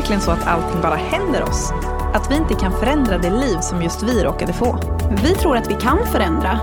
verkligen 0.00 0.20
så 0.20 0.30
att 0.30 0.46
allting 0.46 0.80
bara 0.82 0.94
händer 0.94 1.42
oss? 1.42 1.72
Att 2.14 2.30
vi 2.30 2.36
inte 2.36 2.54
kan 2.54 2.72
förändra 2.72 3.18
det 3.18 3.30
liv 3.30 3.58
som 3.60 3.82
just 3.82 4.02
vi 4.02 4.24
råkade 4.24 4.52
få? 4.52 4.78
Vi 5.22 5.34
tror 5.34 5.56
att 5.56 5.70
vi 5.70 5.74
kan 5.74 6.06
förändra. 6.06 6.60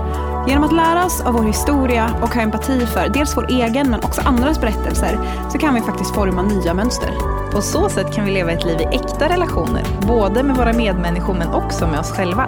Genom 0.48 0.64
att 0.64 0.72
lära 0.72 1.04
oss 1.06 1.20
av 1.20 1.34
vår 1.34 1.42
historia 1.42 2.10
och 2.22 2.34
ha 2.34 2.42
empati 2.42 2.86
för 2.86 3.08
dels 3.08 3.36
vår 3.36 3.46
egen 3.50 3.90
men 3.90 4.04
också 4.04 4.20
andras 4.20 4.60
berättelser 4.60 5.18
så 5.52 5.58
kan 5.58 5.74
vi 5.74 5.80
faktiskt 5.80 6.14
forma 6.14 6.42
nya 6.42 6.74
mönster. 6.74 7.10
På 7.52 7.62
så 7.62 7.88
sätt 7.88 8.14
kan 8.14 8.24
vi 8.24 8.30
leva 8.30 8.52
ett 8.52 8.64
liv 8.64 8.80
i 8.80 8.84
äkta 8.84 9.28
relationer, 9.28 9.82
både 10.06 10.42
med 10.42 10.56
våra 10.56 10.72
medmänniskor 10.72 11.34
men 11.34 11.48
också 11.48 11.86
med 11.86 12.00
oss 12.00 12.10
själva. 12.10 12.46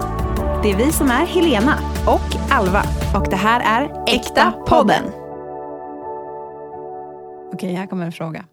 Det 0.62 0.70
är 0.70 0.76
vi 0.76 0.92
som 0.92 1.10
är 1.10 1.26
Helena 1.26 1.74
Och 2.06 2.50
Alva. 2.50 2.82
och 3.16 3.26
det 3.30 3.36
här 3.36 3.60
är 3.60 4.04
Äkta 4.06 4.52
podden. 4.66 5.04
Okej, 7.52 7.74
här 7.74 7.86
kommer 7.86 8.06
en 8.06 8.12
fråga. 8.12 8.44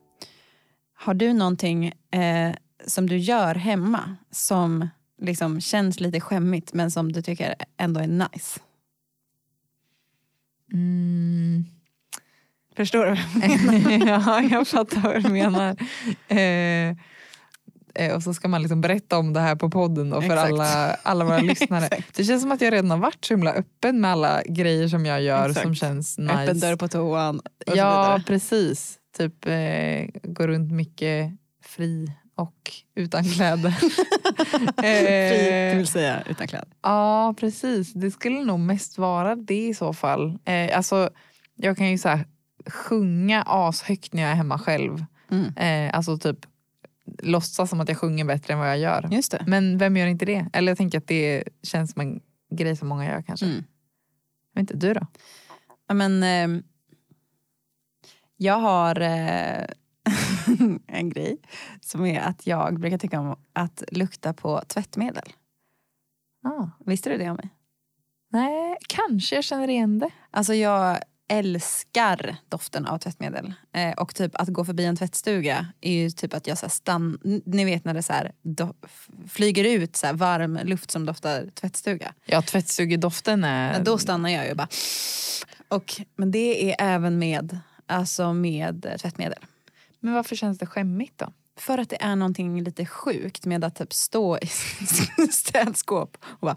Har 0.99 1.13
du 1.13 1.33
någonting 1.33 1.93
eh, 2.17 2.55
som 2.85 3.09
du 3.09 3.17
gör 3.17 3.55
hemma 3.55 4.15
som 4.31 4.89
liksom 5.21 5.61
känns 5.61 5.99
lite 5.99 6.19
skämmigt 6.19 6.73
men 6.73 6.91
som 6.91 7.11
du 7.11 7.21
tycker 7.21 7.55
ändå 7.77 7.99
är 7.99 8.07
nice? 8.07 8.59
Mm. 10.73 11.65
Förstår 12.75 13.05
du? 13.05 14.05
ja, 14.05 14.41
jag 14.41 14.67
fattar 14.67 15.01
vad 15.01 15.23
du 15.23 15.29
menar. 15.29 15.75
Eh, 16.27 16.95
eh, 17.95 18.15
och 18.15 18.23
så 18.23 18.33
ska 18.33 18.47
man 18.47 18.61
liksom 18.61 18.81
berätta 18.81 19.17
om 19.17 19.33
det 19.33 19.39
här 19.39 19.55
på 19.55 19.69
podden 19.69 20.13
och 20.13 20.23
för 20.23 20.33
Exakt. 20.33 20.51
alla, 20.51 20.93
alla 21.03 21.25
våra 21.25 21.39
lyssnare. 21.41 21.89
Det 22.15 22.23
känns 22.23 22.41
som 22.41 22.51
att 22.51 22.61
jag 22.61 22.73
redan 22.73 22.91
har 22.91 22.97
varit 22.97 23.25
så 23.25 23.33
himla 23.33 23.53
öppen 23.53 24.01
med 24.01 24.11
alla 24.11 24.43
grejer 24.43 24.87
som 24.87 25.05
jag 25.05 25.21
gör 25.21 25.49
Exakt. 25.49 25.65
som 25.65 25.75
känns 25.75 26.17
nice. 26.17 26.33
Öppen 26.33 26.59
dörr 26.59 26.75
på 26.75 26.87
toan 26.87 27.39
och 27.39 27.77
Ja, 27.77 28.21
precis. 28.27 28.99
Typ 29.17 29.45
eh, 29.45 30.05
gå 30.23 30.47
runt 30.47 30.71
mycket 30.71 31.31
fri 31.77 32.11
och 32.35 32.71
utan 32.95 33.23
kläder. 33.23 33.71
Fri, 34.51 34.71
det 34.81 35.71
eh, 35.71 35.77
vill 35.77 35.87
säga 35.87 36.23
utan 36.29 36.47
kläder. 36.47 36.67
Ja, 36.81 37.33
precis. 37.37 37.93
Det 37.93 38.11
skulle 38.11 38.43
nog 38.43 38.59
mest 38.59 38.97
vara 38.97 39.35
det 39.35 39.67
i 39.67 39.73
så 39.73 39.93
fall. 39.93 40.39
Eh, 40.45 40.77
alltså, 40.77 41.09
jag 41.55 41.77
kan 41.77 41.91
ju 41.91 41.97
så 41.97 42.09
här, 42.09 42.25
sjunga 42.65 43.43
ashögt 43.47 44.13
när 44.13 44.21
jag 44.21 44.31
är 44.31 44.35
hemma 44.35 44.59
själv. 44.59 45.05
Mm. 45.31 45.57
Eh, 45.57 45.97
alltså 45.97 46.17
typ 46.17 46.37
låtsas 47.23 47.69
som 47.69 47.79
att 47.79 47.89
jag 47.89 47.97
sjunger 47.97 48.25
bättre 48.25 48.53
än 48.53 48.59
vad 48.59 48.69
jag 48.69 48.77
gör. 48.77 49.07
Just 49.11 49.31
det. 49.31 49.43
Men 49.47 49.77
vem 49.77 49.97
gör 49.97 50.07
inte 50.07 50.25
det? 50.25 50.45
Eller 50.53 50.71
jag 50.71 50.77
tänker 50.77 50.97
att 50.97 51.07
det 51.07 51.43
känns 51.63 51.91
som 51.91 52.01
en 52.01 52.21
grej 52.51 52.75
som 52.75 52.87
många 52.87 53.05
gör 53.05 53.21
kanske. 53.21 53.45
Mm. 53.45 53.63
Jag 54.53 54.61
vet 54.61 54.71
inte, 54.71 54.87
du 54.87 54.93
då? 54.93 55.07
Ja, 55.87 55.93
men, 55.93 56.23
eh, 56.23 56.61
jag 58.37 58.57
har 58.57 59.01
eh, 59.01 59.65
en 60.87 61.09
grej 61.09 61.37
som 61.81 62.05
är 62.05 62.19
att 62.19 62.47
jag 62.47 62.79
brukar 62.79 62.97
tycka 62.97 63.19
om 63.19 63.35
att 63.53 63.83
lukta 63.91 64.33
på 64.33 64.61
tvättmedel. 64.67 65.33
Ah. 66.43 66.67
Visste 66.85 67.09
du 67.09 67.17
det 67.17 67.29
om 67.29 67.35
mig? 67.35 67.49
Nej, 68.31 68.77
kanske 68.87 69.35
jag 69.35 69.43
känner 69.43 69.67
igen 69.67 69.99
det. 69.99 70.09
Alltså 70.31 70.53
jag 70.53 70.99
älskar 71.29 72.35
doften 72.49 72.85
av 72.85 72.97
tvättmedel. 72.97 73.53
Eh, 73.73 73.93
och 73.93 74.15
typ 74.15 74.35
att 74.35 74.47
gå 74.47 74.65
förbi 74.65 74.85
en 74.85 74.95
tvättstuga 74.95 75.67
är 75.81 75.91
ju 75.91 76.09
typ 76.09 76.33
att 76.33 76.47
jag 76.47 76.57
så 76.57 76.65
här 76.65 76.71
stann, 76.71 77.19
ni 77.45 77.65
vet 77.65 77.85
när 77.85 77.93
det 77.93 78.03
så 78.03 78.13
här 78.13 78.31
do, 78.41 78.73
flyger 79.27 79.63
ut 79.63 79.95
så 79.95 80.07
här 80.07 80.13
varm 80.13 80.59
luft 80.63 80.91
som 80.91 81.05
doftar 81.05 81.49
tvättstuga. 81.53 82.13
Ja, 82.25 82.41
tvättstugedoften 82.41 83.43
är... 83.43 83.83
Då 83.83 83.97
stannar 83.97 84.29
jag 84.29 84.47
ju 84.47 84.55
bara. 84.55 84.67
Och, 85.67 86.01
men 86.15 86.31
det 86.31 86.71
är 86.71 86.75
även 86.79 87.19
med, 87.19 87.59
alltså 87.85 88.33
med 88.33 88.95
tvättmedel. 88.99 89.39
Men 90.07 90.13
varför 90.13 90.35
känns 90.35 90.57
det 90.57 90.65
skämmigt 90.65 91.17
då? 91.17 91.33
För 91.59 91.77
att 91.77 91.89
det 91.89 92.01
är 92.01 92.15
någonting 92.15 92.63
lite 92.63 92.85
sjukt 92.85 93.45
med 93.45 93.63
att 93.63 93.75
typ 93.75 93.93
stå 93.93 94.37
i 94.37 94.47
städskåp 95.31 96.17
och 96.23 96.47
bara 96.47 96.55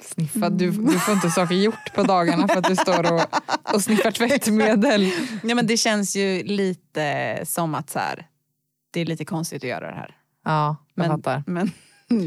Sniffa. 0.00 0.50
Du, 0.50 0.70
du 0.70 0.98
får 0.98 1.14
inte 1.14 1.30
saker 1.30 1.54
gjort 1.54 1.94
på 1.94 2.02
dagarna 2.02 2.48
för 2.48 2.58
att 2.58 2.68
du 2.68 2.76
står 2.76 3.12
och, 3.12 3.22
och 3.74 3.82
sniffar 3.82 4.10
tvättmedel. 4.10 5.00
Nej 5.42 5.54
men 5.54 5.66
det 5.66 5.76
känns 5.76 6.16
ju 6.16 6.42
lite 6.42 7.40
som 7.44 7.74
att 7.74 7.90
så 7.90 7.98
här, 7.98 8.26
det 8.92 9.00
är 9.00 9.04
lite 9.04 9.24
konstigt 9.24 9.64
att 9.64 9.68
göra 9.68 9.86
det 9.90 9.96
här. 9.96 10.16
Ja, 10.44 10.76
jag 10.94 11.08
Men, 11.08 11.16
fattar. 11.16 11.42
men, 11.46 11.70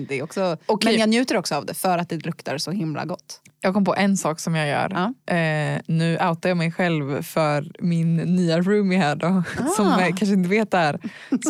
det 0.07 0.19
är 0.19 0.23
också, 0.23 0.57
Okej. 0.65 0.91
men 0.91 0.99
jag 0.99 1.09
njuter 1.09 1.37
också 1.37 1.55
av 1.55 1.65
det 1.65 1.73
för 1.73 1.97
att 1.97 2.09
det 2.09 2.25
luktar 2.25 2.57
så 2.57 2.71
himla 2.71 3.05
gott. 3.05 3.41
Jag 3.61 3.73
kom 3.73 3.85
på 3.85 3.95
en 3.95 4.17
sak 4.17 4.39
som 4.39 4.55
jag 4.55 4.67
gör. 4.67 4.91
Ja. 5.27 5.33
Eh, 5.35 5.81
nu 5.87 6.17
outar 6.29 6.49
jag 6.49 6.57
mig 6.57 6.71
själv 6.71 7.21
för 7.21 7.71
min 7.79 8.15
nya 8.15 8.61
roomie 8.61 8.97
här 8.99 9.15
då, 9.15 9.43
som 9.75 9.87
Ah. 9.87 10.01
eh, 10.01 10.07
kanske 10.07 10.33
inte 10.33 10.49
vet 10.49 10.71
det 10.71 10.77
här. 10.77 10.99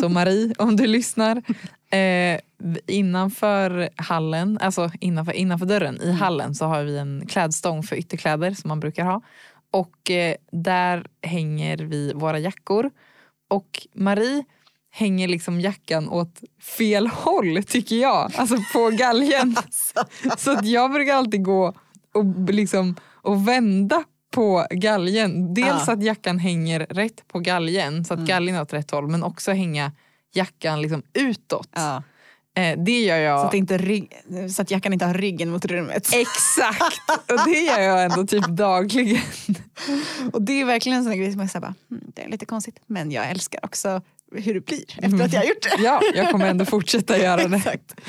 Så 0.00 0.08
Marie, 0.08 0.54
om 0.58 0.76
du 0.76 0.86
lyssnar. 0.86 1.42
Eh, 1.90 2.40
innanför 2.86 3.88
hallen, 3.96 4.58
alltså 4.60 4.90
innanför, 5.00 5.32
innanför 5.32 5.66
dörren 5.66 6.00
i 6.02 6.12
hallen 6.12 6.54
så 6.54 6.64
har 6.66 6.84
vi 6.84 6.98
en 6.98 7.26
klädstång 7.28 7.82
för 7.82 7.96
ytterkläder 7.96 8.50
som 8.50 8.68
man 8.68 8.80
brukar 8.80 9.04
ha. 9.04 9.20
Och 9.70 10.10
eh, 10.10 10.34
där 10.52 11.06
hänger 11.22 11.76
vi 11.76 12.12
våra 12.12 12.38
jackor. 12.38 12.90
Och 13.48 13.86
Marie 13.94 14.44
hänger 14.96 15.28
liksom 15.28 15.60
jackan 15.60 16.08
åt 16.08 16.40
fel 16.60 17.06
håll 17.06 17.62
tycker 17.62 17.96
jag. 17.96 18.32
Alltså 18.36 18.56
på 18.72 18.90
galgen. 18.90 19.56
Så 20.38 20.50
att 20.50 20.66
jag 20.66 20.92
brukar 20.92 21.14
alltid 21.14 21.44
gå 21.44 21.74
och, 22.14 22.50
liksom, 22.50 22.96
och 23.22 23.48
vända 23.48 24.04
på 24.30 24.66
galgen. 24.70 25.54
Dels 25.54 25.84
Ja. 25.86 25.92
att 25.92 26.02
jackan 26.02 26.38
hänger 26.38 26.80
rätt 26.80 27.28
på 27.28 27.38
galgen 27.38 28.04
så 28.04 28.14
att 28.14 28.20
galgen 28.20 28.54
är 28.56 28.62
åt 28.62 28.72
rätt 28.72 28.90
håll 28.90 29.08
men 29.08 29.22
också 29.22 29.52
hänga 29.52 29.92
jackan 30.34 30.82
liksom 30.82 31.02
utåt. 31.12 31.68
Ja. 31.74 32.02
Eh, 32.56 32.78
det 32.78 33.00
gör 33.00 33.18
jag. 33.18 33.40
Så, 33.40 33.46
att 33.46 33.54
inte 33.54 33.78
rygg, 33.78 34.12
så 34.56 34.62
att 34.62 34.70
jackan 34.70 34.92
inte 34.92 35.04
har 35.04 35.14
ryggen 35.14 35.50
mot 35.50 35.64
rummet. 35.64 36.08
Exakt! 36.14 37.00
Och 37.32 37.44
det 37.44 37.58
gör 37.58 37.80
jag 37.80 38.04
ändå 38.04 38.26
typ 38.26 38.46
dagligen. 38.46 39.22
Och 40.32 40.42
det 40.42 40.60
är 40.60 40.64
verkligen 40.64 40.98
en 40.98 41.04
sån 41.04 41.18
grej 41.18 41.32
som 41.32 41.40
jag 41.40 41.50
säger 41.50 41.66
hmm, 41.66 42.00
det 42.14 42.22
är 42.22 42.28
lite 42.28 42.46
konstigt 42.46 42.78
men 42.86 43.10
jag 43.10 43.30
älskar 43.30 43.60
också 43.64 44.02
hur 44.40 44.54
det 44.54 44.66
blir 44.66 44.84
efter 45.02 45.24
att 45.24 45.32
jag 45.32 45.40
har 45.40 45.46
gjort 45.46 45.62
det. 45.62 45.82
Ja, 45.82 46.00
jag 46.14 46.30
kommer 46.30 46.46
ändå 46.46 46.64
fortsätta 46.64 47.18
göra 47.22 47.48
det. 47.48 47.56
Exakt. 47.56 48.00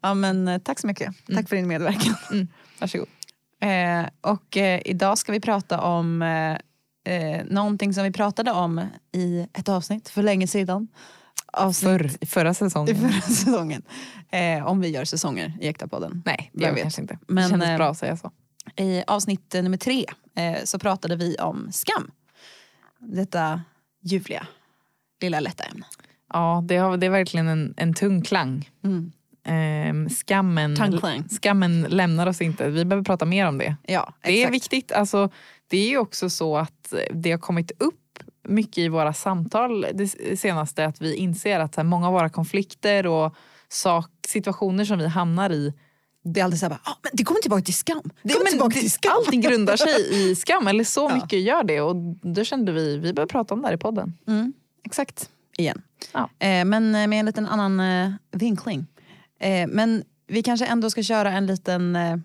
Ja, 0.00 0.14
men, 0.14 0.48
eh, 0.48 0.58
tack 0.58 0.78
så 0.78 0.86
mycket. 0.86 1.14
Tack 1.34 1.48
för 1.48 1.56
din 1.56 1.68
medverkan. 1.68 2.14
Mm, 2.32 2.48
varsågod. 2.80 3.08
Eh, 3.62 4.06
och 4.20 4.56
eh, 4.56 4.80
idag 4.84 5.18
ska 5.18 5.32
vi 5.32 5.40
prata 5.40 5.80
om 5.80 6.22
eh, 6.22 7.14
eh, 7.14 7.44
någonting 7.46 7.94
som 7.94 8.04
vi 8.04 8.12
pratade 8.12 8.52
om 8.52 8.80
i 9.12 9.46
ett 9.52 9.68
avsnitt 9.68 10.08
för 10.08 10.22
länge 10.22 10.46
sedan. 10.46 10.88
Avsnitt 11.52 11.90
Förr, 11.90 12.10
i 12.20 12.26
förra 12.26 12.50
i 12.50 12.54
säsongen. 12.54 12.96
förra 12.96 13.20
säsongen. 13.34 13.82
Eh, 14.30 14.66
om 14.66 14.80
vi 14.80 14.88
gör 14.88 15.04
säsonger 15.04 15.52
i 15.60 15.68
Äkta-podden. 15.68 16.22
Nej, 16.24 16.50
det 16.52 16.60
Jag 16.62 16.68
gör 16.68 16.70
vi 16.70 16.74
vet. 16.74 16.82
kanske 16.82 17.02
inte. 17.02 17.18
Men, 17.28 17.44
det 17.44 17.50
kändes 17.50 17.68
eh, 17.68 17.76
bra 17.76 17.88
att 17.90 17.98
säga 17.98 18.16
så. 18.16 18.30
I 18.76 19.02
avsnitt 19.06 19.54
eh, 19.54 19.62
nummer 19.62 19.76
tre 19.76 20.04
eh, 20.36 20.56
så 20.64 20.78
pratade 20.78 21.16
vi 21.16 21.36
om 21.36 21.68
skam. 21.72 22.10
Detta 22.98 23.62
ljuvliga 24.02 24.46
lilla 25.20 25.40
lätta 25.40 25.64
ämne. 25.64 25.86
Ja, 26.32 26.64
det, 26.68 26.76
har, 26.76 26.96
det 26.96 27.06
är 27.06 27.10
verkligen 27.10 27.48
en, 27.48 27.74
en 27.76 27.94
tung 27.94 28.22
klang. 28.22 28.70
Mm. 28.84 29.12
Ehm, 29.44 30.08
skammen, 30.08 30.76
skammen 31.42 31.82
lämnar 31.82 32.26
oss 32.26 32.40
inte. 32.40 32.68
Vi 32.68 32.84
behöver 32.84 33.04
prata 33.04 33.24
mer 33.24 33.46
om 33.48 33.58
det. 33.58 33.76
Ja, 33.86 34.14
Det 34.22 34.44
är 34.44 34.50
viktigt. 34.50 34.92
Alltså, 34.92 35.30
det 35.68 35.76
är 35.78 35.88
ju 35.88 35.98
också 35.98 36.30
så 36.30 36.56
att 36.56 36.94
det 37.12 37.30
har 37.30 37.38
kommit 37.38 37.70
upp 37.78 37.94
mycket 38.48 38.78
i 38.78 38.88
våra 38.88 39.12
samtal 39.12 39.86
det 39.94 40.08
senaste 40.38 40.84
att 40.86 41.00
vi 41.00 41.14
inser 41.16 41.60
att 41.60 41.76
här, 41.76 41.84
många 41.84 42.06
av 42.06 42.12
våra 42.12 42.28
konflikter 42.28 43.06
och 43.06 43.34
sak, 43.68 44.10
situationer 44.28 44.84
som 44.84 44.98
vi 44.98 45.06
hamnar 45.06 45.50
i 45.50 45.72
Det 46.24 46.40
är 46.40 46.44
alltid 46.44 46.60
såhär, 46.60 46.78
ah, 46.82 46.94
men 47.02 47.10
det 47.12 47.24
kommer 47.24 47.40
tillbaka 47.40 47.62
till 47.62 47.74
skam. 47.74 48.02
Det 48.22 48.32
kommer 48.34 48.50
tillbaka 48.50 48.80
till 48.80 48.90
skam. 48.90 49.12
allting 49.16 49.40
grundar 49.40 49.76
sig 49.76 50.30
i 50.30 50.36
skam, 50.36 50.66
eller 50.68 50.84
så 50.84 51.00
Ja. 51.10 51.14
mycket 51.14 51.40
gör 51.40 51.64
det. 51.64 51.80
Och 51.80 51.96
då 52.34 52.44
kände 52.44 52.72
vi 52.72 52.98
vi 52.98 53.12
behöver 53.12 53.28
prata 53.28 53.54
om 53.54 53.60
det 53.62 53.66
här 53.68 53.74
i 53.74 53.78
podden. 53.78 54.12
Mm, 54.28 54.52
exakt, 54.86 55.30
igen. 55.58 55.82
Ja. 56.12 56.30
Eh, 56.38 56.64
men 56.64 56.90
med 56.90 57.12
en 57.12 57.26
liten 57.26 57.46
annan 57.46 57.80
eh, 57.80 58.12
vinkling. 58.30 58.86
Eh, 59.40 59.66
men 59.68 60.04
vi 60.26 60.42
kanske 60.42 60.66
ändå 60.66 60.90
ska 60.90 61.02
köra 61.02 61.32
en 61.32 61.46
liten 61.46 61.96
eh, 61.96 62.16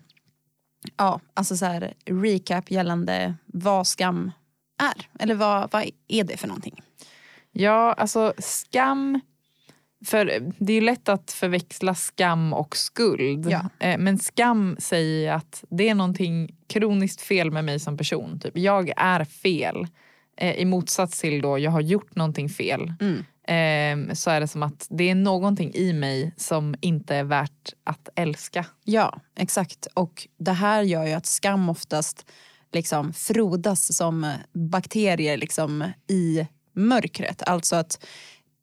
ja, 0.96 1.20
alltså 1.34 1.56
så 1.56 1.66
här, 1.66 1.94
recap 2.04 2.70
gällande 2.70 3.34
vad 3.46 3.86
skam 3.86 4.30
är. 4.82 5.22
Eller 5.22 5.34
vad, 5.34 5.72
vad 5.72 5.90
är 6.08 6.24
det 6.24 6.36
för 6.36 6.48
någonting? 6.48 6.82
Ja, 7.52 7.92
alltså 7.92 8.34
skam. 8.38 9.20
För 10.04 10.24
det 10.58 10.72
är 10.72 10.74
ju 10.74 10.80
lätt 10.80 11.08
att 11.08 11.32
förväxla 11.32 11.94
skam 11.94 12.52
och 12.52 12.76
skuld. 12.76 13.50
Ja. 13.50 13.68
Eh, 13.78 13.98
Men 13.98 14.18
skam 14.18 14.76
säger 14.78 15.32
att 15.32 15.64
det 15.70 15.88
är 15.88 15.94
någonting 15.94 16.56
kroniskt 16.66 17.20
fel 17.20 17.50
med 17.50 17.64
mig 17.64 17.80
som 17.80 17.96
person. 17.96 18.40
Typ, 18.40 18.58
jag 18.58 18.92
är 18.96 19.24
fel. 19.24 19.86
Eh, 20.42 20.54
I 20.54 20.64
motsats 20.64 21.20
till 21.20 21.42
då 21.42 21.58
jag 21.58 21.70
har 21.70 21.80
gjort 21.80 22.16
någonting 22.16 22.48
fel. 22.48 22.92
Mm. 23.00 23.24
Eh, 23.44 24.14
så 24.14 24.30
är 24.30 24.40
det 24.40 24.48
som 24.48 24.62
att 24.62 24.86
det 24.90 25.10
är 25.10 25.14
någonting 25.14 25.74
i 25.74 25.92
mig 25.92 26.34
som 26.36 26.74
inte 26.80 27.16
är 27.16 27.24
värt 27.24 27.74
att 27.84 28.08
älska. 28.14 28.66
Ja, 28.84 29.20
exakt. 29.36 29.86
Och 29.94 30.28
det 30.38 30.52
här 30.52 30.82
gör 30.82 31.06
ju 31.06 31.12
att 31.12 31.26
skam 31.26 31.68
oftast 31.68 32.26
liksom 32.72 33.12
frodas 33.12 33.96
som 33.96 34.32
bakterier 34.52 35.36
liksom 35.36 35.84
i 36.08 36.46
mörkret. 36.72 37.42
Alltså 37.42 37.76
att 37.76 38.04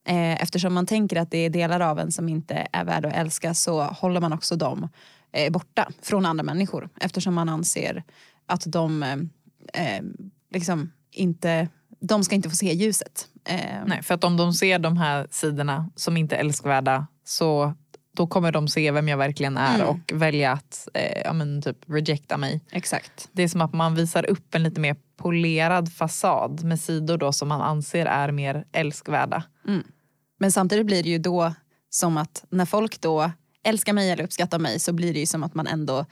Eh, 0.06 0.44
eftersom 0.44 0.74
man 0.74 0.86
tänker 0.86 1.16
att 1.16 1.32
det 1.32 1.38
är 1.38 1.50
delar 1.50 1.80
av 1.80 2.00
en 2.00 2.12
som 2.12 2.30
inte 2.30 2.68
är 2.72 2.86
värda 2.86 3.10
att 3.10 3.16
älska 3.16 3.54
så 3.54 3.84
håller 3.84 4.22
man 4.22 4.34
också 4.34 4.56
dem 4.56 4.90
eh, 5.32 5.52
borta 5.52 5.92
från 6.02 6.26
andra 6.26 6.44
människor. 6.44 6.90
Eftersom 7.02 7.34
man 7.34 7.50
anser 7.50 8.04
att 8.46 8.64
de 8.66 9.04
eh, 9.04 9.18
eh 9.74 10.04
liksom 10.52 10.92
inte, 11.12 11.68
de 12.00 12.24
ska 12.24 12.36
inte 12.36 12.50
få 12.50 12.56
se 12.56 12.74
ljuset. 12.74 13.28
Eh, 13.46 13.84
Nej, 13.86 14.04
för 14.04 14.14
att 14.14 14.24
om 14.24 14.38
de 14.38 14.54
ser 14.54 14.80
de 14.80 14.98
här 14.98 15.28
sidorna 15.32 15.90
som 15.96 16.18
inte 16.18 16.36
är 16.36 16.40
älskvärda 16.40 17.08
så 17.24 17.74
då 18.16 18.28
kommer 18.28 18.52
de 18.52 18.68
se 18.68 18.92
vem 18.92 19.08
jag 19.08 19.18
verkligen 19.18 19.58
är 19.58 19.76
mm. 19.76 19.88
och 19.88 20.12
välja 20.14 20.52
att 20.52 20.88
eh, 20.94 21.22
ja, 21.26 21.34
men 21.34 21.62
typ 21.62 21.78
rejecta 21.88 22.38
mig. 22.38 22.62
Exakt. 22.72 23.30
Det 23.32 23.44
är 23.44 23.48
som 23.48 23.62
att 23.62 23.74
man 23.74 23.96
visar 23.96 24.30
upp 24.30 24.56
en 24.56 24.64
lite 24.64 24.82
mer 24.82 24.96
polerad 25.18 25.94
fasad 25.94 26.64
med 26.64 26.80
sidor 26.80 27.18
då 27.18 27.32
som 27.32 27.48
man 27.48 27.62
anser 27.62 28.06
är 28.06 28.32
mer 28.32 28.66
älskvärda. 28.72 29.44
Mm. 29.68 29.84
Men 30.40 30.52
samtidigt 30.52 30.86
blir 30.86 31.04
det 31.04 31.10
ju 31.10 31.18
då 31.18 31.54
som 31.90 32.18
att 32.18 32.46
när 32.50 32.66
folk 32.66 33.02
då 33.02 33.32
älskar 33.64 33.94
mig 33.94 34.12
eller 34.12 34.24
uppskattar 34.24 34.60
mig 34.60 34.80
så 34.80 34.94
blir 34.94 35.14
det 35.14 35.20
ju 35.20 35.26
som 35.26 35.44
att 35.44 35.56
man 35.56 35.68
ändå 35.68 36.06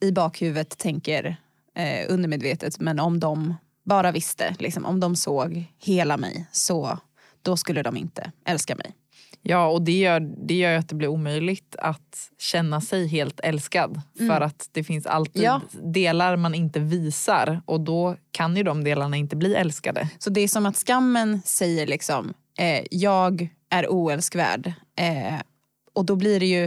i 0.00 0.12
bakhuvudet 0.12 0.78
tänker 0.78 1.36
eh, 1.76 2.12
undermedvetet 2.12 2.80
men 2.80 3.00
om 3.00 3.20
de 3.20 3.54
bara 3.84 4.12
visste, 4.12 4.54
liksom, 4.58 4.84
om 4.84 5.00
de 5.00 5.16
såg 5.16 5.64
hela 5.78 6.16
mig 6.16 6.46
så 6.52 6.98
då 7.42 7.56
skulle 7.56 7.82
de 7.82 7.96
inte 7.96 8.32
älska 8.44 8.76
mig. 8.76 8.94
Ja, 9.42 9.66
och 9.66 9.82
det 9.82 9.98
gör, 9.98 10.20
det 10.20 10.54
gör 10.54 10.78
att 10.78 10.88
det 10.88 10.94
blir 10.94 11.08
omöjligt 11.08 11.76
att 11.78 12.30
känna 12.38 12.80
sig 12.80 13.06
helt 13.06 13.40
älskad. 13.40 14.00
Mm. 14.18 14.28
För 14.28 14.40
att 14.40 14.68
det 14.72 14.84
finns 14.84 15.06
alltid 15.06 15.42
ja. 15.42 15.60
delar 15.82 16.36
man 16.36 16.54
inte 16.54 16.80
visar 16.80 17.62
och 17.66 17.80
då 17.80 18.16
kan 18.30 18.56
ju 18.56 18.62
de 18.62 18.84
delarna 18.84 19.16
inte 19.16 19.36
bli 19.36 19.54
älskade. 19.54 20.08
Så 20.18 20.30
det 20.30 20.40
är 20.40 20.48
som 20.48 20.66
att 20.66 20.76
skammen 20.76 21.42
säger 21.44 21.86
liksom, 21.86 22.34
eh, 22.58 22.84
jag 22.90 23.48
är 23.70 23.86
oälskvärd. 23.88 24.72
Eh, 24.96 25.40
och 25.92 26.04
då 26.04 26.16
blir 26.16 26.40
det 26.40 26.46
ju, 26.46 26.64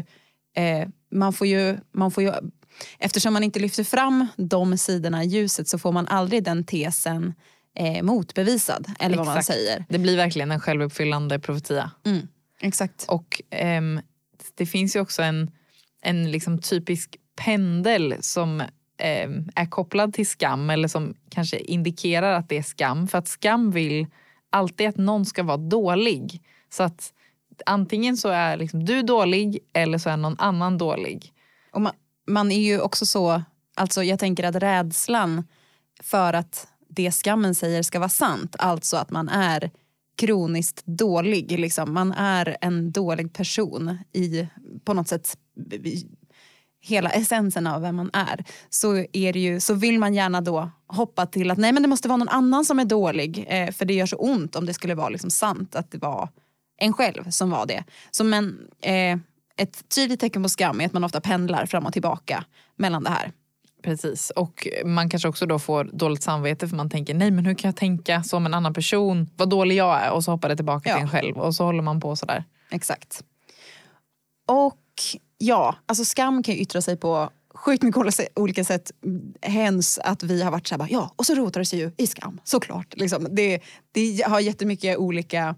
eh, 0.56 0.88
man 1.12 1.33
får 1.33 1.48
ju, 1.48 1.77
man 1.92 2.12
får 2.12 2.24
ju 2.24 2.31
Eftersom 3.00 3.34
man 3.34 3.44
inte 3.44 3.60
lyfter 3.60 3.84
fram 3.84 4.28
de 4.38 4.78
sidorna 4.78 5.24
i 5.24 5.28
ljuset 5.28 5.68
så 5.68 5.80
får 5.80 5.92
man 5.92 6.08
aldrig 6.08 6.44
den 6.44 6.64
tesen 6.64 7.34
eh, 7.75 8.04
motbevisad. 8.04 8.88
Eller 9.00 9.18
vad 9.18 9.25
man 9.25 9.44
säger. 9.44 9.86
Det 9.90 10.00
blir 10.00 10.18
verkligen 10.18 10.52
en 10.52 10.60
självuppfyllande 10.60 11.40
profetia. 11.40 11.92
Mm, 12.06 12.28
exakt. 12.62 13.06
Och 13.08 13.42
ehm, 13.50 14.02
det 14.56 14.66
finns 14.66 14.96
ju 14.96 15.00
också 15.00 15.22
en, 15.22 15.52
en 16.02 16.31
liksom 16.31 16.62
typisk 16.62 17.18
pendel 17.36 18.16
som 18.20 18.62
eh, 18.98 19.30
är 19.56 19.70
kopplad 19.70 20.14
till 20.14 20.28
skam 20.28 20.70
eller 20.70 20.88
som 20.88 21.14
kanske 21.30 21.58
indikerar 21.58 22.34
att 22.34 22.50
det 22.50 22.58
är 22.58 22.64
skam. 22.64 23.08
För 23.08 23.18
att 23.18 23.28
skam 23.28 23.72
vill 23.72 24.08
alltid 24.50 24.90
att 24.90 24.98
någon 24.98 25.25
ska 25.25 25.44
vara 25.44 25.58
dålig. 25.58 26.42
Så 26.70 26.84
att 26.84 27.14
antingen 27.66 28.18
så 28.18 28.30
är 28.30 28.58
liksom 28.58 28.86
du 28.86 29.02
dålig 29.02 29.60
eller 29.74 29.98
så 29.98 30.10
är 30.10 30.18
någon 30.18 30.40
annan 30.40 30.78
dålig. 30.78 31.34
Och 31.72 31.81
man, 31.81 31.94
man 32.28 32.52
är 32.52 32.62
ju 32.62 32.81
också 32.81 33.06
så, 33.06 33.44
alltså 33.75 34.04
jag 34.04 34.20
tänker 34.20 34.44
att 34.44 34.56
rädslan 34.56 35.44
för 36.02 36.34
att 36.34 36.68
det 36.88 37.12
skammen 37.12 37.56
säger 37.56 37.84
ska 37.84 38.00
vara 38.00 38.10
sant, 38.10 38.56
alltså 38.60 38.98
att 38.98 39.12
man 39.12 39.30
är 39.30 39.72
kroniskt 40.16 40.86
dålig, 40.86 41.60
liksom. 41.60 41.94
man 41.94 42.12
är 42.12 42.58
en 42.62 42.92
dålig 42.92 43.34
person 43.34 43.98
i 44.14 44.48
på 44.84 44.94
något 44.94 45.08
sätt 45.08 45.38
hela 46.81 47.10
essensen 47.10 47.68
av 47.68 47.81
vem 47.81 47.96
man 47.96 48.10
är 48.14 48.46
så, 48.70 48.96
är 49.14 49.34
det 49.34 49.40
ju, 49.40 49.60
så 49.60 49.74
vill 49.74 50.00
man 50.00 50.14
gärna 50.14 50.42
då 50.42 50.72
hoppa 50.88 51.25
till 51.25 51.52
att 51.52 51.58
nej 51.58 51.72
men 51.72 51.84
det 51.84 51.90
måste 51.90 52.08
vara 52.08 52.18
någon 52.18 52.30
annan 52.30 52.66
som 52.66 52.80
är 52.80 52.86
dålig 52.86 53.46
eh, 53.48 53.72
för 53.72 53.86
det 53.86 53.94
gör 53.94 54.06
så 54.06 54.16
ont 54.16 54.56
om 54.56 54.66
det 54.66 54.74
skulle 54.74 54.96
vara 54.96 55.10
liksom 55.10 55.31
sant 55.31 55.75
att 55.75 55.92
det 55.92 55.98
var 55.98 56.30
en 56.78 56.94
själv 56.94 57.30
som 57.30 57.50
var 57.50 57.66
det. 57.66 57.84
Så 58.12 58.24
men, 58.24 58.68
eh, 58.81 59.18
ett 59.57 59.89
tydligt 59.89 60.19
tecken 60.19 60.44
på 60.44 60.50
skam 60.50 60.81
är 60.81 60.85
att 60.85 60.94
man 60.94 61.03
ofta 61.03 61.21
pendlar 61.21 61.65
fram 61.65 61.85
och 61.85 61.94
tillbaka 61.94 62.44
mellan 62.75 63.03
det 63.03 63.09
här. 63.09 63.31
Precis, 63.83 64.29
och 64.29 64.67
man 64.85 65.09
kanske 65.09 65.27
också 65.27 65.45
då 65.45 65.59
får 65.59 65.83
dåligt 65.83 66.23
samvete 66.23 66.67
för 66.67 66.75
man 66.75 66.89
tänker 66.89 67.13
nej 67.13 67.31
men 67.31 67.45
hur 67.45 67.53
kan 67.53 67.67
jag 67.67 67.75
tänka 67.75 68.23
som 68.23 68.45
en 68.45 68.53
annan 68.53 68.73
person, 68.73 69.29
vad 69.35 69.50
dålig 69.50 69.75
jag 69.75 70.01
är 70.01 70.11
och 70.11 70.23
så 70.23 70.31
hoppar 70.31 70.50
det 70.50 70.55
tillbaka 70.55 70.89
ja. 70.89 70.95
till 70.95 71.03
en 71.03 71.09
själv 71.09 71.38
och 71.38 71.55
så 71.55 71.63
håller 71.63 71.81
man 71.81 72.01
på 72.01 72.15
sådär. 72.15 72.44
Exakt. 72.71 73.23
Och 74.47 74.79
ja, 75.38 75.75
alltså 75.85 76.05
skam 76.05 76.44
kan 76.44 76.55
ju 76.55 76.61
yttra 76.61 76.81
sig 76.81 76.97
på 76.97 77.29
sjukt 77.53 77.83
mycket 77.83 78.27
olika 78.35 78.63
sätt. 78.63 78.91
Hens 79.41 80.00
att 80.03 80.23
vi 80.23 80.44
har 80.44 80.51
varit 80.51 80.67
såhär, 80.67 80.88
ja 80.89 81.13
och 81.15 81.25
så 81.25 81.35
rotar 81.35 81.59
det 81.59 81.65
sig 81.65 81.79
ju 81.79 81.91
i 81.97 82.07
skam, 82.07 82.41
såklart. 82.44 82.94
Liksom. 82.97 83.27
Det, 83.31 83.59
det 83.91 84.23
har 84.27 84.39
jättemycket 84.39 84.97
olika 84.97 85.55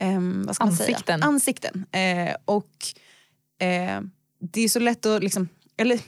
um, 0.00 0.44
vad 0.46 0.54
ska 0.54 0.64
Ansikten. 0.64 1.20
Man 1.20 1.20
säga? 1.20 1.28
Ansikten. 1.28 1.86
Eh, 1.92 2.36
och 2.44 2.72
eh, 3.58 4.00
det 4.40 4.60
är 4.60 4.68
så 4.68 4.78
lätt 4.78 5.06
att 5.06 5.22
liksom, 5.22 5.48
eller 5.76 6.00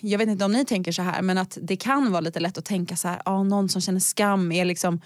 jag 0.00 0.18
vet 0.18 0.28
inte 0.28 0.44
om 0.44 0.52
ni 0.52 0.64
tänker 0.64 0.92
så 0.92 1.02
här 1.02 1.22
men 1.22 1.38
att 1.38 1.58
det 1.62 1.76
kan 1.76 2.12
vara 2.12 2.20
lite 2.20 2.40
lätt 2.40 2.58
att 2.58 2.64
tänka 2.64 2.96
så 2.96 3.08
här, 3.08 3.22
ah, 3.24 3.42
någon 3.42 3.68
som 3.68 3.80
känner 3.80 4.00
skam 4.00 4.52
är 4.52 4.64
liksom 4.64 5.00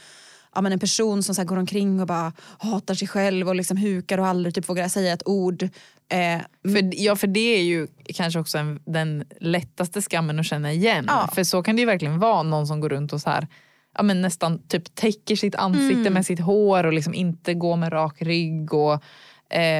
ja, 0.54 0.60
men 0.60 0.72
en 0.72 0.78
person 0.78 1.22
som 1.22 1.34
så 1.34 1.44
går 1.44 1.56
omkring 1.56 2.00
och 2.00 2.06
bara 2.06 2.32
hatar 2.58 2.94
sig 2.94 3.08
själv 3.08 3.48
och 3.48 3.54
liksom 3.54 3.76
hukar 3.76 4.18
och 4.18 4.26
aldrig 4.26 4.54
typ 4.54 4.68
vågar 4.68 4.88
säga 4.88 5.12
ett 5.12 5.28
ord. 5.28 5.62
Eh, 6.08 6.40
för, 6.62 7.02
ja 7.04 7.16
för 7.16 7.26
det 7.26 7.56
är 7.56 7.62
ju 7.62 7.86
kanske 8.14 8.40
också 8.40 8.58
en, 8.58 8.80
den 8.86 9.24
lättaste 9.40 10.02
skammen 10.02 10.38
att 10.38 10.46
känna 10.46 10.72
igen. 10.72 11.04
Ja. 11.08 11.30
För 11.34 11.44
så 11.44 11.62
kan 11.62 11.76
det 11.76 11.80
ju 11.80 11.86
verkligen 11.86 12.18
vara 12.18 12.42
någon 12.42 12.66
som 12.66 12.80
går 12.80 12.88
runt 12.88 13.12
och 13.12 13.20
så 13.20 13.30
här 13.30 13.46
ja, 13.94 14.02
men 14.02 14.20
nästan 14.20 14.62
typ 14.68 14.94
täcker 14.94 15.36
sitt 15.36 15.54
ansikte 15.54 16.00
mm. 16.00 16.12
med 16.12 16.26
sitt 16.26 16.40
hår 16.40 16.86
och 16.86 16.92
liksom 16.92 17.14
inte 17.14 17.54
går 17.54 17.76
med 17.76 17.92
rak 17.92 18.22
rygg. 18.22 18.74
Och, 18.74 19.02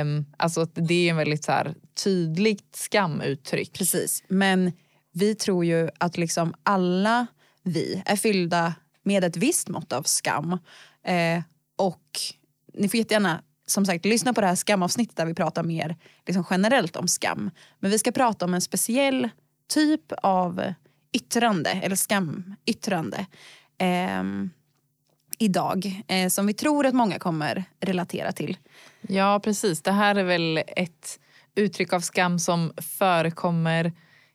Um, 0.03 0.27
alltså 0.37 0.65
det 0.65 0.95
är 0.95 1.11
en 1.11 1.17
väldigt 1.17 1.45
så 1.45 1.53
här, 1.53 1.75
tydligt 2.05 2.77
skamuttryck. 2.77 3.73
Precis, 3.73 4.25
men 4.29 4.73
vi 5.13 5.35
tror 5.35 5.65
ju 5.65 5.91
att 5.99 6.19
liksom 6.19 6.55
alla 6.63 7.27
vi 7.63 8.03
är 8.07 8.17
fyllda 8.17 8.75
med 9.03 9.25
ett 9.25 9.37
visst 9.37 9.69
mått 9.69 9.93
av 9.93 10.03
skam. 10.03 10.59
Eh, 11.05 11.43
och 11.77 12.21
ni 12.75 12.89
får 12.89 12.99
jättegärna 12.99 13.43
som 13.67 13.87
sagt 13.87 14.05
lyssna 14.05 14.35
på 14.35 14.41
det 14.41 14.47
här 14.47 14.55
skamavsnittet 14.55 15.17
där 15.17 15.27
vi 15.27 15.35
pratar 15.35 15.63
mer 15.63 15.97
liksom 16.27 16.45
generellt 16.51 16.97
om 16.97 17.09
skam. 17.09 17.51
Men 17.79 17.91
vi 17.91 17.99
ska 17.99 18.13
prata 18.13 18.45
om 18.45 18.55
en 18.55 18.61
speciell 18.61 19.29
typ 19.69 20.13
av 20.23 20.75
yttrande, 21.13 21.71
eller 21.71 21.97
skamyttrande 21.97 23.27
Eh, 23.79 24.25
idag 25.39 26.03
eh, 26.09 26.29
som 26.29 26.47
vi 26.47 26.55
tror 26.55 26.87
att 26.87 26.95
många 26.95 27.19
kommer 27.19 27.65
relatera 27.81 28.33
till. 28.33 28.57
Ja 29.09 29.41
precis, 29.45 29.83
det 29.83 29.93
här 29.93 30.15
är 30.15 30.25
väl 30.25 30.63
ett 30.67 31.21
uttryck 31.55 31.93
av 31.93 32.01
skam 32.01 32.39
som 32.39 32.73
förekommer 32.99 33.93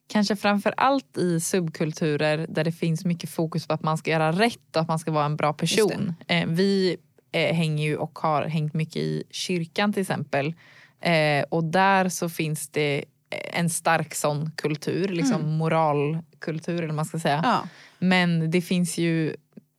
kanske 0.07 0.35
framför 0.35 0.73
allt 0.77 1.17
i 1.17 1.39
subkulturer 1.39 2.45
där 2.49 2.63
det 2.63 2.71
finns 2.71 3.05
mycket 3.05 3.29
fokus 3.29 3.67
på 3.67 3.73
att 3.73 3.83
man 3.83 3.97
ska 3.97 4.11
göra 4.11 4.31
rätt 4.31 4.75
och 4.75 4.81
att 4.81 4.87
man 4.87 4.99
ska 4.99 5.11
vara 5.11 5.25
en 5.25 5.35
bra 5.35 5.53
person. 5.53 6.15
Eh, 6.27 6.47
vi 6.47 6.97
eh, 7.31 7.55
hänger 7.55 7.83
ju 7.83 7.97
och 7.97 8.19
har 8.19 8.45
hängt 8.45 8.73
mycket 8.73 8.95
i 8.95 9.23
kyrkan 9.29 9.93
till 9.93 10.01
exempel 10.01 10.53
eh, 11.01 11.45
och 11.49 11.63
där 11.63 12.09
så 12.09 12.29
finns 12.29 12.69
det 12.69 13.05
en 13.53 13.69
stark 13.69 14.15
sån 14.15 14.51
kultur, 14.51 15.07
liksom 15.07 15.41
mm. 15.41 15.53
moralkultur 15.53 16.77
eller 16.77 16.87
vad 16.87 16.95
man 16.95 17.05
ska 17.05 17.19
säga. 17.19 17.41
Ja. 17.43 17.67
Men 17.99 18.51
det 18.51 18.61
finns 18.61 18.97
ju 18.97 19.35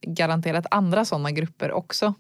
garanterat 0.07 0.67
andra 0.71 1.05
såna 1.05 1.31
grupper 1.31 1.73
också. 1.73 2.15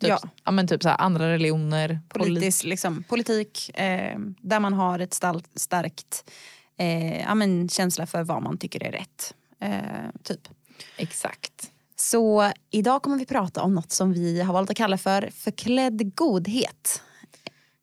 Typ, 0.00 0.08
ja. 0.08 0.20
ja. 0.44 0.50
men 0.50 0.68
typ 0.68 0.82
så 0.82 0.88
här, 0.88 1.00
andra 1.00 1.28
religioner. 1.28 2.00
Politisk, 2.08 2.64
liksom, 2.64 3.02
politik 3.02 3.78
eh, 3.78 4.18
där 4.40 4.60
man 4.60 4.72
har 4.72 4.98
ett 4.98 5.14
starkt 5.54 6.30
eh, 6.78 7.20
ja, 7.20 7.34
men 7.34 7.68
känsla 7.68 8.06
för 8.06 8.22
vad 8.22 8.42
man 8.42 8.58
tycker 8.58 8.82
är 8.82 8.92
rätt. 8.92 9.34
Eh, 9.60 10.20
typ. 10.22 10.48
Exakt. 10.96 11.70
Så 11.96 12.52
idag 12.70 13.02
kommer 13.02 13.18
vi 13.18 13.26
prata 13.26 13.62
om 13.62 13.74
något 13.74 13.92
som 13.92 14.12
vi 14.12 14.40
har 14.40 14.52
valt 14.52 14.70
att 14.70 14.76
kalla 14.76 14.98
för 14.98 15.30
förklädd 15.34 16.14
godhet. 16.14 17.02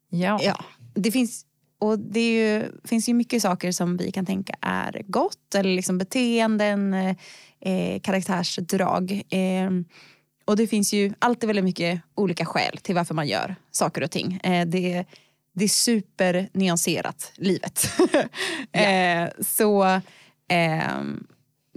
Ja. 0.10 0.39
ja 0.43 0.63
det 0.93 1.12
finns 1.12 1.45
och 1.79 2.00
det 2.00 2.34
ju, 2.34 2.63
finns 2.84 3.10
ju 3.10 3.13
mycket 3.13 3.41
saker 3.41 3.72
som 3.72 3.98
vi 3.98 4.12
kan 4.12 4.25
tänka 4.25 4.55
är 4.62 5.01
gott 5.07 5.55
eller 5.55 5.75
liksom 5.75 5.98
beteenden, 5.98 6.93
eh, 7.60 8.00
karaktärsdrag. 8.01 9.24
Eh, 10.46 10.52
och 10.52 10.56
det 10.56 10.68
finns 10.68 10.94
ju 10.94 11.14
alltid 11.20 11.48
väldigt 11.48 11.66
mycket 11.66 12.02
olika 12.16 12.46
skäl 12.46 12.78
till 12.78 12.96
varför 12.96 13.14
man 13.14 13.28
gör 13.28 13.56
saker 13.72 14.04
och 14.04 14.12
ting. 14.12 14.40
Eh, 14.44 14.68
det, 14.68 15.06
det 15.54 15.64
är 15.64 15.70
supernyanserat, 15.70 17.32
livet. 17.36 17.90
yeah. 18.74 19.30
så, 19.40 19.84
eh, 20.48 21.02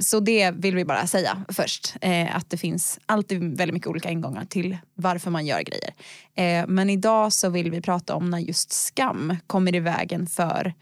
så 0.01 0.21
det 0.21 0.51
vill 0.51 0.75
vi 0.75 0.85
bara 0.85 1.07
säga 1.07 1.45
först. 1.49 1.97
Eh, 2.01 2.37
att 2.37 2.51
det 2.51 2.57
finns 2.57 2.99
alltid 3.07 3.57
väldigt 3.57 3.75
mycket 3.75 3.89
olika 3.89 4.11
ingångar 4.11 4.45
till 4.45 4.79
varför 4.95 5.31
man 5.31 5.47
gör 5.47 5.63
grejer. 5.63 5.95
Eh, 6.35 6.67
men 6.69 6.91
idag 6.91 7.33
så 7.33 7.49
vill 7.49 7.71
vi 7.71 7.81
prata 7.81 8.15
om 8.15 8.31
när 8.31 8.39
just 8.39 8.73
skam 8.73 9.37
kommer 9.47 9.75
i 9.75 9.81
vägen 9.81 10.27
för 10.27 10.75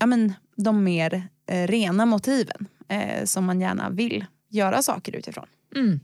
ja, 0.00 0.06
men, 0.06 0.34
de 0.56 0.84
mer 0.84 1.28
eh, 1.46 1.66
rena 1.66 2.06
motiven 2.06 2.68
eh, 2.88 3.24
som 3.24 3.44
man 3.44 3.60
gärna 3.60 3.90
vill 3.90 4.24
göra 4.48 4.82
saker 4.82 5.16
utifrån. 5.16 5.46
Mm. 5.76 6.00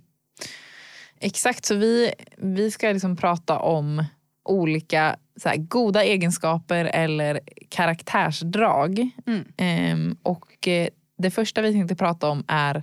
Exakt, 1.20 1.64
så 1.64 1.74
vi, 1.74 2.12
vi 2.36 2.70
ska 2.70 2.92
liksom 2.92 3.16
prata 3.16 3.58
om 3.58 4.04
olika 4.44 5.16
så 5.36 5.48
här, 5.48 5.56
goda 5.56 6.04
egenskaper 6.04 6.84
eller 6.84 7.40
karaktärsdrag. 7.68 9.10
Mm. 9.26 9.44
Ehm, 9.56 10.16
och 10.22 10.68
eh, 10.68 10.88
det 11.18 11.30
första 11.30 11.62
vi 11.62 11.72
tänkte 11.72 11.96
prata 11.96 12.28
om 12.28 12.44
är 12.48 12.82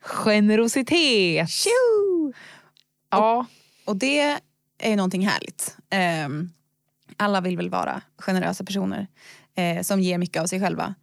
generositet. 0.00 1.50
Ja, 3.10 3.46
Och 3.84 3.96
det 3.96 4.20
är 4.78 4.90
ju 4.90 4.96
någonting 4.96 5.26
härligt. 5.26 5.76
Ehm, 5.90 6.50
alla 7.16 7.40
vill 7.40 7.56
väl 7.56 7.70
vara 7.70 8.02
generösa 8.18 8.64
personer 8.64 9.06
eh, 9.54 9.82
som 9.82 10.00
ger 10.00 10.18
mycket 10.18 10.42
av 10.42 10.46
sig 10.46 10.60
själva. 10.60 10.94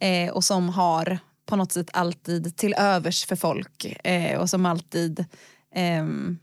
Eh, 0.00 0.32
och 0.32 0.44
som 0.44 0.68
har 0.68 1.18
på 1.46 1.56
något 1.56 1.72
sätt 1.72 1.90
alltid 1.92 2.56
till 2.56 2.74
övers 2.74 3.26
för 3.26 3.36
folk. 3.36 4.06
Eh, 4.06 4.40
och 4.40 4.50
som 4.50 4.66
alltid... 4.66 5.24
ehm, 5.74 6.38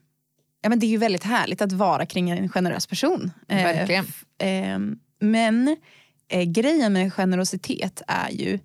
ja, 0.61 0.69
men 0.69 0.79
det 0.79 0.85
är 0.85 0.89
ju 0.89 0.97
väldigt 0.97 1.23
härligt 1.23 1.61
att 1.61 1.71
vara 1.71 2.05
kring 2.05 2.29
en 2.29 2.49
generös 2.49 2.87
person. 2.87 3.31
Eh, 3.47 3.63
Verkligen. 3.63 4.05
ehm, 4.37 4.99
men 5.19 5.77
eh, 6.27 6.43
grejen 6.43 6.93
med 6.93 7.13
generositet 7.13 8.01
är 8.07 8.29
ju 8.29 8.59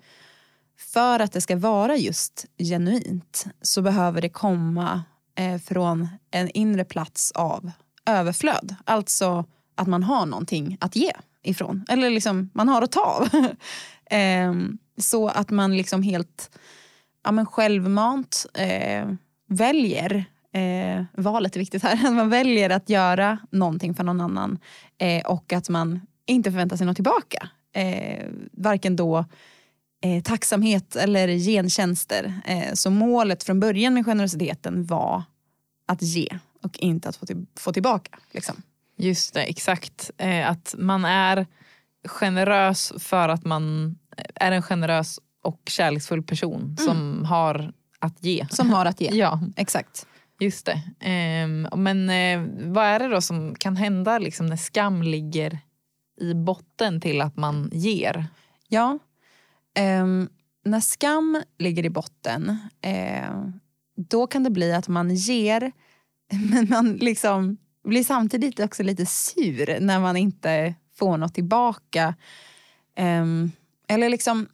för 0.78 1.20
att 1.20 1.32
det 1.32 1.40
ska 1.40 1.56
vara 1.56 1.96
just 1.96 2.46
genuint 2.58 3.46
så 3.62 3.82
behöver 3.82 4.20
det 4.22 4.28
komma 4.28 5.04
eh, 5.34 5.58
från 5.58 6.08
en 6.30 6.50
inre 6.50 6.84
plats 6.84 7.32
av 7.32 7.70
överflöd. 8.06 8.74
Alltså 8.84 9.44
att 9.74 9.86
man 9.86 10.02
har 10.02 10.26
någonting 10.26 10.76
att 10.80 10.96
ge 10.96 11.12
ifrån. 11.42 11.84
Eller 11.88 12.10
liksom 12.10 12.50
man 12.54 12.68
har 12.68 12.82
att 12.82 12.92
ta 12.92 13.00
av. 13.00 13.28
Ehm, 14.10 14.78
så 14.98 15.28
att 15.28 15.50
man 15.50 15.76
liksom 15.76 16.02
helt 16.02 16.58
ja, 17.24 17.32
men 17.32 17.46
självmant 17.46 18.46
eh, 18.54 19.08
väljer 19.48 20.24
Eh, 20.56 21.04
valet 21.12 21.56
är 21.56 21.60
viktigt 21.60 21.82
här. 21.82 21.92
Att 22.06 22.14
man 22.14 22.30
väljer 22.30 22.70
att 22.70 22.90
göra 22.90 23.38
någonting 23.50 23.94
för 23.94 24.04
någon 24.04 24.20
annan 24.20 24.58
eh, 24.98 25.26
och 25.26 25.52
att 25.52 25.68
man 25.68 26.00
inte 26.26 26.50
förväntar 26.50 26.76
sig 26.76 26.86
något 26.86 26.96
tillbaka. 26.96 27.48
Eh, 27.72 28.26
varken 28.52 28.96
då 28.96 29.24
eh, 30.04 30.22
tacksamhet 30.22 30.96
eller 30.96 31.28
gentjänster. 31.28 32.40
Eh, 32.44 32.72
så 32.74 32.90
målet 32.90 33.44
från 33.44 33.60
början 33.60 33.94
med 33.94 34.04
generositeten 34.04 34.84
var 34.86 35.22
att 35.86 36.02
ge 36.02 36.38
och 36.62 36.78
inte 36.78 37.08
att 37.08 37.16
få, 37.16 37.26
till, 37.26 37.46
få 37.58 37.72
tillbaka. 37.72 38.18
Liksom. 38.30 38.62
just 38.96 39.34
det, 39.34 39.42
exakt. 39.42 40.10
Eh, 40.16 40.50
att 40.50 40.74
man 40.78 41.04
är 41.04 41.46
generös 42.04 42.92
för 42.98 43.28
att 43.28 43.44
man 43.44 43.96
är 44.34 44.52
en 44.52 44.62
generös 44.62 45.20
och 45.42 45.62
kärleksfull 45.66 46.22
person 46.22 46.76
som 46.78 47.24
har 47.24 47.72
att 47.98 48.24
ge. 48.24 48.46
Som 48.50 48.70
har 48.70 48.86
att 48.86 49.00
ge. 49.00 49.10
Ja, 49.12 49.40
Exakt 49.56 50.06
just 50.38 50.66
det. 50.66 51.06
Eh, 51.06 51.76
men 51.76 52.10
eh, 52.10 52.70
vad 52.72 52.84
är 52.84 52.98
det 52.98 53.08
då 53.08 53.20
som 53.20 53.54
kan 53.54 53.76
hända 53.76 54.18
liksom, 54.18 54.46
när 54.46 54.56
skam 54.56 55.02
ligger 55.02 55.58
i 56.20 56.34
botten 56.34 57.00
till 57.00 57.20
att 57.20 57.36
man 57.36 57.70
ger? 57.72 58.26
Ja. 58.68 58.98
eh, 59.74 60.06
när 60.64 60.80
skam 60.80 61.42
ligger 61.58 61.86
i 61.86 61.90
botten 61.90 62.58
eh, 62.80 63.44
då 63.96 64.26
kan 64.26 64.42
det 64.42 64.50
bli 64.50 64.72
att 64.72 64.88
man 64.88 65.14
ger 65.14 65.72
men 66.50 66.68
man 66.70 66.96
liksom 66.96 67.56
blir 67.84 68.04
samtidigt 68.04 68.60
också 68.60 68.82
lite 68.82 69.06
sur 69.06 69.80
när 69.80 70.00
man 70.00 70.16
inte 70.16 70.74
får 70.94 71.16
något 71.16 71.34
tillbaka. 71.34 72.14
Ehm, 72.96 73.50
eller 73.88 74.08
liksom 74.08 74.48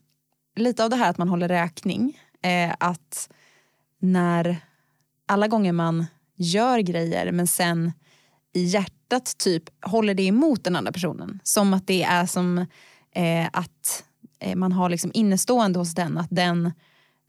lite 0.55 0.83
av 0.83 0.89
det 0.89 0.95
här 0.95 1.09
att 1.09 1.17
man 1.17 1.29
håller 1.29 1.47
räkning. 1.47 2.19
Eh, 2.41 2.73
att 2.79 3.29
när 3.99 4.57
alla 5.27 5.47
gånger 5.47 5.71
man 5.71 6.05
gör 6.35 6.79
grejer 6.79 7.31
men 7.31 7.47
sen 7.47 7.91
i 8.53 8.63
hjärtat 8.63 9.37
typ 9.37 9.63
håller 9.81 10.13
det 10.13 10.23
emot 10.23 10.63
den 10.63 10.75
andra 10.75 10.91
personen. 10.91 11.39
Som 11.43 11.73
att 11.73 11.87
det 11.87 12.03
är 12.03 12.25
som 12.25 12.57
eh, 13.15 13.47
att 13.53 14.03
eh, 14.39 14.55
man 14.55 14.71
har 14.71 14.89
liksom 14.89 15.11
innestående 15.13 15.79
hos 15.79 15.95
den 15.95 16.17
att 16.17 16.27
den 16.29 16.71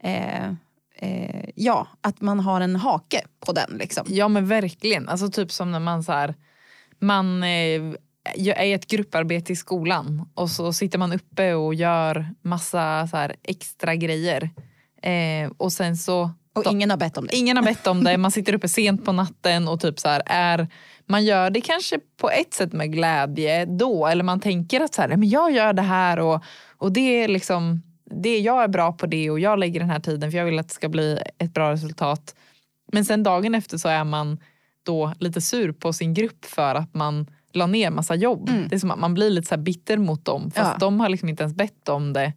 eh, 0.03 0.49
eh, 0.97 1.45
ja, 1.55 1.89
att 2.01 2.21
man 2.21 2.41
har 2.41 2.61
en 2.61 2.77
hake 2.77 3.23
på 3.47 3.53
den 3.53 3.71
liksom. 3.79 4.07
Ja 4.09 4.29
men 4.29 4.47
verkligen. 4.47 5.09
Alltså 5.09 5.31
typ 5.31 5.53
som 5.53 5.73
när 5.73 5.81
man 5.81 6.05
så 6.05 6.13
här, 6.13 6.35
man 6.99 7.43
eh, 7.43 7.95
är 8.37 8.65
i 8.65 8.73
ett 8.73 8.87
grupparbete 8.87 9.53
i 9.53 9.57
skolan 9.57 10.29
och 10.35 10.51
så 10.51 10.73
sitter 10.73 10.99
man 10.99 11.13
uppe 11.13 11.55
och 11.55 11.75
gör 11.75 12.35
massa 12.43 13.07
så 13.07 13.17
här 13.17 13.37
extra 13.43 13.95
grejer. 13.95 14.51
Eh, 15.03 15.51
och 15.57 15.73
sen 15.73 15.97
så 15.97 16.31
och 16.55 16.67
ingen 16.67 16.91
har 16.91 16.97
bett 16.97 17.17
om 17.17 17.27
det. 17.27 17.37
Ingen 17.37 17.57
har 17.57 17.65
bett 17.65 17.87
om 17.87 18.05
det, 18.05 18.19
man 18.19 18.31
sitter 18.31 18.55
uppe 18.55 18.69
sent 18.69 19.05
på 19.05 19.13
natten 19.13 19.69
och 19.69 19.81
typ 19.81 19.99
så 19.99 20.09
här 20.09 20.23
är 20.27 20.69
man 21.07 21.25
gör 21.25 21.51
det 21.51 21.61
kanske 21.61 21.99
på 22.17 22.31
ett 22.31 22.55
sätt 22.55 22.73
med 22.73 22.93
glädje 22.93 23.65
då 23.65 24.07
eller 24.07 24.25
man 24.25 24.41
tänker 24.41 24.81
att 24.81 24.95
så 24.95 25.03
här, 25.03 25.09
men 25.09 25.29
jag 25.29 25.53
gör 25.53 25.73
det 25.73 25.83
här 25.83 26.19
och, 26.19 26.43
och 26.79 26.93
det 26.93 27.23
är 27.23 27.29
liksom 27.29 27.83
det, 28.23 28.39
jag 28.39 28.63
är 28.65 28.69
bra 28.69 28.93
på 28.93 29.07
det 29.07 29.31
och 29.31 29.41
jag 29.41 29.59
lägger 29.59 29.81
den 29.81 29.91
här 29.91 30.01
tiden 30.01 30.31
för 30.31 30.39
jag 30.39 30.45
vill 30.45 30.59
att 30.59 30.69
det 30.69 30.75
ska 30.75 30.89
bli 30.89 31.19
ett 31.39 31.55
bra 31.55 31.73
resultat. 31.73 32.35
Men 32.93 33.05
sen 33.05 33.23
dagen 33.23 33.55
efter 33.55 33.79
så 33.79 33.89
är 33.89 34.05
man 34.05 34.39
då 34.87 35.13
lite 35.19 35.41
sur 35.41 35.73
på 35.73 35.93
sin 35.93 36.15
grupp 36.15 36.45
för 36.45 36.75
att 36.75 36.95
man 36.95 37.27
la 37.53 37.67
ner 37.67 37.91
massa 37.91 38.15
jobb. 38.15 38.51
Det 38.69 38.75
är 38.77 38.79
som 38.81 38.91
att 38.91 38.99
man 38.99 39.15
blir 39.15 39.31
lite 39.31 39.49
så 39.49 39.55
här 39.55 39.63
bitter 39.63 39.97
mot 39.97 40.25
dem 40.25 40.43
fast 40.51 40.57
Mm. 40.59 40.71
Ja. 40.73 40.79
de 40.79 41.01
har 41.01 41.09
liksom 41.09 41.29
inte 41.29 41.43
ens 41.43 41.57
bett 41.57 41.89
om 41.89 42.13
det. 42.13 42.33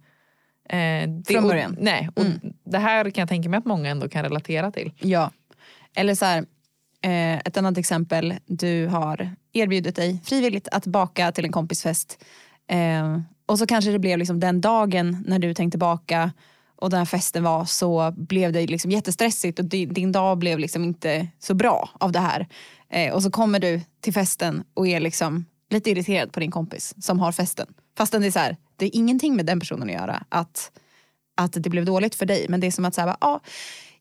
Eh, 0.70 1.10
det 1.10 1.24
Från 1.34 1.44
och- 1.44 1.50
början. 1.50 1.72
Mm. 1.72 1.84
Nej, 1.84 2.10
och 2.16 2.26
det 2.66 2.78
här 2.78 3.10
kan 3.10 3.22
jag 3.22 3.30
tänka 3.30 3.50
mig 3.50 3.58
att 3.58 3.66
många 3.66 3.90
ändå 3.90 4.10
kan 4.10 4.24
relatera 4.24 4.72
till. 4.72 4.92
Ja. 5.00 5.32
Eller 5.96 6.16
så 6.16 6.26
här, 6.26 6.38
eh, 7.02 7.38
ett 7.38 7.58
annat 7.58 7.78
exempel. 7.78 8.34
Du 8.46 8.88
har 8.88 9.36
erbjudit 9.54 9.96
dig 9.96 10.22
frivilligt 10.26 10.68
att 10.68 10.86
baka 10.86 11.32
till 11.32 11.46
en 11.46 11.52
kompisfest. 11.52 12.24
Eh, 12.70 13.20
och 13.46 13.60
så 13.60 13.66
kanske 13.68 13.92
det 13.92 14.00
blev 14.00 14.18
liksom 14.20 14.40
den 14.40 14.62
dagen 14.62 15.24
när 15.28 15.40
du 15.40 15.54
tänkte 15.54 15.78
baka 15.78 16.32
och 16.76 16.90
den 16.90 16.98
här 16.98 17.06
festen 17.06 17.44
var 17.44 17.66
så 17.66 18.12
blev 18.12 18.52
det 18.54 18.68
liksom 18.68 18.92
jättestressigt 18.92 19.60
och 19.60 19.66
din, 19.66 19.94
din 19.94 20.12
dag 20.12 20.38
blev 20.38 20.60
liksom 20.60 20.84
inte 20.84 21.28
så 21.40 21.54
bra 21.54 21.90
av 22.00 22.12
det 22.12 22.20
här. 22.20 22.48
Eh, 22.90 23.14
och 23.14 23.24
så 23.24 23.32
kommer 23.32 23.60
du 23.60 23.82
till 24.02 24.14
festen 24.14 24.64
och 24.74 24.88
är 24.88 25.00
liksom 25.00 25.46
lite 25.70 25.92
irriterad 25.92 26.32
på 26.32 26.40
din 26.40 26.52
kompis 26.52 26.94
som 27.04 27.20
har 27.20 27.32
festen. 27.32 27.68
Fastän 27.98 28.22
det 28.22 28.28
är 28.28 28.32
så 28.32 28.40
här, 28.40 28.58
det 28.78 28.86
är 28.86 28.96
ingenting 28.96 29.36
med 29.36 29.46
den 29.46 29.60
personen 29.60 29.90
att 29.90 29.96
göra 29.96 30.24
att, 30.30 30.72
att 31.36 31.54
det 31.54 31.70
blev 31.70 31.86
dåligt 31.86 32.16
för 32.16 32.26
dig. 32.26 32.46
Men 32.50 32.60
det 32.60 32.68
är 32.68 32.72
som 32.72 32.86
att 32.86 32.96
säga, 32.96 33.18
ah, 33.22 33.40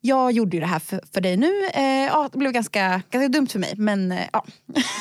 jag 0.01 0.33
gjorde 0.33 0.57
ju 0.57 0.61
det 0.61 0.67
här 0.67 0.79
för, 0.79 1.01
för 1.13 1.21
dig 1.21 1.37
nu. 1.37 1.67
Eh, 1.75 2.07
ja, 2.07 2.29
det 2.33 2.39
blev 2.39 2.53
ganska, 2.53 3.03
ganska 3.11 3.29
dumt 3.29 3.47
för 3.47 3.59
mig. 3.59 3.75
Men 3.77 4.13
eh, 4.13 4.27
ja. 4.33 4.45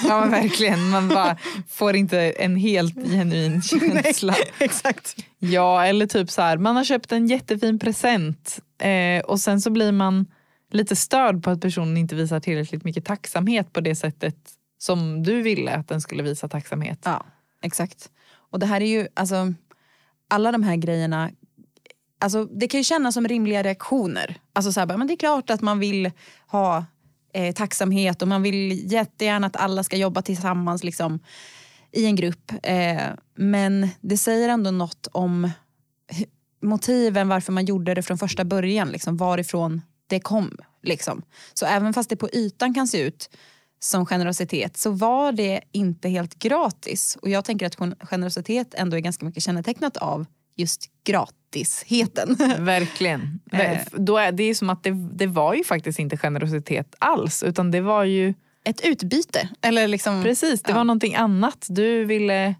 Ja 0.07 0.19
men 0.19 0.31
verkligen, 0.31 0.89
man 0.89 1.07
bara 1.07 1.37
får 1.69 1.95
inte 1.95 2.19
en 2.19 2.55
helt 2.55 2.95
genuin 2.95 3.61
känsla. 4.03 4.35
Exakt. 4.59 5.15
Ja 5.39 5.85
eller 5.85 6.07
typ 6.07 6.31
så 6.31 6.41
här, 6.41 6.57
man 6.57 6.75
har 6.75 6.83
köpt 6.83 7.11
en 7.11 7.27
jättefin 7.27 7.79
present 7.79 8.59
eh, 8.81 9.25
och 9.25 9.39
sen 9.39 9.61
så 9.61 9.69
blir 9.69 9.91
man 9.91 10.25
lite 10.71 10.95
störd 10.95 11.43
på 11.43 11.49
att 11.49 11.61
personen 11.61 11.97
inte 11.97 12.15
visar 12.15 12.39
tillräckligt 12.39 12.83
mycket 12.83 13.05
tacksamhet 13.05 13.73
på 13.73 13.81
det 13.81 13.95
sättet 13.95 14.35
som 14.77 15.23
du 15.23 15.41
ville 15.41 15.71
att 15.71 15.87
den 15.87 16.01
skulle 16.01 16.23
visa 16.23 16.47
tacksamhet. 16.47 16.99
Ja, 17.03 17.25
exakt. 17.61 18.09
Och 18.51 18.59
det 18.59 18.65
här 18.65 18.81
är 18.81 18.85
ju, 18.85 19.07
alltså, 19.13 19.53
alla 20.27 20.51
de 20.51 20.63
här 20.63 20.75
grejerna, 20.75 21.31
alltså, 22.19 22.45
det 22.45 22.67
kan 22.67 22.79
ju 22.79 22.83
kännas 22.83 23.13
som 23.13 23.27
rimliga 23.27 23.63
reaktioner. 23.63 24.39
Alltså 24.53 24.71
så 24.71 24.79
här, 24.79 24.97
men 24.97 25.07
det 25.07 25.13
är 25.13 25.17
klart 25.17 25.49
att 25.49 25.61
man 25.61 25.79
vill 25.79 26.11
ha 26.47 26.85
eh, 27.33 27.53
tacksamhet 27.53 28.21
och 28.21 28.27
man 28.27 28.41
vill 28.41 28.91
jättegärna 28.91 29.47
att 29.47 29.55
alla 29.55 29.83
ska 29.83 29.97
jobba 29.97 30.21
tillsammans 30.21 30.83
liksom, 30.83 31.19
i 31.91 32.05
en 32.05 32.15
grupp. 32.15 32.51
Eh, 32.63 33.01
men 33.35 33.87
det 34.01 34.17
säger 34.17 34.49
ändå 34.49 34.71
något 34.71 35.07
om 35.11 35.49
motiven 36.61 37.27
varför 37.27 37.51
man 37.51 37.65
gjorde 37.65 37.93
det 37.93 38.03
från 38.03 38.17
första 38.17 38.45
början. 38.45 38.89
Liksom, 38.89 39.17
varifrån 39.17 39.81
det 40.07 40.19
kom. 40.19 40.57
Liksom. 40.83 41.21
Så 41.53 41.65
även 41.65 41.93
fast 41.93 42.09
det 42.09 42.15
på 42.15 42.29
ytan 42.29 42.73
kan 42.73 42.87
se 42.87 43.01
ut 43.01 43.29
som 43.79 44.05
generositet 44.05 44.77
så 44.77 44.91
var 44.91 45.31
det 45.31 45.61
inte 45.71 46.09
helt 46.09 46.39
gratis. 46.39 47.17
Och 47.21 47.29
jag 47.29 47.45
tänker 47.45 47.65
att 47.65 47.79
gen- 47.79 47.95
generositet 48.01 48.73
ändå 48.73 48.97
är 48.97 49.01
ganska 49.01 49.25
mycket 49.25 49.43
kännetecknat 49.43 49.97
av 49.97 50.25
just 50.57 50.89
gratisheten. 51.03 52.35
Verkligen. 52.59 53.39
Eh. 53.51 53.77
Då 53.91 54.17
är 54.17 54.31
det 54.31 54.43
är 54.43 54.53
som 54.55 54.69
att 54.69 54.83
det, 54.83 54.91
det 55.13 55.27
var 55.27 55.53
ju 55.53 55.63
faktiskt 55.63 55.99
inte 55.99 56.17
generositet 56.17 56.95
alls 56.99 57.43
utan 57.43 57.71
det 57.71 57.81
var 57.81 58.03
ju 58.03 58.33
Ett 58.63 58.81
utbyte. 58.85 59.49
Eller 59.61 59.87
liksom, 59.87 60.23
Precis, 60.23 60.61
det 60.61 60.71
Ja. 60.71 60.75
var 60.75 60.83
någonting 60.83 61.15
annat. 61.15 61.65
Du 61.69 62.05
ville, 62.05 62.55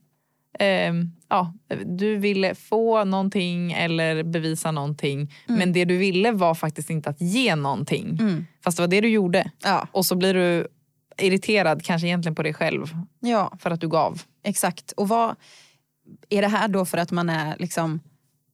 ehm, 0.59 1.11
ja, 1.29 1.53
du 1.85 2.15
ville 2.17 2.55
få 2.55 3.03
någonting 3.03 3.71
eller 3.71 4.23
bevisa 4.23 4.71
någonting. 4.71 5.33
Men 5.47 5.73
det 5.73 5.85
du 5.85 5.97
ville 5.97 6.31
var 6.31 6.55
faktiskt 6.55 6.89
inte 6.89 7.09
att 7.09 7.21
ge 7.21 7.55
någonting. 7.55 8.17
Mm. 8.19 8.45
Fast 8.63 8.77
det 8.77 8.83
var 8.83 8.87
det 8.87 9.01
du 9.01 9.07
gjorde. 9.09 9.51
Ja, 9.63 9.87
Och 9.91 10.05
så 10.05 10.15
blir 10.15 10.33
du 10.33 10.67
irriterad 11.17 11.83
kanske 11.83 12.07
egentligen 12.07 12.35
på 12.35 12.43
dig 12.43 12.53
själv 12.53 12.95
ja, 13.19 13.53
för 13.59 13.71
att 13.71 13.81
du 13.81 13.87
gav. 13.87 14.21
exakt. 14.43 14.91
Och 14.91 15.07
vad 15.07 15.35
är 16.29 16.41
det 16.41 16.47
här 16.47 16.67
då 16.67 16.85
för 16.85 16.97
att 16.97 17.11
man 17.11 17.29
är 17.29 17.55
liksom 17.59 17.99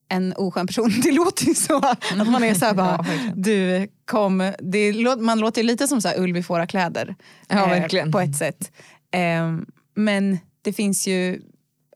en 0.09 0.33
oskön 0.33 0.67
person? 0.67 0.91
Det 1.03 1.11
låter 1.11 1.45
ju 1.45 1.53
så. 1.53 1.77
Att 1.77 2.29
man 2.29 2.43
är 2.43 2.53
så 2.53 2.65
här 2.65 2.73
bara, 2.75 3.05
du 3.35 3.87
kom, 4.05 4.53
det, 4.59 4.93
man 5.19 5.39
låter 5.39 5.63
lite 5.63 5.87
som 5.87 6.01
så 6.01 6.07
här 6.07 6.19
ulv 6.19 6.37
i 6.37 6.43
fåra 6.43 6.67
kläder. 6.67 7.15
Ja, 7.47 7.63
eh, 7.63 7.69
verkligen. 7.69 8.11
På 8.11 8.19
ett 8.19 8.35
sätt. 8.35 8.71
Eh, 9.11 9.57
men 9.95 10.37
det 10.61 10.73
finns 10.73 11.07
ju 11.07 11.33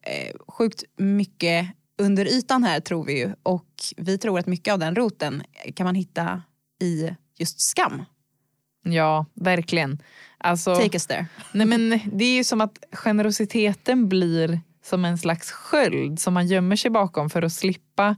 eh, 0.03 0.35
sjukt 0.47 0.83
mycket 0.97 1.67
under 1.97 2.25
ytan 2.25 2.63
här 2.63 2.79
tror 2.79 3.05
vi 3.05 3.19
ju 3.19 3.33
och 3.43 3.69
vi 3.97 4.17
tror 4.17 4.39
att 4.39 4.47
mycket 4.47 4.73
av 4.73 4.79
den 4.79 4.95
roten 4.95 5.43
kan 5.75 5.85
man 5.85 5.95
hitta 5.95 6.41
i 6.81 7.09
just 7.37 7.61
skam. 7.61 8.03
Ja, 8.83 9.25
verkligen. 9.33 10.01
Alltså, 10.45 10.75
Take 10.75 10.95
us 10.95 11.07
there. 11.07 11.25
nej 11.51 11.67
men, 11.67 11.99
det 12.05 12.25
är 12.25 12.35
ju 12.35 12.43
som 12.43 12.61
att 12.61 12.83
generositeten 12.91 14.09
blir 14.09 14.61
som 14.83 15.05
en 15.05 15.17
slags 15.17 15.51
sköld 15.51 16.19
som 16.19 16.33
man 16.33 16.47
gömmer 16.47 16.75
sig 16.75 16.91
bakom 16.91 17.29
för 17.29 17.41
att 17.41 17.53
slippa 17.53 18.15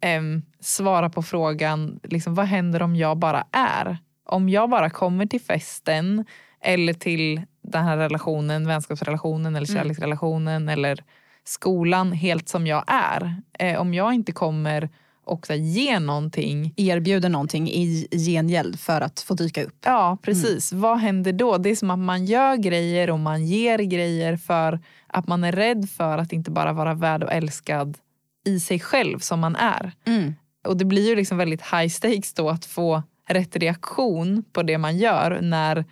em, 0.00 0.42
svara 0.60 1.10
på 1.10 1.22
frågan 1.22 2.00
liksom, 2.02 2.34
vad 2.34 2.46
händer 2.46 2.82
om 2.82 2.96
jag 2.96 3.18
bara 3.18 3.44
är? 3.52 3.98
Om 4.26 4.48
jag 4.48 4.70
bara 4.70 4.90
kommer 4.90 5.26
till 5.26 5.40
festen 5.40 6.24
eller 6.60 6.94
till 6.94 7.42
den 7.62 7.84
här 7.84 7.96
relationen, 7.96 8.66
vänskapsrelationen 8.66 9.56
eller 9.56 9.66
kärleksrelationen 9.66 10.68
eller 10.68 11.04
skolan 11.44 12.12
helt 12.12 12.48
som 12.48 12.66
jag 12.66 12.84
är. 12.86 13.42
Eh, 13.58 13.80
om 13.80 13.94
jag 13.94 14.14
inte 14.14 14.32
kommer 14.32 14.90
och 15.24 15.46
så 15.46 15.52
här, 15.52 15.60
ge 15.60 15.98
någonting 15.98 16.74
Erbjuder 16.76 17.28
någonting 17.28 17.68
i 17.68 18.08
gengäld 18.10 18.80
för 18.80 19.00
att 19.00 19.20
få 19.20 19.34
dyka 19.34 19.64
upp. 19.64 19.76
Ja, 19.84 20.18
precis. 20.22 20.72
Vad 20.72 20.98
händer 20.98 21.32
då? 21.32 21.58
Det 21.58 21.70
är 21.70 21.76
som 21.76 21.90
att 21.90 21.98
man 21.98 22.24
gör 22.24 22.56
grejer 22.56 23.10
och 23.10 23.18
man 23.18 23.46
ger 23.46 23.78
grejer 23.78 24.36
för 24.36 24.80
att 25.06 25.28
man 25.28 25.44
är 25.44 25.52
rädd 25.52 25.88
för 25.90 26.18
att 26.18 26.32
inte 26.32 26.50
bara 26.50 26.72
vara 26.72 26.94
värd 26.94 27.22
och 27.22 27.32
älskad 27.32 27.98
i 28.44 28.60
sig 28.60 28.80
själv 28.80 29.18
som 29.18 29.40
man 29.40 29.56
är. 29.56 29.92
Mm. 30.06 30.34
Och 30.66 30.76
det 30.76 30.84
blir 30.84 31.08
ju 31.08 31.16
liksom 31.16 31.38
väldigt 31.38 31.62
high 31.62 31.88
stakes 31.88 32.34
då 32.34 32.48
att 32.48 32.64
få 32.64 33.02
rätt 33.28 33.56
reaktion 33.56 34.44
på 34.52 34.62
det 34.62 34.78
man 34.78 34.98
gör 34.98 35.38
när 35.42 35.84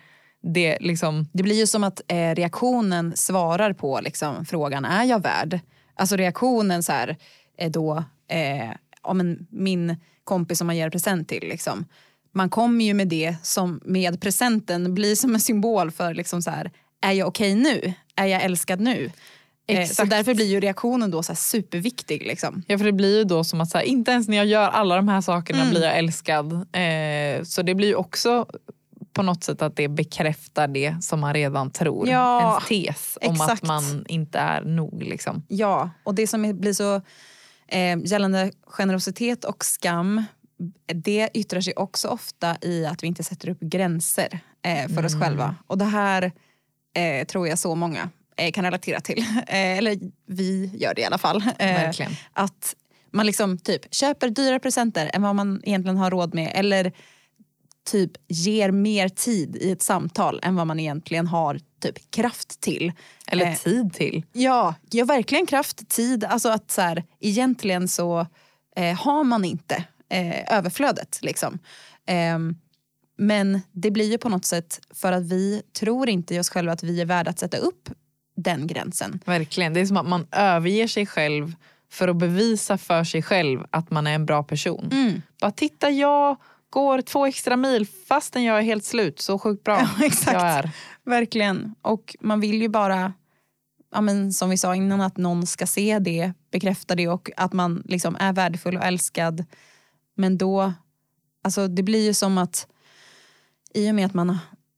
det 0.43 0.77
liksom... 0.81 1.27
Det 1.33 1.43
blir 1.43 1.55
ju 1.55 1.67
som 1.67 1.83
att 1.83 2.01
eh, 2.07 2.35
reaktionen 2.35 3.13
svarar 3.15 3.73
på 3.73 3.99
liksom, 4.03 4.45
frågan 4.45 4.85
är 4.85 5.03
jag 5.03 5.23
värd? 5.23 5.59
Alltså 5.95 6.15
reaktionen 6.15 6.83
så 6.83 6.91
här, 6.91 7.17
är 7.57 7.69
då 7.69 8.03
eh, 8.27 8.71
om 9.01 9.19
en, 9.19 9.47
min 9.49 9.95
kompis 10.23 10.57
som 10.57 10.67
man 10.67 10.77
ger 10.77 10.89
present 10.89 11.29
till. 11.29 11.43
Liksom. 11.47 11.85
Man 12.33 12.49
kommer 12.49 12.85
ju 12.85 12.93
med 12.93 13.07
det 13.07 13.35
som 13.43 13.81
med 13.85 14.21
presenten 14.21 14.93
blir 14.93 15.15
som 15.15 15.33
en 15.33 15.39
symbol 15.39 15.91
för 15.91 16.13
liksom 16.13 16.41
så 16.41 16.51
här, 16.51 16.71
är 17.01 17.11
jag 17.11 17.27
okej 17.27 17.55
nu? 17.55 17.93
Är 18.15 18.25
jag 18.25 18.43
älskad 18.43 18.79
nu? 18.79 19.11
Eh, 19.67 19.75
så 19.75 19.81
Exakt. 19.81 20.09
därför 20.09 20.33
blir 20.35 20.45
ju 20.45 20.59
reaktionen 20.59 21.11
då 21.11 21.23
så 21.23 21.31
här 21.31 21.37
superviktig. 21.37 22.27
Liksom. 22.27 22.63
Ja, 22.67 22.77
för 22.77 22.85
det 22.85 22.91
blir 22.91 23.17
ju 23.17 23.23
då 23.23 23.43
som 23.43 23.61
att 23.61 23.69
så 23.69 23.77
här, 23.77 23.85
inte 23.85 24.11
ens 24.11 24.27
när 24.27 24.37
jag 24.37 24.45
gör 24.45 24.69
alla 24.69 24.95
de 24.95 25.07
här 25.07 25.21
sakerna 25.21 25.59
Mm. 25.59 25.69
blir 25.71 25.83
jag 25.83 25.97
älskad. 25.97 26.53
Eh, 26.53 27.43
så 27.43 27.61
det 27.61 27.75
blir 27.75 27.87
ju 27.87 27.95
också 27.95 28.45
på 29.13 29.23
något 29.23 29.43
sätt 29.43 29.61
att 29.61 29.75
det 29.75 29.87
bekräftar 29.87 30.67
det 30.67 30.95
som 31.01 31.19
man 31.19 31.33
redan 31.33 31.71
tror. 31.71 32.09
Ja, 32.09 32.41
Ens 32.69 32.85
tes 32.87 33.17
om 33.21 33.33
exakt. 33.33 33.51
att 33.51 33.63
man 33.67 34.05
inte 34.07 34.39
är 34.39 34.61
nog. 34.61 35.03
Liksom. 35.03 35.43
Ja, 35.47 35.89
och 36.03 36.15
det 36.15 36.27
som 36.27 36.59
blir 36.59 36.73
så 36.73 37.01
eh, 37.71 37.97
gällande 38.03 38.51
generositet 38.67 39.45
och 39.45 39.65
skam 39.65 40.23
det 40.85 41.29
yttrar 41.33 41.61
sig 41.61 41.73
också 41.75 42.07
ofta 42.07 42.57
i 42.61 42.85
att 42.85 43.03
vi 43.03 43.07
inte 43.07 43.23
sätter 43.23 43.49
upp 43.49 43.59
gränser 43.59 44.39
eh, 44.61 44.87
för 44.87 45.05
oss 45.05 45.15
själva. 45.21 45.55
Och 45.67 45.77
det 45.77 45.85
här 45.85 46.31
eh, 46.95 47.27
tror 47.27 47.47
jag 47.47 47.59
så 47.59 47.75
många 47.75 48.09
eh, 48.37 48.51
kan 48.51 48.65
relatera 48.65 48.99
till. 48.99 49.25
Eh, 49.47 49.77
eller 49.77 49.99
vi 50.25 50.71
gör 50.73 50.93
det 50.93 51.01
i 51.01 51.05
alla 51.05 51.17
fall. 51.17 51.43
Eh, 51.59 51.89
att 52.33 52.75
man 53.11 53.25
liksom 53.25 53.57
typ 53.57 53.95
köper 53.95 54.29
dyrare 54.29 54.59
presenter 54.59 55.11
än 55.13 55.21
vad 55.21 55.35
man 55.35 55.61
egentligen 55.63 55.97
har 55.97 56.11
råd 56.11 56.33
med. 56.33 56.51
Eller 56.55 56.91
typ 57.83 58.11
ger 58.27 58.71
mer 58.71 59.09
tid 59.09 59.55
i 59.55 59.71
ett 59.71 59.81
samtal 59.81 60.39
än 60.43 60.55
vad 60.55 60.67
man 60.67 60.79
egentligen 60.79 61.27
har 61.27 61.59
typ 61.81 62.11
kraft 62.11 62.61
till. 62.61 62.91
Eller 63.27 63.45
Eh, 63.45 63.55
tid 63.55 63.93
till. 63.93 64.23
Ja, 64.33 64.75
ja 64.91 65.05
verkligen 65.05 65.45
kraft, 65.45 65.89
tid. 65.89 66.23
Alltså 66.23 66.49
att 66.49 66.71
så 66.71 66.81
här, 66.81 67.03
egentligen 67.19 67.87
så 67.87 68.27
eh, 68.75 68.95
har 68.95 69.23
man 69.23 69.45
inte 69.45 69.83
eh, 70.09 70.57
överflödet. 70.57 71.19
Liksom. 71.21 71.59
Ehm, 72.05 72.55
men 73.17 73.61
det 73.71 73.91
blir 73.91 74.11
ju 74.11 74.17
på 74.17 74.29
något 74.29 74.45
sätt 74.45 74.79
för 74.93 75.11
att 75.11 75.23
vi 75.23 75.61
tror 75.79 76.09
inte 76.09 76.35
i 76.35 76.39
oss 76.39 76.49
själva 76.49 76.71
att 76.71 76.83
vi 76.83 77.01
är 77.01 77.05
värda 77.05 77.29
att 77.31 77.39
sätta 77.39 77.57
upp 77.57 77.89
den 78.35 78.67
gränsen. 78.67 79.19
Verkligen. 79.25 79.73
Det 79.73 79.79
är 79.79 79.85
som 79.85 79.97
att 79.97 80.07
man 80.07 80.27
överger 80.31 80.87
sig 80.87 81.05
själv 81.05 81.55
för 81.91 82.07
att 82.07 82.15
bevisa 82.15 82.77
för 82.77 83.03
sig 83.03 83.21
själv 83.21 83.65
att 83.69 83.91
man 83.91 84.07
är 84.07 84.15
en 84.15 84.25
bra 84.25 84.43
person. 84.43 84.89
Mm. 84.91 85.21
Bara 85.41 85.51
titta, 85.51 85.89
jag 85.89 86.37
går 86.71 87.01
två 87.01 87.25
extra 87.25 87.57
mil 87.57 87.87
fastän 88.07 88.43
jag 88.43 88.57
är 88.57 88.61
helt 88.61 88.85
slut. 88.85 89.19
Så 89.19 89.39
sjukt 89.39 89.63
bra 89.63 89.87
Ja, 89.99 90.05
exakt. 90.05 90.33
jag 90.33 90.41
är. 90.41 90.71
Verkligen. 91.03 91.75
Och 91.81 92.15
man 92.19 92.39
vill 92.39 92.61
ju 92.61 92.69
bara, 92.69 93.13
ja, 93.91 94.01
men 94.01 94.33
som 94.33 94.49
vi 94.49 94.57
sa 94.57 94.75
innan, 94.75 95.01
att 95.01 95.17
någon 95.17 95.45
ska 95.47 95.67
se 95.67 95.99
det, 95.99 96.33
bekräfta 96.51 96.95
det 96.95 97.07
och 97.07 97.29
att 97.37 97.53
man 97.53 97.83
liksom 97.85 98.17
är 98.19 98.33
värdefull 98.33 98.77
och 98.77 98.83
älskad. 98.83 99.45
Men 100.15 100.37
då, 100.37 100.73
alltså 101.43 101.67
det 101.67 101.83
blir 101.83 102.05
ju 102.05 102.13
som 102.13 102.37
att 102.37 102.67
i 103.73 103.91
och 103.91 103.95
med 103.95 104.05
att 104.05 104.13
man 104.13 104.37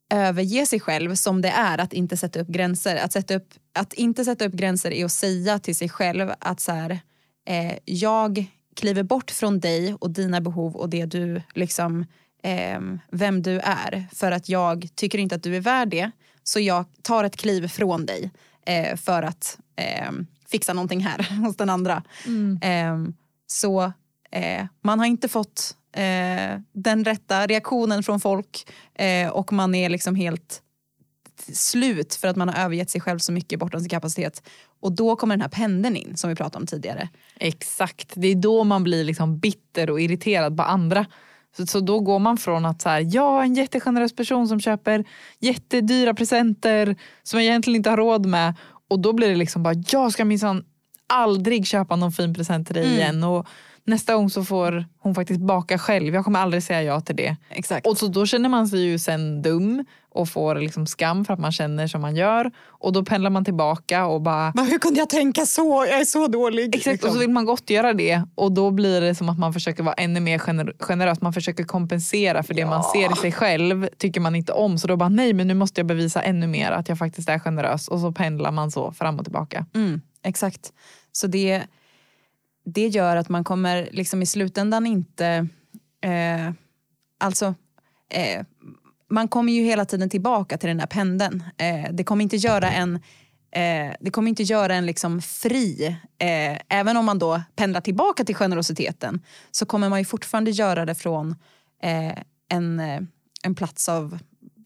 överger 0.10 0.66
sig 0.66 0.80
själv 0.80 1.16
som 1.16 1.42
det 1.42 1.50
är 1.50 1.78
att 1.78 1.94
inte 1.94 2.18
sätta 2.18 2.40
upp 2.40 2.48
gränser. 2.48 2.96
Att, 2.96 3.12
sätta 3.14 3.36
upp, 3.36 3.54
att 3.74 3.94
inte 3.94 4.26
sätta 4.26 4.46
upp 4.46 4.54
gränser 4.54 4.92
är 4.92 5.06
att 5.06 5.12
säga 5.12 5.60
till 5.60 5.76
sig 5.76 5.90
själv 5.90 6.32
att 6.40 6.60
så 6.60 6.72
här, 6.72 7.00
eh, 7.48 7.78
jag 7.86 8.46
kliver 8.76 9.04
bort 9.04 9.32
från 9.32 9.60
dig 9.60 9.94
och 9.94 10.10
dina 10.10 10.42
behov 10.42 10.76
och 10.76 10.90
det 10.90 11.06
du 11.06 11.42
liksom 11.54 12.06
eh, 12.44 12.80
vem 13.12 13.42
du 13.42 13.60
är 13.60 14.08
för 14.14 14.32
att 14.32 14.50
jag 14.50 14.90
tycker 14.96 15.18
inte 15.18 15.36
att 15.36 15.44
du 15.44 15.56
är 15.56 15.62
värd 15.62 15.90
det 15.90 16.12
så 16.44 16.60
jag 16.60 16.86
tar 17.02 17.24
ett 17.24 17.38
kliv 17.38 17.68
från 17.68 18.06
dig 18.06 18.32
eh, 18.66 18.96
för 18.96 19.24
att 19.24 19.58
eh, 19.76 20.12
fixa 20.48 20.74
någonting 20.74 21.00
här 21.00 21.38
hos 21.46 21.58
den 21.58 21.70
andra. 21.70 22.04
Eh, 22.62 22.98
så 23.48 23.94
eh, 24.32 24.66
man 24.82 25.00
har 25.00 25.06
inte 25.06 25.28
fått 25.28 25.76
eh, 25.96 26.60
den 26.72 27.04
rätta 27.04 27.48
reaktionen 27.48 28.04
från 28.04 28.20
folk 28.20 28.70
eh, 28.96 29.30
och 29.30 29.54
man 29.54 29.76
är 29.76 29.90
liksom 29.90 30.16
helt 30.16 30.63
slut 31.54 32.16
för 32.16 32.28
att 32.28 32.36
man 32.36 32.50
har 32.50 32.66
övergett 32.66 32.90
sig 32.90 33.02
själv 33.02 33.20
så 33.20 33.32
mycket 33.32 33.60
bortom 33.60 33.80
sin 33.80 33.90
kapacitet. 33.90 34.44
Och 34.82 34.92
då 34.92 35.16
kommer 35.16 35.36
den 35.36 35.42
här 35.42 35.50
pendeln 35.50 35.96
in 35.96 36.18
som 36.18 36.30
vi 36.30 36.36
pratade 36.36 36.62
om 36.62 36.68
tidigare. 36.68 37.10
Exakt, 37.40 38.12
det 38.16 38.28
är 38.28 38.36
då 38.36 38.64
man 38.64 38.84
blir 38.84 39.04
liksom 39.04 39.40
bitter 39.40 39.90
och 39.90 40.02
irriterad 40.02 40.58
på 40.58 40.64
andra. 40.64 41.06
Så, 41.58 41.66
så 41.66 41.80
då 41.80 42.00
går 42.00 42.20
man 42.20 42.38
från 42.38 42.66
att 42.66 42.82
så 42.82 42.90
här, 42.90 43.08
jag 43.16 43.40
är 43.40 43.44
en 43.44 43.54
jättegenerös 43.56 44.16
person 44.16 44.48
som 44.48 44.60
köper 44.60 45.06
jättedyra 45.40 46.14
presenter 46.14 46.96
som 47.24 47.40
jag 47.40 47.46
egentligen 47.50 47.76
inte 47.78 47.90
har 47.90 47.98
råd 47.98 48.26
med. 48.26 48.54
Och 48.90 49.00
då 49.00 49.14
blir 49.14 49.30
det 49.30 49.36
liksom 49.36 49.64
bara, 49.64 49.74
jag 49.90 50.12
ska 50.12 50.26
minsann 50.26 50.64
aldrig 51.08 51.68
köpa 51.68 51.96
någon 51.96 52.12
fin 52.12 52.34
present 52.34 52.68
till 52.68 52.76
dig 52.76 52.86
Mm. 52.86 52.96
igen. 52.98 53.24
Och 53.24 53.48
nästa 53.86 54.16
gång 54.16 54.30
så 54.30 54.44
får 54.44 54.86
hon 55.00 55.16
faktiskt 55.16 55.40
baka 55.42 55.78
själv. 55.78 56.14
Jag 56.16 56.26
kommer 56.26 56.40
aldrig 56.40 56.64
säga 56.64 56.84
ja 56.84 57.02
till 57.02 57.16
det. 57.16 57.36
Exakt. 57.50 57.88
Och 57.88 57.98
så 57.98 58.08
då 58.08 58.26
känner 58.26 58.50
man 58.50 58.68
sig 58.68 58.80
ju 58.80 59.00
sen 59.00 59.42
dum 59.42 59.86
och 60.10 60.30
får 60.30 60.56
liksom 60.56 60.88
skam 60.88 61.26
för 61.26 61.34
att 61.34 61.40
man 61.40 61.52
känner 61.52 61.88
som 61.88 62.02
man 62.02 62.16
gör. 62.16 62.52
Och 62.68 62.94
då 62.94 63.06
pendlar 63.06 63.30
man 63.30 63.46
tillbaka 63.46 64.06
och 64.06 64.22
bara 64.22 64.52
Hur 64.52 64.80
kunde 64.80 65.00
jag 65.00 65.10
tänka 65.10 65.46
så? 65.46 65.86
Jag 65.90 66.00
är 66.00 66.06
så 66.06 66.28
dålig. 66.28 66.76
Exakt, 66.76 67.04
och 67.04 67.12
så 67.12 67.20
vill 67.20 67.30
man 67.30 67.46
gottgöra 67.46 67.94
det 67.94 68.22
och 68.36 68.52
då 68.52 68.72
blir 68.72 69.02
det 69.02 69.16
som 69.16 69.30
att 69.30 69.40
man 69.40 69.54
försöker 69.54 69.84
vara 69.84 69.94
ännu 69.96 70.20
mer 70.20 70.38
gener- 70.40 70.74
generös. 70.80 71.22
Man 71.22 71.34
försöker 71.34 71.64
kompensera 71.64 72.44
för 72.44 72.54
det 72.54 72.66
man 72.66 72.84
ser 72.84 73.12
i 73.14 73.16
sig 73.16 73.32
själv 73.32 73.88
tycker 73.98 74.22
man 74.22 74.36
inte 74.36 74.54
om. 74.54 74.78
Så 74.78 74.88
då 74.88 74.96
bara 74.96 75.10
nej 75.10 75.34
men 75.34 75.48
nu 75.48 75.54
måste 75.54 75.80
jag 75.82 75.86
bevisa 75.88 76.22
ännu 76.22 76.48
mer 76.48 76.72
att 76.72 76.90
jag 76.90 76.98
faktiskt 76.98 77.30
är 77.30 77.40
generös. 77.40 77.88
Och 77.88 78.00
så 78.00 78.12
pendlar 78.12 78.52
man 78.52 78.72
så 78.72 78.92
fram 78.92 79.20
och 79.20 79.26
tillbaka. 79.26 79.66
Mm, 79.76 80.02
exakt. 80.24 80.74
Så 81.12 81.28
det, 81.28 81.62
det 82.66 82.88
gör 82.88 83.16
att 83.16 83.30
man 83.30 83.44
kommer 83.44 83.90
liksom 83.92 84.22
i 84.22 84.26
slutändan 84.26 84.86
inte... 84.86 85.48
Eh, 86.02 86.52
alltså, 87.20 87.56
eh, 88.10 88.46
man 89.10 89.28
kommer 89.28 89.54
ju 89.54 89.64
hela 89.64 89.86
tiden 89.86 90.10
tillbaka 90.10 90.58
till 90.58 90.70
den 90.70 90.80
här 90.80 90.88
pendeln. 90.88 91.44
Eh, 91.58 91.92
det 91.92 92.04
kommer 92.04 92.24
inte 92.24 92.36
göra 92.36 92.72
en 92.72 93.00
Eh, 93.56 93.94
det 94.00 94.12
kommer 94.12 94.30
inte 94.30 94.44
göra 94.44 94.76
en 94.76 94.86
liksom 94.86 95.22
fri, 95.22 95.98
eh, 96.18 96.60
även 96.70 96.98
om 96.98 97.06
man 97.06 97.20
då 97.20 97.42
pendlar 97.56 97.82
tillbaka 97.82 98.24
till 98.24 98.36
generositeten 98.36 99.22
så 99.52 99.66
kommer 99.66 99.90
man 99.90 100.00
ju 100.00 100.06
fortfarande 100.06 100.52
göra 100.52 100.86
det 100.86 100.96
från 100.96 101.36
eh, 101.84 102.18
en, 102.50 102.80
eh, 102.80 103.02
en 103.44 103.56
plats 103.56 103.90
av 103.90 104.20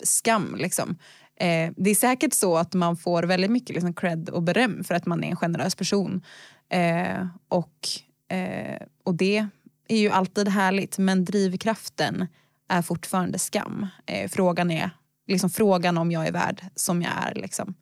skam. 0.03 0.55
Liksom. 0.57 0.97
Eh, 1.39 1.71
det 1.77 1.89
är 1.89 1.95
säkert 1.95 2.33
så 2.33 2.57
att 2.57 2.73
man 2.73 2.97
får 2.97 3.23
väldigt 3.23 3.51
mycket 3.51 3.69
liksom, 3.69 3.93
cred 3.93 4.29
och 4.29 4.43
beröm 4.43 4.83
för 4.83 4.95
att 4.95 5.05
man 5.05 5.23
är 5.23 5.27
en 5.27 5.35
generös 5.35 5.75
person. 5.75 6.21
Eh, 6.69 7.27
och, 7.47 7.87
eh, 8.29 8.81
och 9.03 9.15
det 9.15 9.47
är 9.87 9.97
ju 9.97 10.09
alltid 10.09 10.47
härligt 10.47 10.97
men 10.97 11.25
drivkraften 11.25 12.27
är 12.69 12.81
fortfarande 12.81 13.39
skam. 13.39 13.87
Eh, 14.05 14.29
frågan 14.29 14.71
är 14.71 14.89
liksom 15.27 15.49
frågan 15.49 15.97
om 15.97 16.11
jag 16.11 16.27
är 16.27 16.31
värd 16.31 16.61
som 16.75 17.01
jag 17.01 17.11
är. 17.17 17.33
Liksom. 17.35 17.73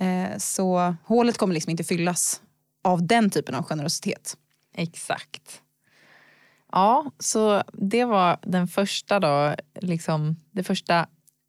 Eh, 0.00 0.38
så 0.38 0.96
hålet 1.04 1.38
kommer 1.38 1.54
liksom 1.54 1.70
inte 1.70 1.84
fyllas 1.84 2.42
av 2.82 3.06
den 3.06 3.30
typen 3.30 3.54
av 3.54 3.64
generositet. 3.64 4.36
Exakt. 4.74 5.62
Ja, 6.72 7.12
så 7.18 7.62
det 7.72 8.04
var 8.04 8.38
den 8.42 8.68
första 8.68 9.20
då, 9.20 9.54
liksom, 9.80 10.36
det 10.50 10.64
första 10.64 11.06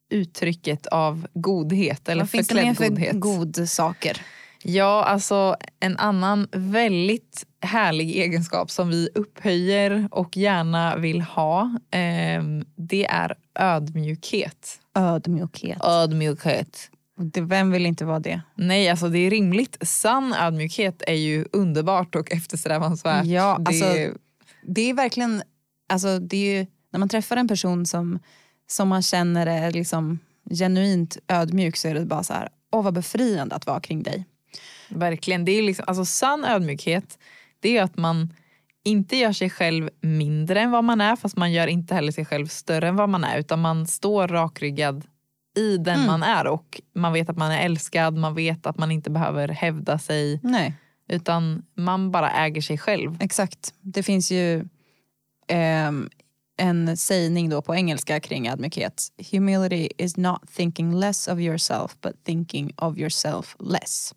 uttrycket 0.10 0.88
av 0.88 1.28
godhet 1.34 2.10
eller 2.10 2.22
Vad 2.22 2.30
finns 2.30 2.48
det 2.48 2.56
mer 2.56 2.74
för 2.74 2.90
godhet. 2.90 3.20
god 3.20 3.70
saker? 3.70 4.22
Ja, 4.64 5.04
alltså 5.04 5.56
en 5.80 5.98
annan 5.98 6.48
väldigt 6.52 7.46
härlig 7.62 8.16
egenskap 8.16 8.72
som 8.72 8.90
vi 8.90 9.10
upphöjer 9.16 10.08
och 10.12 10.38
gärna 10.38 10.96
vill 10.98 11.22
ha, 11.22 11.78
ehm, 11.92 12.66
det 12.76 13.06
är 13.06 13.36
ödmjukhet. 13.60 14.80
Ödmjukhet. 14.96 15.78
Ödmjukhet. 15.84 16.90
Det- 17.34 17.42
Vem 17.42 17.72
vill 17.72 17.86
inte 17.86 18.06
vara 18.06 18.20
det? 18.20 18.42
Nej, 18.56 18.90
alltså 18.90 19.08
det 19.10 19.20
är 19.20 19.30
rimligt. 19.30 19.78
Sann 19.82 20.34
ödmjukhet 20.34 21.04
är 21.08 21.14
ju 21.14 21.46
underbart 21.52 22.16
och 22.16 22.32
eftersträvansvärt. 22.32 23.26
Ja, 23.26 23.58
det, 23.60 23.68
alltså- 23.70 24.20
Det 24.68 24.90
är 24.90 24.94
verkligen, 24.94 25.42
alltså 25.90 26.20
det 26.20 26.38
är 26.38 26.60
ju, 26.60 26.66
när 26.92 27.00
man 27.00 27.10
träffar 27.10 27.38
en 27.38 27.48
person 27.48 27.86
som, 27.86 28.20
som 28.70 28.88
man 28.88 29.02
känner 29.02 29.48
är 29.48 29.72
liksom 29.72 30.20
genuint 30.50 31.18
ödmjuk 31.28 31.78
så 31.78 31.88
är 31.88 31.94
det 31.94 32.06
bara 32.06 32.24
så 32.24 32.34
här, 32.34 32.50
åh 32.72 32.84
vad 32.84 32.94
befriande 32.94 33.56
att 33.56 33.66
vara 33.66 33.80
kring 33.80 34.04
dig. 34.04 34.26
Verkligen. 34.92 35.46
Det 35.46 35.52
är 35.52 35.62
liksom, 35.64 35.86
alltså 35.88 36.06
sann 36.06 36.46
ödmjukhet, 36.46 37.20
det 37.60 37.78
är 37.78 37.84
att 37.84 37.98
man 37.98 38.34
inte 38.84 39.16
gör 39.18 39.34
sig 39.34 39.50
själv 39.50 39.90
mindre 40.02 40.60
än 40.62 40.72
vad 40.72 40.84
man 40.84 41.02
är 41.02 41.16
fast 41.16 41.38
man 41.38 41.52
gör 41.52 41.68
inte 41.68 41.96
heller 41.96 42.12
sig 42.12 42.26
själv 42.26 42.48
större 42.48 42.88
än 42.88 42.96
vad 42.96 43.10
man 43.10 43.24
är 43.24 43.40
utan 43.40 43.60
man 43.62 43.88
står 43.88 44.28
rakryggad 44.28 45.06
i 45.58 45.78
den 45.78 45.96
Mm. 45.96 46.08
man 46.08 46.24
är 46.24 46.48
och 46.48 46.82
man 46.96 47.14
vet 47.14 47.30
att 47.30 47.38
man 47.38 47.52
är 47.52 47.66
älskad, 47.66 48.18
man 48.18 48.36
vet 48.36 48.66
att 48.66 48.78
man 48.78 48.92
inte 48.92 49.10
behöver 49.10 49.48
hävda 49.48 50.00
sig 50.00 50.40
Nej, 50.44 50.74
utan 51.08 51.64
man 51.76 52.12
bara 52.12 52.32
äger 52.32 52.62
sig 52.62 52.78
själv. 52.78 53.18
exakt. 53.22 53.74
Det 53.82 54.04
finns 54.04 54.32
ju 54.32 54.66
ehm, 55.48 56.10
en 56.58 56.98
sägning 56.98 57.50
då 57.50 57.62
på 57.62 57.76
engelska 57.76 58.20
kring 58.20 58.50
ödmjukhet. 58.50 59.08
Humility 59.32 59.90
is 59.98 60.18
not 60.18 60.42
thinking 60.56 60.96
less 61.00 61.28
of 61.28 61.40
yourself 61.40 61.96
but 62.02 62.24
thinking 62.26 62.74
of 62.78 62.98
yourself 62.98 63.56
less. 63.60 64.14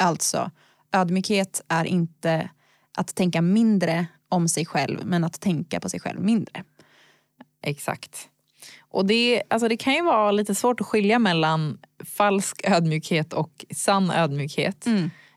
Alltså, 0.00 0.50
ödmjukhet 0.92 1.62
är 1.68 1.84
inte 1.84 2.50
att 2.98 3.14
tänka 3.14 3.42
mindre 3.42 4.06
om 4.28 4.48
sig 4.48 4.66
själv 4.66 4.98
men 5.04 5.24
att 5.24 5.40
tänka 5.40 5.80
på 5.80 5.88
sig 5.88 6.00
själv 6.00 6.20
mindre. 6.20 6.64
Exakt. 7.62 8.28
Och 8.80 9.06
det, 9.06 9.42
alltså 9.50 9.68
det 9.68 9.76
kan 9.76 9.94
ju 9.94 10.02
vara 10.02 10.30
lite 10.30 10.54
svårt 10.54 10.80
att 10.80 10.86
skilja 10.86 11.18
mellan 11.18 11.78
falsk 12.04 12.60
ödmjukhet 12.64 13.32
och 13.32 13.64
sann 13.76 14.10
ödmjukhet. 14.10 14.86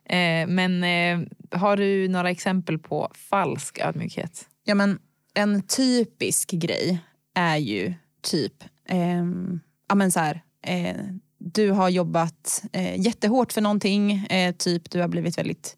Eh, 0.06 0.48
men 0.48 0.84
eh, 0.84 1.28
har 1.60 1.78
du 1.78 2.08
några 2.08 2.30
exempel 2.30 2.80
på 2.80 3.12
falsk 3.14 3.80
ödmjukhet? 3.80 4.48
Ja, 4.64 4.76
men 4.76 5.00
en 5.34 5.62
typisk 5.62 6.52
grej 6.52 7.00
är 7.36 7.58
ju 7.58 7.94
typ, 8.22 8.64
ehm, 8.88 9.60
ja 9.90 9.96
men 9.96 10.12
så 10.12 10.20
här, 10.20 10.42
eh, 10.62 10.96
du 11.46 11.72
har 11.72 11.90
jobbat 11.90 12.64
eh, 12.72 13.00
jättehårt 13.00 13.54
för 13.54 13.62
någonting, 13.62 14.12
eh, 14.12 14.56
typ 14.56 14.92
du 14.92 15.02
har 15.02 15.08
blivit 15.08 15.38
väldigt 15.38 15.78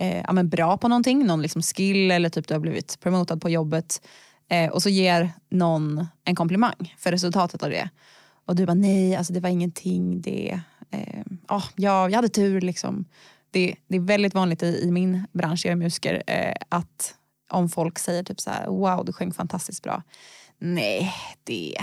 eh, 0.00 0.16
ja, 0.16 0.32
men 0.32 0.48
bra 0.48 0.76
på 0.76 0.88
någonting, 0.88 1.26
någon 1.26 1.42
liksom 1.42 1.62
skill 1.62 2.10
eller 2.10 2.28
typ 2.28 2.48
du 2.48 2.54
har 2.54 2.60
blivit 2.60 3.00
promotad 3.00 3.40
på 3.40 3.50
jobbet 3.50 4.06
eh, 4.50 4.70
och 4.70 4.82
så 4.82 4.88
ger 4.88 5.30
någon 5.48 6.06
en 6.24 6.34
komplimang 6.34 6.94
för 6.98 7.10
resultatet 7.10 7.62
av 7.62 7.70
det. 7.70 7.88
Och 8.46 8.56
du 8.56 8.66
bara 8.66 8.74
nej, 8.74 9.16
alltså 9.16 9.32
det 9.32 9.40
var 9.40 9.48
ingenting, 9.48 10.20
det, 10.20 10.60
eh, 10.90 11.22
ja, 11.48 11.62
jag, 11.76 12.10
jag 12.10 12.16
hade 12.16 12.28
tur 12.28 12.60
liksom. 12.60 13.04
Det, 13.50 13.74
det 13.88 13.96
är 13.96 14.00
väldigt 14.00 14.34
vanligt 14.34 14.62
i, 14.62 14.80
i 14.82 14.90
min 14.90 15.26
bransch, 15.32 15.60
jag 15.64 15.72
är 15.72 15.76
musiker, 15.76 16.22
eh, 16.26 16.54
att 16.68 17.14
om 17.50 17.68
folk 17.68 17.98
säger 17.98 18.22
typ 18.22 18.40
så 18.40 18.50
här, 18.50 18.66
wow 18.66 19.04
du 19.04 19.12
sjöng 19.12 19.32
fantastiskt 19.32 19.82
bra. 19.82 20.02
Nej, 20.58 21.12
det, 21.44 21.76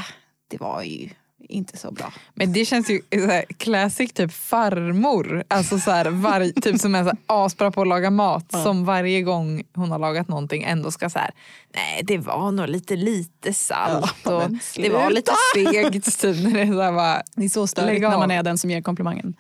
det 0.48 0.58
var 0.58 0.84
ju 0.84 1.10
inte 1.40 1.78
så 1.78 1.92
bra. 1.92 2.14
Men 2.34 2.54
det 2.54 2.66
känns 2.66 2.90
ju 2.90 3.02
så 3.14 3.28
här, 3.28 3.46
classic 3.58 4.14
typ 4.14 4.34
farmor. 4.34 5.44
Alltså 5.48 5.80
så 5.80 5.92
här, 5.92 6.10
varje, 6.10 6.54
typ 6.54 6.82
som 6.82 6.96
är 6.96 7.04
så 7.04 7.10
här, 7.10 7.18
asbra 7.26 7.72
på 7.72 7.82
att 7.82 7.88
laga 7.88 8.10
mat. 8.10 8.52
Som 8.52 8.86
varje 8.86 9.22
gång 9.22 9.64
hon 9.74 9.92
har 9.92 10.00
lagat 10.00 10.28
någonting 10.28 10.64
ändå 10.64 10.92
ska 10.92 11.10
så 11.10 11.20
här, 11.20 11.32
nej 11.76 12.02
det 12.04 12.18
var 12.18 12.52
nog 12.52 12.70
lite 12.70 12.96
lite 12.96 13.54
salt. 13.54 14.16
Ja, 14.24 14.36
och 14.44 14.52
det 14.76 14.90
var 14.90 15.10
lite 15.10 15.32
segt. 15.56 16.20
Typ, 16.22 16.44
när 16.44 16.52
det 16.54 16.62
är 16.62 16.68
så 16.68 16.82
här, 16.82 16.92
bara, 16.92 17.22
Det 17.36 17.46
är 17.46 17.50
så 17.50 17.68
störigt 17.68 18.02
när 18.02 18.18
man 18.18 18.32
är 18.32 18.44
den 18.44 18.58
som 18.58 18.70
ger 18.70 18.82
komplimangen. 18.82 19.36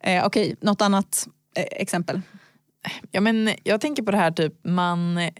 Eh, 0.00 0.26
Okej, 0.26 0.56
något 0.60 0.82
annat 0.82 1.28
eh, 1.56 1.64
exempel? 1.70 2.20
Ja, 3.10 3.20
men 3.20 3.50
jag 3.62 3.80
tänker 3.80 4.02
på 4.02 4.10
det 4.10 4.16
här 4.16 4.30
typ, 4.30 4.54
man 4.64 5.18
eh, 5.18 5.30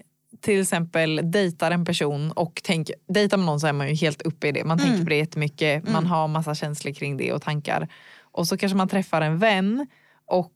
till 0.46 0.60
exempel 0.60 1.20
dejtar 1.24 1.70
en 1.70 1.84
person 1.84 2.32
och 2.32 2.60
tänker, 2.64 2.94
dejtar 3.08 3.36
man 3.36 3.46
någon 3.46 3.60
så 3.60 3.66
är 3.66 3.72
man 3.72 3.88
ju 3.88 3.94
helt 3.94 4.22
uppe 4.22 4.48
i 4.48 4.52
det. 4.52 4.64
Man 4.64 4.78
tänker 4.78 5.02
på 5.02 5.08
det 5.08 5.16
jättemycket, 5.16 5.88
man 5.88 6.06
har 6.06 6.28
massa 6.28 6.54
känslor 6.54 6.92
kring 6.92 7.16
det 7.16 7.32
och 7.32 7.42
tankar. 7.42 7.88
Och 8.20 8.46
så 8.46 8.56
kanske 8.56 8.76
man 8.76 8.88
träffar 8.88 9.20
en 9.20 9.38
vän 9.38 9.86
och 10.26 10.52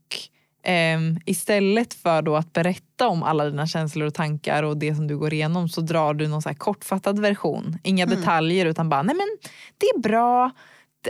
ehm, 0.63 1.19
istället 1.27 1.95
för 1.95 2.23
då 2.23 2.37
att 2.37 2.53
berätta 2.53 3.09
om 3.09 3.23
alla 3.23 3.45
dina 3.45 3.67
känslor 3.67 4.07
och 4.07 4.15
tankar 4.15 4.63
och 4.63 4.77
det 4.77 4.95
som 4.95 5.07
du 5.07 5.19
går 5.19 5.35
igenom 5.35 5.69
så 5.69 5.81
drar 5.81 6.15
du 6.15 6.29
någon 6.29 6.43
så 6.43 6.49
här 6.49 6.57
kortfattad 6.57 7.19
version. 7.19 7.79
Inga 7.83 8.07
detaljer 8.07 8.67
utan 8.67 8.89
bara, 8.89 9.03
nej 9.03 9.17
men 9.17 9.29
det 9.79 9.87
är 9.87 9.99
bra. 9.99 10.51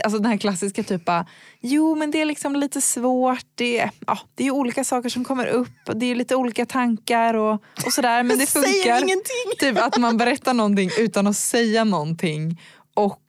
Alltså 0.03 0.19
den 0.19 0.31
här 0.31 0.37
klassiska 0.37 0.83
typen, 0.83 1.25
jo 1.61 1.95
men 1.95 2.11
det 2.11 2.21
är 2.21 2.25
liksom 2.25 2.55
lite 2.55 2.81
svårt, 2.81 3.45
det 3.55 3.79
är, 3.79 3.91
ja, 4.07 4.19
det 4.35 4.47
är 4.47 4.51
olika 4.51 4.83
saker 4.83 5.09
som 5.09 5.23
kommer 5.23 5.47
upp, 5.47 5.69
och 5.87 5.97
det 5.97 6.05
är 6.05 6.15
lite 6.15 6.35
olika 6.35 6.65
tankar 6.65 7.33
och, 7.33 7.63
och 7.85 7.93
sådär 7.93 8.23
men 8.23 8.37
det 8.37 8.45
funkar. 8.49 9.01
Typ 9.59 9.77
att 9.77 9.97
man 9.97 10.17
berättar 10.17 10.53
någonting 10.53 10.89
utan 10.97 11.27
att 11.27 11.35
säga 11.35 11.83
någonting 11.83 12.59
och, 12.93 13.21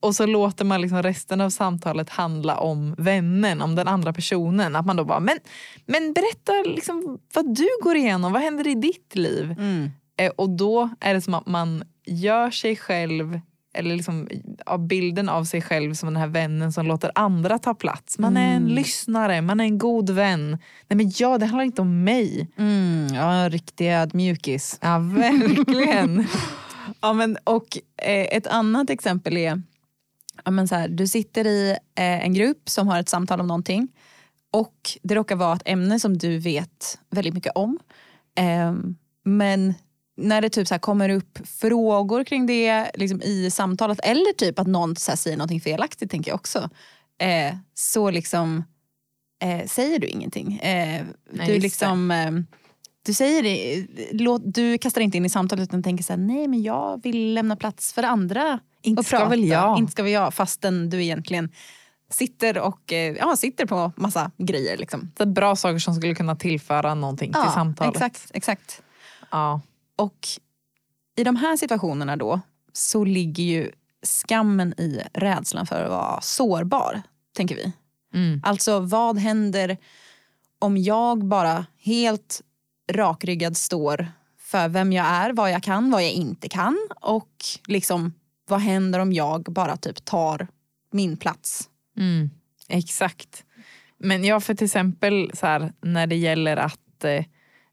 och 0.00 0.14
så 0.14 0.26
låter 0.26 0.64
man 0.64 0.80
liksom 0.80 1.02
resten 1.02 1.40
av 1.40 1.50
samtalet 1.50 2.10
handla 2.10 2.56
om 2.58 2.94
vännen, 2.98 3.62
om 3.62 3.74
den 3.74 3.88
andra 3.88 4.12
personen. 4.12 4.76
Att 4.76 4.86
man 4.86 4.96
då 4.96 5.04
bara, 5.04 5.20
men, 5.20 5.38
men 5.86 6.12
berätta 6.12 6.52
liksom 6.64 7.18
vad 7.34 7.54
du 7.56 7.68
går 7.82 7.96
igenom, 7.96 8.32
vad 8.32 8.42
händer 8.42 8.66
i 8.66 8.74
ditt 8.74 9.16
liv? 9.16 9.54
Eh, 10.18 10.32
och 10.36 10.50
då 10.50 10.90
är 11.00 11.14
det 11.14 11.20
som 11.20 11.34
att 11.34 11.46
man 11.46 11.84
gör 12.06 12.50
sig 12.50 12.76
själv 12.76 13.40
eller 13.72 13.96
liksom 13.96 14.28
av 14.66 14.86
bilden 14.86 15.28
av 15.28 15.44
sig 15.44 15.62
själv 15.62 15.94
som 15.94 16.06
den 16.06 16.16
här 16.16 16.26
vännen 16.26 16.72
som 16.72 16.86
låter 16.86 17.12
andra 17.14 17.58
ta 17.58 17.74
plats. 17.74 18.18
Man 18.18 18.36
är 18.36 18.56
en 18.56 18.68
lyssnare, 18.68 19.42
man 19.42 19.60
är 19.60 19.64
en 19.64 19.78
god 19.78 20.10
vän. 20.10 20.50
Nej 20.88 20.96
men 20.96 21.12
ja, 21.16 21.38
det 21.38 21.46
handlar 21.46 21.64
inte 21.64 21.82
om 21.82 22.04
mig. 22.04 22.48
Mm, 22.56 23.14
ja, 23.14 23.32
en 23.32 23.50
riktig 23.50 23.92
ödmjukis. 23.92 24.78
Ja, 24.80 24.98
verkligen. 24.98 26.26
Ja, 27.00 27.12
men, 27.12 27.36
och 27.44 27.78
eh, 27.96 28.36
ett 28.36 28.46
annat 28.46 28.90
exempel 28.90 29.36
är, 29.36 29.62
ja, 30.44 30.50
men 30.50 30.68
så 30.68 30.74
här, 30.74 30.88
du 30.88 31.06
sitter 31.06 31.46
i 31.46 31.70
eh, 31.70 32.24
en 32.24 32.34
grupp 32.34 32.68
som 32.68 32.88
har 32.88 33.00
ett 33.00 33.08
samtal 33.08 33.40
om 33.40 33.46
någonting 33.46 33.88
och 34.50 34.90
det 35.02 35.14
råkar 35.14 35.36
vara 35.36 35.56
ett 35.56 35.62
ämne 35.64 36.00
som 36.00 36.18
du 36.18 36.38
vet 36.38 36.98
väldigt 37.10 37.34
mycket 37.34 37.52
om. 37.54 37.78
Ehm, 38.34 38.96
men 39.24 39.74
när 40.20 40.40
det 40.40 40.50
typ 40.50 40.68
så 40.68 40.78
kommer 40.78 41.08
upp 41.08 41.38
frågor 41.44 42.24
kring 42.24 42.46
det 42.46 42.90
liksom 42.94 43.22
i 43.22 43.50
samtalet 43.50 44.00
eller 44.02 44.32
typ 44.32 44.58
att 44.58 44.66
någon 44.66 44.96
så 44.96 45.16
säger 45.16 45.36
någonting 45.36 45.60
felaktigt 45.60 46.10
tänker 46.10 46.30
jag 46.30 46.36
också. 46.36 46.70
Eh, 47.18 47.54
så 47.74 48.10
liksom 48.10 48.64
eh, 49.42 49.66
säger 49.66 49.98
du 49.98 50.06
ingenting. 50.06 50.58
Eh, 50.58 51.04
Nej, 51.30 51.46
du 51.46 51.58
liksom 51.58 52.10
eh, 52.10 52.30
du 53.02 53.14
säger 53.14 53.42
det, 53.42 53.86
låt, 54.12 54.42
du 54.44 54.78
kastar 54.78 55.00
inte 55.00 55.16
in 55.16 55.24
i 55.24 55.28
samtalet 55.28 55.68
utan 55.68 55.82
tänker 55.82 56.04
så 56.04 56.12
här, 56.12 56.20
nej 56.20 56.48
men 56.48 56.62
jag 56.62 57.02
vill 57.02 57.34
lämna 57.34 57.56
plats 57.56 57.92
för 57.92 58.02
andra. 58.02 58.58
Inte 58.82 59.00
och 59.00 59.06
ska 59.06 59.16
prata. 59.16 59.30
väl 59.30 59.44
jag. 59.44 59.78
Inte 59.78 59.92
ska 59.92 60.02
väl 60.02 60.12
jag 60.12 60.34
fastän 60.34 60.90
du 60.90 61.02
egentligen 61.02 61.48
sitter 62.10 62.58
och 62.58 62.92
eh, 62.92 63.16
ja, 63.16 63.36
sitter 63.36 63.66
på 63.66 63.92
massa 63.96 64.30
grejer. 64.38 64.76
Liksom. 64.76 65.12
Så 65.18 65.26
bra 65.26 65.56
saker 65.56 65.78
som 65.78 65.94
skulle 65.94 66.14
kunna 66.14 66.36
tillföra 66.36 66.94
någonting 66.94 67.32
till 67.32 67.52
samtalet. 67.54 67.94
Exakt, 67.94 68.30
exakt. 68.34 68.82
Ja. 69.30 69.60
Och 70.00 70.28
i 71.16 71.24
de 71.24 71.36
här 71.36 71.56
situationerna 71.56 72.16
då 72.16 72.40
så 72.72 73.04
ligger 73.04 73.44
ju 73.44 73.70
skammen 74.02 74.80
i 74.80 75.02
rädslan 75.12 75.66
för 75.66 75.84
att 75.84 75.90
vara 75.90 76.20
sårbar, 76.20 77.02
tänker 77.36 77.54
vi. 77.54 77.72
Mm. 78.14 78.40
Alltså 78.44 78.80
vad 78.80 79.18
händer 79.18 79.76
om 80.58 80.78
jag 80.78 81.24
bara 81.24 81.66
helt 81.78 82.42
rakryggad 82.92 83.56
står 83.56 84.08
för 84.38 84.68
vem 84.68 84.92
jag 84.92 85.06
är, 85.06 85.32
vad 85.32 85.50
jag 85.50 85.62
kan, 85.62 85.90
vad 85.90 86.02
jag 86.02 86.10
inte 86.10 86.48
kan 86.48 86.78
och 87.00 87.44
liksom 87.66 88.14
vad 88.48 88.60
händer 88.60 88.98
om 88.98 89.12
jag 89.12 89.42
bara 89.42 89.76
typ 89.76 90.04
tar 90.04 90.48
min 90.92 91.16
plats? 91.16 91.68
Mm. 91.96 92.30
Exakt. 92.68 93.44
Men 93.98 94.24
ja, 94.24 94.40
för 94.40 94.54
till 94.54 94.64
exempel 94.64 95.30
så 95.34 95.46
här, 95.46 95.72
när 95.80 96.06
det 96.06 96.16
gäller 96.16 96.56
att, 96.56 97.04
eh, 97.04 97.24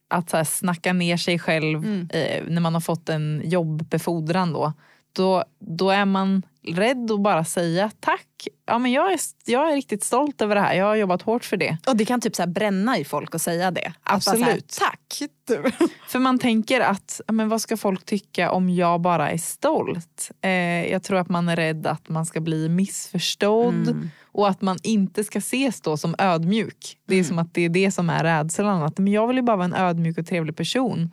att 0.08 0.30
så 0.30 0.38
här, 0.38 0.44
snacka 0.44 0.94
ner 0.94 1.18
sig 1.18 1.40
själv 1.40 1.78
Mm. 1.86 2.10
eh, 2.14 2.44
när 2.48 2.62
man 2.62 2.74
har 2.74 2.82
fått 2.82 3.10
en 3.10 3.42
jobbbefordran 3.46 4.54
då. 4.54 4.74
då, 5.14 5.44
då 5.60 5.90
är 5.90 6.06
man 6.06 6.44
rädd 6.76 7.12
att 7.12 7.22
bara 7.22 7.46
säga 7.46 7.92
tack. 8.00 8.48
Ja, 8.66 8.78
men 8.80 8.92
jag, 8.92 9.14
är, 9.14 9.20
jag 9.46 9.72
är 9.72 9.76
riktigt 9.76 10.04
stolt 10.04 10.42
över 10.42 10.56
det 10.56 10.62
här. 10.62 10.74
Jag 10.74 10.86
har 10.86 10.96
jobbat 10.96 11.22
hårt 11.22 11.46
för 11.46 11.58
det. 11.58 11.78
Och 11.88 11.98
det 11.98 12.06
kan 12.06 12.22
typ 12.22 12.36
så 12.36 12.48
bränna 12.48 12.98
i 12.98 13.06
folk 13.06 13.36
att 13.36 13.42
säga 13.42 13.72
det. 13.72 13.94
Absolut. 14.04 14.46
Här, 14.46 14.62
Tack! 14.90 15.22
För 16.08 16.20
man 16.20 16.40
tänker 16.40 16.82
att, 16.82 17.22
men 17.28 17.50
vad 17.50 17.62
ska 17.62 17.78
folk 17.78 18.06
tycka 18.06 18.52
om 18.52 18.70
jag 18.70 19.02
bara 19.02 19.32
är 19.32 19.38
stolt? 19.38 20.32
Eh, 20.42 20.92
jag 20.92 21.04
tror 21.04 21.18
att 21.18 21.30
man 21.30 21.50
är 21.50 21.56
rädd 21.56 21.88
att 21.88 22.10
man 22.10 22.26
ska 22.26 22.40
bli 22.42 22.70
missförstådd 22.70 23.88
Mm. 23.88 24.10
och 24.32 24.50
att 24.50 24.62
man 24.62 24.78
inte 24.84 25.24
ska 25.24 25.40
ses 25.40 25.82
då 25.82 25.98
som 25.98 26.16
ödmjuk. 26.18 26.98
Det 27.08 27.16
är 27.16 27.24
som 27.24 27.40
att 27.40 27.54
det 27.54 27.62
är 27.62 27.70
det 27.70 27.92
som 27.92 28.10
är 28.10 28.24
rädslan. 28.24 28.84
Att, 28.84 28.98
men 28.98 29.14
jag 29.14 29.28
vill 29.28 29.38
ju 29.38 29.44
bara 29.44 29.58
vara 29.58 29.66
en 29.66 29.74
ödmjuk 29.74 30.18
och 30.18 30.28
trevlig 30.28 30.56
person. 30.56 31.12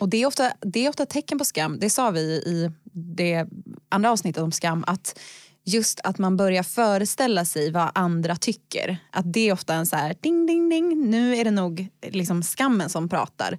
Och 0.00 0.08
det 0.08 0.22
är, 0.22 0.26
ofta, 0.26 0.52
det 0.60 0.86
är 0.86 0.88
ofta 0.88 1.06
tecken 1.06 1.38
på 1.38 1.44
skam. 1.44 1.78
Det 1.78 1.90
sa 1.90 2.10
vi 2.10 2.20
i 2.20 2.70
det 2.92 3.46
andra 3.88 4.10
avsnittet 4.10 4.42
om 4.42 4.52
skam. 4.52 4.84
Att 4.86 5.18
just 5.64 6.00
att 6.04 6.18
man 6.18 6.36
börjar 6.36 6.62
föreställa 6.62 7.44
sig 7.44 7.70
vad 7.70 7.90
andra 7.94 8.36
tycker. 8.36 8.98
Att 9.10 9.32
det 9.32 9.48
är 9.48 9.52
ofta 9.52 9.74
en 9.74 9.86
så 9.86 9.96
här 9.96 10.16
ding 10.20 10.46
ding 10.46 10.68
ding. 10.68 11.10
Nu 11.10 11.36
är 11.36 11.44
det 11.44 11.50
nog 11.50 11.88
liksom 12.02 12.42
skammen 12.42 12.88
som 12.88 13.08
pratar. 13.08 13.58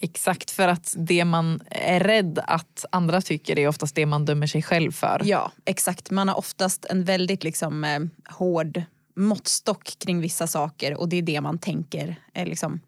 Exakt, 0.00 0.50
för 0.50 0.68
att 0.68 0.94
det 0.98 1.24
man 1.24 1.60
är 1.70 2.00
rädd 2.00 2.40
att 2.46 2.84
andra 2.92 3.20
tycker 3.20 3.58
är 3.58 3.68
oftast 3.68 3.94
det 3.94 4.06
man 4.06 4.24
dömer 4.24 4.46
sig 4.46 4.62
själv 4.62 4.92
för. 4.92 5.22
Ja, 5.24 5.52
exakt. 5.64 6.10
Man 6.10 6.28
har 6.28 6.38
oftast 6.38 6.84
en 6.84 7.04
väldigt 7.04 7.44
liksom, 7.44 7.84
eh, 7.84 8.00
hård 8.24 8.82
måttstock 9.16 9.98
kring 9.98 10.20
vissa 10.20 10.46
saker 10.46 10.94
och 10.94 11.08
det 11.08 11.16
är 11.16 11.22
det 11.22 11.40
man 11.40 11.58
tänker. 11.58 12.16
Eh, 12.34 12.46
liksom, 12.46 12.80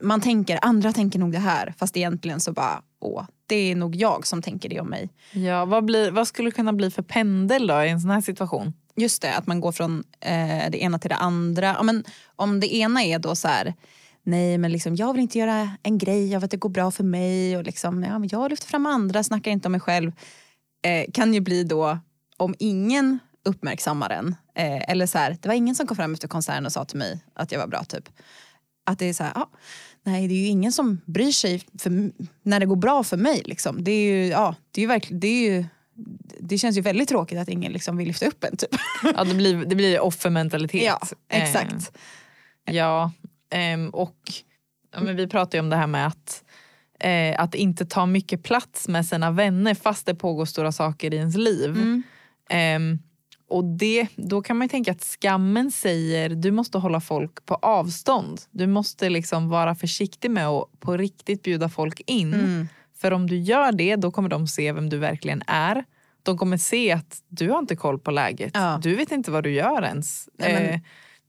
man 0.00 0.20
tänker, 0.20 0.58
andra 0.62 0.92
tänker 0.92 1.18
nog 1.18 1.32
det 1.32 1.38
här 1.38 1.74
fast 1.78 1.96
egentligen 1.96 2.40
så 2.40 2.52
bara, 2.52 2.82
åh, 3.00 3.24
det 3.46 3.54
är 3.54 3.76
nog 3.76 3.96
jag 3.96 4.26
som 4.26 4.42
tänker 4.42 4.68
det 4.68 4.80
om 4.80 4.88
mig. 4.88 5.08
Ja, 5.32 5.64
vad, 5.64 5.84
blir, 5.84 6.10
vad 6.10 6.28
skulle 6.28 6.50
kunna 6.50 6.72
bli 6.72 6.90
för 6.90 7.02
pendel 7.02 7.66
då 7.66 7.82
i 7.82 7.88
en 7.88 8.00
sån 8.00 8.10
här 8.10 8.20
situation? 8.20 8.72
Just 8.96 9.22
det, 9.22 9.36
att 9.36 9.46
man 9.46 9.60
går 9.60 9.72
från 9.72 10.04
eh, 10.20 10.70
det 10.70 10.82
ena 10.82 10.98
till 10.98 11.10
det 11.10 11.16
andra. 11.16 11.66
Ja, 11.66 11.82
men, 11.82 12.04
om 12.36 12.60
det 12.60 12.74
ena 12.74 13.02
är 13.02 13.18
då 13.18 13.34
så 13.34 13.48
här, 13.48 13.74
nej 14.22 14.58
men 14.58 14.72
liksom, 14.72 14.96
jag 14.96 15.12
vill 15.12 15.22
inte 15.22 15.38
göra 15.38 15.70
en 15.82 15.98
grej 15.98 16.36
av 16.36 16.44
att 16.44 16.50
det 16.50 16.56
går 16.56 16.68
bra 16.68 16.90
för 16.90 17.04
mig 17.04 17.56
och 17.56 17.64
liksom, 17.64 18.02
ja, 18.02 18.18
men 18.18 18.28
jag 18.32 18.50
lyfter 18.50 18.66
fram 18.66 18.86
andra, 18.86 19.24
snackar 19.24 19.50
inte 19.50 19.68
om 19.68 19.72
mig 19.72 19.80
själv. 19.80 20.12
Eh, 20.82 21.10
kan 21.12 21.34
ju 21.34 21.40
bli 21.40 21.64
då, 21.64 21.98
om 22.36 22.54
ingen 22.58 23.18
uppmärksammar 23.44 24.10
en, 24.10 24.34
eh, 24.54 24.90
eller 24.90 25.06
så 25.06 25.18
här, 25.18 25.36
det 25.40 25.48
var 25.48 25.54
ingen 25.54 25.74
som 25.74 25.86
kom 25.86 25.96
fram 25.96 26.12
efter 26.12 26.28
konserten 26.28 26.66
och 26.66 26.72
sa 26.72 26.84
till 26.84 26.98
mig 26.98 27.24
att 27.34 27.52
jag 27.52 27.58
var 27.58 27.66
bra 27.66 27.84
typ. 27.84 28.08
Att 28.88 28.98
det 28.98 29.06
är 29.06 29.12
så 29.12 29.22
här, 29.22 29.32
ja, 29.34 29.50
nej 30.02 30.28
det 30.28 30.34
är 30.34 30.38
ju 30.38 30.46
ingen 30.46 30.72
som 30.72 31.00
bryr 31.04 31.32
sig 31.32 31.62
för, 31.78 32.12
när 32.42 32.60
det 32.60 32.66
går 32.66 32.76
bra 32.76 33.04
för 33.04 33.16
mig. 33.16 33.42
Liksom. 33.44 33.84
Det, 33.84 33.90
är 33.90 34.12
ju, 34.12 34.26
ja, 34.26 34.54
det, 34.70 34.80
är 34.80 34.82
ju 34.82 34.88
verkligen, 34.88 35.20
det, 35.20 35.28
är 35.28 35.50
ju, 35.50 35.64
det 36.40 36.58
känns 36.58 36.76
ju 36.76 36.80
väldigt 36.80 37.08
tråkigt 37.08 37.38
att 37.38 37.48
ingen 37.48 37.72
liksom 37.72 37.96
vill 37.96 38.08
lyfta 38.08 38.26
upp 38.26 38.44
en. 38.44 38.56
Typ. 38.56 38.70
Ja, 39.16 39.24
det 39.24 39.34
blir, 39.34 39.64
det 39.64 39.74
blir 39.76 40.00
offermentalitet. 40.00 40.84
Ja, 40.84 41.00
Eh, 41.28 41.42
exakt. 41.42 41.92
Ja, 42.64 43.12
ehm, 43.50 43.90
och 43.90 44.16
ja, 44.94 45.00
men 45.00 45.16
vi 45.16 45.26
pratar 45.26 45.58
ju 45.58 45.60
om 45.60 45.70
det 45.70 45.76
här 45.76 45.86
med 45.86 46.06
att, 46.06 46.44
eh, 47.00 47.40
att 47.40 47.54
inte 47.54 47.86
ta 47.86 48.06
mycket 48.06 48.42
plats 48.42 48.88
med 48.88 49.06
sina 49.06 49.30
vänner 49.30 49.74
fast 49.74 50.06
det 50.06 50.14
pågår 50.14 50.44
stora 50.44 50.72
saker 50.72 51.14
i 51.14 51.16
ens 51.16 51.36
liv. 51.36 51.70
Mm. 51.70 52.02
Och 53.48 53.64
det, 53.64 54.06
då 54.16 54.42
kan 54.42 54.56
man 54.56 54.68
tänka 54.68 54.92
att 54.92 55.02
skammen 55.02 55.70
säger 55.70 56.28
du 56.28 56.50
måste 56.50 56.78
hålla 56.78 57.00
folk 57.00 57.46
på 57.46 57.54
avstånd. 57.54 58.40
Du 58.50 58.66
måste 58.66 59.08
liksom 59.08 59.48
vara 59.48 59.74
försiktig 59.74 60.30
med 60.30 60.46
att 60.48 60.80
på 60.80 60.96
riktigt 60.96 61.42
bjuda 61.42 61.68
folk 61.68 62.00
in. 62.06 62.34
Mm. 62.34 62.68
För 62.98 63.12
om 63.12 63.26
du 63.26 63.36
gör 63.38 63.72
det 63.72 63.96
då 63.96 64.10
kommer 64.10 64.28
de 64.28 64.46
se 64.48 64.72
vem 64.72 64.88
du 64.90 64.98
verkligen 64.98 65.42
är. 65.46 65.84
De 66.22 66.38
kommer 66.38 66.56
se 66.56 66.92
att 66.92 67.22
du 67.28 67.50
har 67.50 67.58
inte 67.58 67.76
koll 67.76 67.98
på 67.98 68.10
läget. 68.10 68.50
Ja. 68.54 68.80
Du 68.82 68.94
vet 68.96 69.12
inte 69.12 69.30
vad 69.30 69.44
du 69.44 69.50
gör 69.50 69.82
ens. 69.84 70.28
Nej, 70.38 70.52
men 70.54 70.74
Eh, 70.74 70.80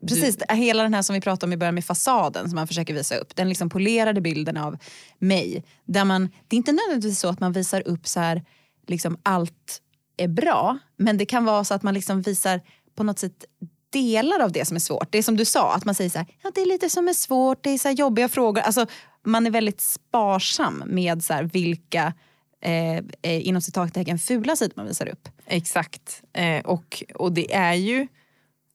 Precis, 0.07 0.37
det- 0.37 0.55
hela 0.55 0.83
den 0.83 0.93
här 0.93 1.01
som 1.01 1.13
vi 1.13 1.21
pratade 1.21 1.45
om 1.49 1.53
i 1.53 1.57
början 1.57 1.75
med 1.75 1.85
fasaden 1.85 2.49
som 2.49 2.55
man 2.55 2.67
försöker 2.67 2.93
visa 2.93 3.15
upp. 3.15 3.35
Den 3.35 3.49
liksom 3.49 3.69
polerade 3.69 4.21
bilden 4.21 4.57
av 4.57 4.77
mig. 5.19 5.63
Där 5.85 6.05
man, 6.05 6.29
det 6.47 6.55
är 6.55 6.57
inte 6.57 6.71
nödvändigtvis 6.71 7.19
så 7.19 7.27
att 7.29 7.39
man 7.39 7.51
visar 7.51 7.87
upp 7.87 8.07
så 8.07 8.19
här, 8.19 8.43
liksom 8.87 9.17
allt 9.23 9.81
är 10.23 10.27
bra. 10.27 10.77
Men 10.97 11.17
det 11.17 11.25
kan 11.25 11.45
vara 11.45 11.63
så 11.63 11.73
att 11.73 11.83
man 11.83 11.93
liksom 11.93 12.21
visar 12.21 12.61
på 12.95 13.03
något 13.03 13.19
sätt 13.19 13.45
delar 13.89 14.39
av 14.39 14.51
det 14.51 14.65
som 14.65 14.75
är 14.75 14.79
svårt. 14.79 15.11
Det 15.11 15.17
är 15.17 15.23
som 15.23 15.37
du 15.37 15.45
sa, 15.45 15.73
att 15.73 15.85
man 15.85 15.95
säger 15.95 16.09
så 16.09 16.17
här, 16.17 16.27
ja, 16.43 16.51
det 16.55 16.61
är 16.61 16.65
lite 16.65 16.89
som 16.89 17.07
är 17.07 17.13
svårt, 17.13 17.63
det 17.63 17.69
är 17.69 17.77
så 17.77 17.87
här 17.87 17.95
jobbiga 17.95 18.29
frågor. 18.29 18.61
Alltså, 18.61 18.85
man 19.25 19.45
är 19.45 19.51
väldigt 19.51 19.81
sparsam 19.81 20.83
med 20.85 21.23
så 21.23 21.33
här, 21.33 21.43
vilka 21.43 22.13
eh, 22.61 22.97
eh, 22.97 23.47
inom 23.47 23.61
citattecken 23.61 24.19
fula 24.19 24.55
sidor 24.55 24.73
man 24.75 24.85
visar 24.85 25.07
upp. 25.07 25.29
Exakt. 25.45 26.23
Eh, 26.33 26.65
och, 26.65 27.03
och 27.15 27.31
det 27.31 27.53
är 27.53 27.73
ju 27.73 28.07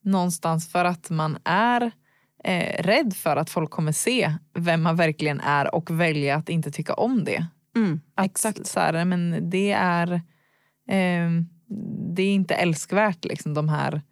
någonstans 0.03 0.73
för 0.73 0.85
att 0.85 1.11
man 1.11 1.39
är 1.45 1.93
eh, 2.45 2.83
rädd 2.83 3.17
för 3.17 3.37
att 3.37 3.51
folk 3.51 3.71
kommer 3.71 3.93
se 3.93 4.33
vem 4.55 4.83
man 4.83 4.97
verkligen 4.97 5.41
är 5.41 5.75
och 5.75 5.91
välja 5.91 6.37
att 6.37 6.49
inte 6.49 6.71
tycka 6.71 6.95
om 6.95 7.25
det. 7.25 7.47
Att, 8.15 8.27
Exakt. 8.27 8.67
Så 8.67 8.81
här, 8.81 9.05
men 9.05 9.51
det 9.51 9.73
är, 9.73 10.23
eh, 10.89 11.31
det 12.15 12.23
är 12.23 12.35
inte 12.35 12.55
älskvärt 12.55 13.25
liksom 13.25 13.55
de 13.55 13.69
här, 13.69 14.03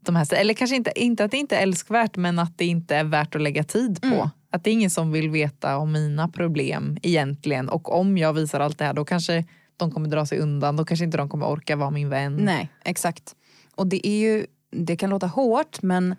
de 0.00 0.16
här 0.16 0.34
eller 0.34 0.54
kanske 0.54 0.76
inte, 0.76 0.92
inte 0.96 1.24
att 1.24 1.30
det 1.30 1.36
inte 1.36 1.56
är 1.56 1.62
älskvärt 1.62 2.16
men 2.16 2.38
att 2.38 2.58
det 2.58 2.64
inte 2.64 2.96
är 2.96 3.04
värt 3.04 3.34
att 3.34 3.42
lägga 3.42 3.64
tid 3.64 4.02
på. 4.02 4.06
Mm. 4.06 4.28
Att 4.50 4.64
det 4.64 4.70
är 4.70 4.72
ingen 4.72 4.90
som 4.90 5.12
vill 5.12 5.30
veta 5.30 5.76
om 5.76 5.92
mina 5.92 6.28
problem 6.28 6.98
egentligen 7.02 7.68
och 7.68 7.98
om 7.98 8.18
jag 8.18 8.32
visar 8.32 8.60
allt 8.60 8.78
det 8.78 8.84
här 8.84 8.94
då 8.94 9.04
kanske 9.04 9.44
de 9.76 9.90
kommer 9.90 10.08
dra 10.08 10.26
sig 10.26 10.38
undan, 10.38 10.76
då 10.76 10.84
kanske 10.84 11.04
inte 11.04 11.16
de 11.16 11.28
kommer 11.28 11.46
orka 11.46 11.76
vara 11.76 11.90
min 11.90 12.08
vän. 12.08 12.36
Nej, 12.36 12.68
exakt. 12.84 13.34
Och 13.74 13.86
det 13.86 14.08
är 14.08 14.20
ju, 14.20 14.46
det 14.70 14.96
kan 14.96 15.10
låta 15.10 15.26
hårt 15.26 15.82
men 15.82 16.16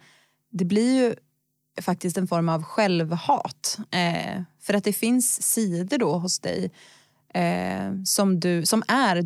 det 0.52 0.66
blir 0.66 1.04
ju 1.04 1.16
faktiskt 1.82 2.18
en 2.18 2.28
form 2.28 2.50
av 2.50 2.64
självhat. 2.64 3.78
Eh, 3.92 4.42
för 4.62 4.74
att 4.74 4.84
det 4.84 4.94
finns 4.94 5.42
sidor 5.42 5.98
då 5.98 6.18
hos 6.18 6.40
dig 6.40 6.72
eh, 7.34 8.04
som, 8.06 8.40
du, 8.40 8.66
som 8.66 8.84
är 8.88 9.24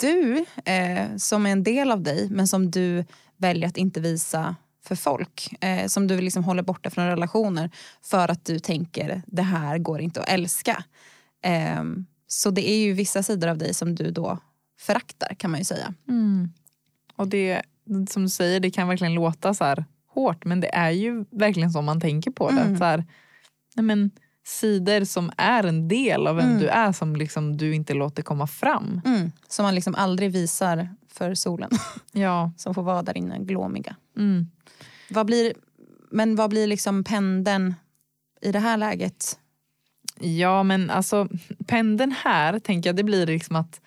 du, 0.00 0.44
eh, 0.64 1.16
som 1.16 1.46
är 1.46 1.50
en 1.50 1.62
del 1.62 1.90
av 1.90 2.02
dig 2.02 2.28
men 2.30 2.48
som 2.48 2.70
du 2.70 3.04
väljer 3.36 3.68
att 3.68 3.76
inte 3.76 4.00
visa 4.00 4.56
för 4.84 4.94
folk. 4.94 5.54
Eh, 5.60 5.86
som 5.86 6.06
du 6.06 6.20
liksom 6.20 6.44
håller 6.44 6.62
borta 6.62 6.90
från 6.90 7.06
relationer 7.06 7.70
för 8.02 8.30
att 8.30 8.44
du 8.44 8.58
tänker 8.58 9.22
det 9.26 9.42
här 9.42 9.78
går 9.78 10.00
inte 10.00 10.20
att 10.20 10.28
älska. 10.28 10.84
Eh, 11.44 11.84
så 12.26 12.50
det 12.50 12.70
är 12.70 12.76
ju 12.76 12.92
vissa 12.92 13.22
sidor 13.22 13.48
av 13.48 13.58
dig 13.58 13.74
som 13.74 13.94
du 13.94 14.10
då 14.10 14.38
föraktar 14.80 15.34
kan 15.34 15.50
man 15.50 15.60
ju 15.60 15.64
säga. 15.64 15.94
Mm. 16.08 16.52
Och 17.16 17.28
det, 17.28 17.62
som 18.10 18.22
du 18.22 18.28
säger, 18.28 18.60
det 18.60 18.70
kan 18.70 18.88
verkligen 18.88 19.14
låta 19.14 19.54
så 19.54 19.64
här 19.64 19.84
hårt 20.06 20.44
men 20.44 20.60
det 20.60 20.74
är 20.74 20.90
ju 20.90 21.24
verkligen 21.30 21.70
så 21.70 21.82
man 21.82 22.00
tänker 22.00 22.30
på 22.30 22.50
det. 22.50 22.60
Mm. 22.60 22.78
Så 22.78 22.84
här, 22.84 23.04
nej 23.76 23.84
men, 23.84 24.10
sidor 24.44 25.04
som 25.04 25.32
är 25.36 25.64
en 25.64 25.88
del 25.88 26.26
av 26.26 26.36
vem 26.36 26.46
Mm. 26.48 26.58
du 26.60 26.68
är 26.68 26.92
som 26.92 27.16
liksom 27.16 27.56
du 27.56 27.74
inte 27.74 27.94
låter 27.94 28.22
komma 28.22 28.46
fram. 28.46 29.00
Mm. 29.04 29.32
Som 29.48 29.64
man 29.64 29.74
liksom 29.74 29.94
aldrig 29.94 30.32
visar 30.32 30.88
för 31.12 31.34
solen. 31.34 31.70
Ja. 32.12 32.52
Som 32.56 32.74
får 32.74 32.82
vara 32.82 33.02
där 33.02 33.16
inne 33.16 33.38
glåmiga. 33.38 33.96
Mm. 34.16 34.46
Vad 35.10 35.26
blir, 35.26 35.52
men 36.10 36.36
vad 36.36 36.50
blir 36.50 36.66
liksom 36.66 37.04
pendeln 37.04 37.74
i 38.42 38.52
det 38.52 38.58
här 38.58 38.76
läget? 38.76 39.38
Ja 40.20 40.62
men 40.62 40.90
alltså 40.90 41.28
pendeln 41.66 42.14
här 42.24 42.58
tänker 42.58 42.88
jag 42.88 42.96
det 42.96 43.04
blir 43.04 43.26
liksom 43.26 43.56
att 43.56 43.80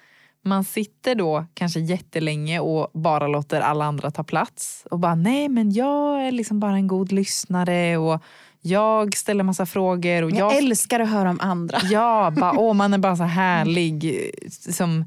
man 0.46 0.64
sitter 0.64 1.16
då 1.16 1.46
kanske 1.54 1.80
jättelänge 1.80 2.60
och 2.60 2.92
bara 2.94 3.28
låter 3.28 3.62
alla 3.62 3.86
andra 3.86 4.12
ta 4.12 4.24
plats 4.24 4.84
och 4.92 5.00
bara 5.00 5.16
nej 5.16 5.50
men 5.50 5.72
jag 5.72 6.28
är 6.28 6.32
liksom 6.32 6.60
bara 6.60 6.74
en 6.76 6.88
god 6.88 7.12
lyssnare 7.12 7.98
och 7.98 8.22
jag 8.66 9.18
ställer 9.18 9.44
massa 9.44 9.66
frågor 9.66 10.24
och 10.24 10.32
Jag, 10.32 10.38
jag 10.38 10.58
älskar 10.58 11.00
att 11.00 11.10
höra 11.10 11.30
om 11.30 11.40
andra. 11.40 11.78
Ja, 11.92 12.32
bara, 12.38 12.52
åh, 12.60 12.74
man 12.74 12.94
är 12.94 12.98
bara 12.98 13.16
så 13.16 13.24
härlig 13.24 14.30
som 14.50 15.06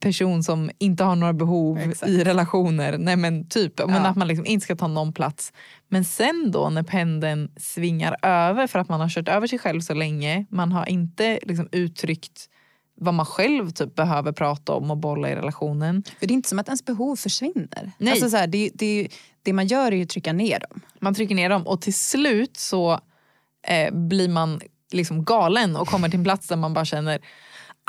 person 0.00 0.42
som 0.42 0.70
inte 0.78 1.04
har 1.04 1.16
några 1.16 1.32
behov 1.32 1.78
Exakt. 1.78 2.10
i 2.10 2.24
relationer. 2.24 2.98
Nej 2.98 3.16
men 3.16 3.48
typ, 3.48 3.78
men 3.86 3.94
Ja. 3.94 4.06
att 4.08 4.16
man 4.16 4.28
liksom 4.28 4.46
inte 4.46 4.64
ska 4.64 4.76
ta 4.76 4.86
någon 4.86 5.12
plats. 5.12 5.52
Men 5.88 6.04
sen 6.04 6.50
då 6.52 6.70
när 6.70 6.82
pendeln 6.82 7.50
svingar 7.56 8.16
över 8.22 8.66
för 8.66 8.78
att 8.78 8.88
man 8.88 9.00
har 9.00 9.08
kört 9.08 9.28
över 9.28 9.46
sig 9.46 9.58
själv 9.58 9.80
så 9.80 9.94
länge, 9.94 10.46
man 10.50 10.72
har 10.72 10.86
inte 10.88 11.38
liksom 11.42 11.68
uttryckt 11.72 12.48
vad 13.00 13.14
man 13.14 13.26
själv 13.26 13.70
typ 13.70 13.94
behöver 13.94 14.32
prata 14.32 14.72
om 14.72 14.90
och 14.90 14.96
bolla 14.96 15.30
i 15.30 15.34
relationen. 15.34 16.02
För 16.18 16.26
det 16.26 16.32
är 16.32 16.34
inte 16.34 16.48
som 16.48 16.58
att 16.58 16.68
ens 16.68 16.84
behov 16.84 17.16
försvinner. 17.16 17.92
Nej. 17.98 18.12
Alltså 18.12 18.30
så 18.30 18.36
här, 18.36 18.46
det, 18.46 18.70
det, 18.74 19.08
det 19.42 19.52
man 19.52 19.66
gör 19.66 19.92
är 19.92 19.96
ju 19.96 20.02
att 20.02 20.08
trycka 20.08 20.32
ner 20.32 20.60
dem. 20.70 20.80
Man 21.00 21.14
trycker 21.14 21.34
ner 21.34 21.48
dem 21.48 21.66
och 21.66 21.80
till 21.80 21.94
slut 21.94 22.56
så 22.56 23.00
eh, 23.66 23.94
blir 23.94 24.28
man 24.28 24.60
liksom 24.92 25.24
galen 25.24 25.76
och 25.76 25.88
kommer 25.88 26.08
till 26.08 26.18
en 26.18 26.24
plats 26.24 26.48
där 26.48 26.56
man 26.56 26.74
bara 26.74 26.84
känner 26.84 27.20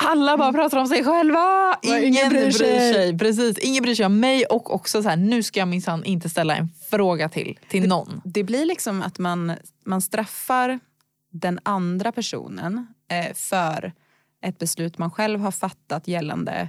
alla 0.02 0.36
bara 0.36 0.52
pratar 0.52 0.78
om 0.78 0.86
sig 0.86 1.04
själva. 1.04 1.78
Ingen, 1.82 2.04
ingen 2.04 2.28
bryr 2.28 2.40
bryr 2.40 2.50
sig. 2.50 2.94
sig. 2.94 3.18
Precis, 3.18 3.58
ingen 3.58 3.82
bryr 3.82 3.94
sig 3.94 4.06
om 4.06 4.20
mig 4.20 4.44
och 4.44 4.74
också 4.74 5.02
så 5.02 5.08
här, 5.08 5.16
nu 5.16 5.42
ska 5.42 5.60
jag 5.60 5.68
minsann 5.68 6.04
inte 6.04 6.28
ställa 6.28 6.56
en 6.56 6.68
fråga 6.90 7.28
till, 7.28 7.58
till 7.68 7.88
någon. 7.88 8.20
Det 8.24 8.44
blir 8.44 8.64
liksom 8.64 9.02
att 9.02 9.18
man, 9.18 9.52
man 9.84 10.02
straffar 10.02 10.78
den 11.30 11.58
andra 11.62 12.12
personen 12.12 12.86
eh, 13.10 13.34
för 13.34 13.92
ett 14.42 14.58
beslut 14.58 14.98
man 14.98 15.10
själv 15.10 15.40
har 15.40 15.50
fattat 15.50 16.08
gällande 16.08 16.68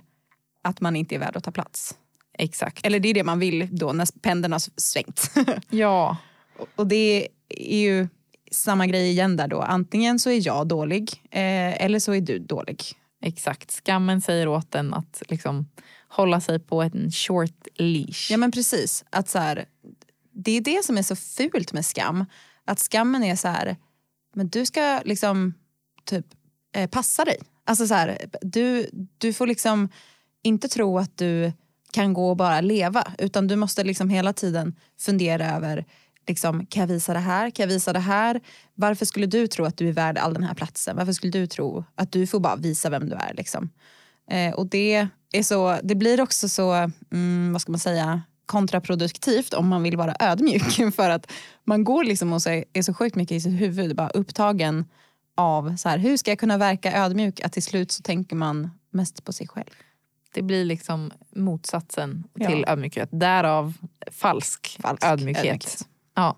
att 0.64 0.82
man 0.82 0.96
inte 0.96 1.16
är 1.16 1.20
värd 1.20 1.36
att 1.38 1.44
ta 1.44 1.52
plats. 1.52 1.98
Exakt. 2.38 2.86
Eller 2.86 3.00
det 3.00 3.10
är 3.10 3.14
det 3.14 3.24
man 3.24 3.40
vill 3.40 3.68
då 3.72 3.94
när 3.94 4.20
pendeln 4.22 4.52
har 4.52 4.62
svängt. 4.82 5.32
Ja, 5.70 6.18
och 6.76 6.88
det 6.88 7.28
är 7.50 7.82
ju 7.82 8.08
samma 8.52 8.88
grej 8.88 9.10
igen 9.10 9.38
där 9.38 9.48
då. 9.48 9.62
Antingen 9.62 10.20
så 10.20 10.30
är 10.30 10.48
jag 10.48 10.68
dålig 10.68 11.22
eh, 11.32 11.84
eller 11.84 12.00
så 12.00 12.14
är 12.14 12.22
du 12.22 12.40
dålig. 12.40 12.84
exakt. 13.22 13.72
Skammen 13.72 14.22
säger 14.22 14.48
åt 14.48 14.76
en 14.76 14.94
att 14.94 15.24
liksom 15.28 15.70
hålla 16.08 16.42
sig 16.42 16.60
på 16.60 16.82
en 16.82 17.12
short 17.12 17.68
leash. 17.76 18.32
Ja 18.32 18.38
men 18.38 18.52
precis. 18.52 19.06
Att 19.10 19.30
så 19.30 19.40
här, 19.40 19.66
det 20.32 20.52
är 20.52 20.62
det 20.62 20.86
som 20.86 20.98
är 20.98 21.02
så 21.04 21.16
fult 21.16 21.74
med 21.74 21.86
skam. 21.86 22.26
Att 22.66 22.80
skammen 22.80 23.24
är 23.24 23.36
så 23.36 23.48
här, 23.48 23.76
men 24.34 24.48
du 24.48 24.66
ska 24.66 25.02
liksom 25.06 25.54
typ 26.06 26.26
eh, 26.76 26.90
passa 26.90 27.26
dig. 27.26 27.38
Alltså 27.66 27.88
så 27.88 27.94
här, 27.94 28.18
du, 28.42 28.90
du 29.18 29.34
får 29.34 29.48
liksom 29.48 29.90
inte 30.44 30.68
tro 30.68 30.98
att 30.98 31.18
du 31.18 31.52
kan 31.92 32.14
gå 32.14 32.30
och 32.30 32.38
bara 32.38 32.62
leva. 32.62 33.04
Utan 33.18 33.48
du 33.48 33.56
måste 33.56 33.84
liksom 33.84 34.10
hela 34.10 34.34
tiden 34.34 34.76
fundera 35.00 35.56
över 35.56 35.86
Liksom, 36.28 36.66
kan 36.66 36.82
jag 36.82 36.88
visa 36.88 37.14
det 37.14 37.20
här? 37.20 37.50
Kan 37.50 37.64
jag 37.64 37.68
visa 37.68 37.94
det 37.94 38.00
här? 38.00 38.42
Varför 38.76 39.06
skulle 39.06 39.26
du 39.26 39.48
tro 39.48 39.66
att 39.66 39.78
du 39.78 39.90
är 39.90 39.94
värd 39.94 40.18
all 40.18 40.34
den 40.34 40.44
här 40.44 40.54
platsen? 40.54 40.96
Varför 40.96 41.14
skulle 41.14 41.32
du 41.32 41.48
tro 41.48 41.84
att 41.96 42.12
du 42.12 42.28
får 42.28 42.40
bara 42.40 42.56
visa 42.56 42.90
vem 42.90 43.10
du 43.10 43.16
är? 43.16 43.34
Liksom? 43.34 43.70
Eh, 44.32 44.54
och 44.54 44.68
det, 44.68 45.08
är 45.32 45.44
så, 45.44 45.80
det 45.84 45.96
blir 45.96 46.22
också 46.22 46.50
så, 46.50 46.92
mm, 47.12 47.54
vad 47.54 47.62
ska 47.62 47.72
man 47.72 47.80
säga, 47.80 48.22
kontraproduktivt 48.46 49.54
om 49.54 49.68
man 49.68 49.84
vill 49.84 49.98
vara 49.98 50.16
ödmjuk. 50.20 50.94
För 50.96 51.10
att 51.10 51.32
man 51.64 51.84
går 51.84 52.04
liksom 52.04 52.34
och 52.34 52.42
så 52.42 52.50
är, 52.50 52.66
är 52.74 52.82
så 52.82 52.94
sjukt 52.94 53.16
mycket 53.16 53.36
i 53.36 53.42
sitt 53.42 53.62
huvud, 53.62 53.96
bara 53.96 54.10
upptagen 54.10 54.86
av 55.42 55.76
så 55.76 55.90
här, 55.90 55.98
hur 55.98 56.18
ska 56.18 56.32
jag 56.32 56.40
kunna 56.40 56.58
verka 56.58 56.92
ödmjuk? 56.98 57.40
Att 57.42 57.54
till 57.54 57.64
slut 57.64 57.92
så 57.92 58.04
tänker 58.04 58.36
man 58.36 58.70
mest 58.92 59.24
på 59.26 59.34
sig 59.34 59.48
själv. 59.48 59.70
Det 60.34 60.42
blir 60.42 60.66
liksom 60.66 61.12
motsatsen 61.36 62.24
Ja. 62.34 62.48
till 62.50 62.66
ödmjukhet. 62.68 63.10
Därav 63.12 63.74
falsk, 64.12 64.78
Falsk 64.82 65.06
ödmjukhet. 65.06 65.46
ödmjukhet. 65.46 65.88
Ja. 66.16 66.38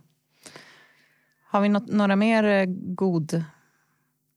Har 1.45 1.61
vi 1.61 1.69
något, 1.69 1.87
några 1.87 2.15
mer 2.15 2.43
eh, 2.43 2.65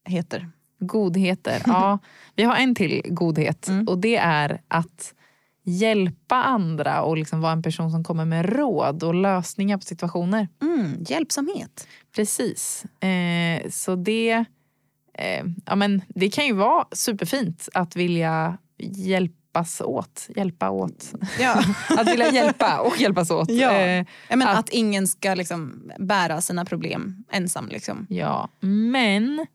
godheter? 0.03 0.49
Godheter. 0.79 1.61
Ja, 1.65 1.99
vi 2.35 2.43
har 2.43 2.55
en 2.55 2.75
till 2.75 3.01
godhet 3.05 3.67
Mm. 3.67 3.87
och 3.87 3.97
det 3.99 4.15
är 4.15 4.61
att 4.67 5.13
hjälpa 5.63 6.35
andra 6.35 7.01
och 7.03 7.17
liksom 7.17 7.41
vara 7.41 7.51
en 7.51 7.61
person 7.63 7.91
som 7.91 8.03
kommer 8.03 8.25
med 8.25 8.49
råd 8.55 9.03
och 9.03 9.15
lösningar 9.15 9.77
på 9.77 9.83
situationer. 9.83 10.47
Mm, 10.61 11.03
hjälpsamhet. 11.07 11.87
Precis. 12.15 12.85
Eh, 13.03 13.69
så 13.69 13.95
det, 13.95 14.45
eh, 15.17 15.45
ja, 15.65 15.75
men 15.75 16.01
det 16.07 16.29
kan 16.29 16.45
ju 16.45 16.53
vara 16.53 16.85
superfint 16.91 17.69
att 17.73 17.95
vilja 17.95 18.57
hjälpas 18.79 19.81
åt. 19.81 20.27
Hjälpa 20.35 20.69
åt. 20.69 21.13
Ja. 21.39 21.63
Att 21.97 22.07
vilja 22.07 22.31
hjälpa 22.31 22.79
och 22.79 23.01
hjälpas 23.01 23.31
åt. 23.31 23.49
Ja. 23.49 23.71
Eh, 23.71 24.05
men 24.29 24.41
Att- 24.41 24.59
att, 24.59 24.69
ingen 24.69 25.07
ska 25.07 25.33
liksom 25.33 25.91
bära 25.99 26.41
sina 26.41 26.65
problem 26.65 27.23
ensam. 27.31 27.67
Liksom. 27.67 28.07
Ja, 28.09 28.49
men 28.59 29.45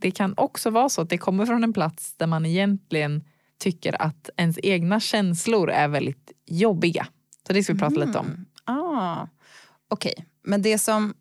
det 0.00 0.10
kan 0.10 0.34
också 0.36 0.70
vara 0.70 0.88
så 0.88 1.00
att 1.02 1.10
det 1.10 1.18
kommer 1.18 1.46
från 1.46 1.64
en 1.64 1.72
plats 1.72 2.14
där 2.16 2.26
man 2.26 2.46
egentligen 2.46 3.24
tycker 3.60 4.02
att 4.02 4.30
ens 4.36 4.58
egna 4.62 5.00
känslor 5.00 5.70
är 5.70 5.88
väldigt 5.88 6.32
jobbiga. 6.46 7.06
Så 7.46 7.52
det 7.52 7.62
ska 7.62 7.72
vi 7.72 7.78
prata 7.78 8.04
lite 8.04 8.18
om. 8.18 8.44
Ah, 8.64 9.26
Okej, 9.88 10.14
men 10.42 10.62
det 10.62 10.78
som, 10.78 11.14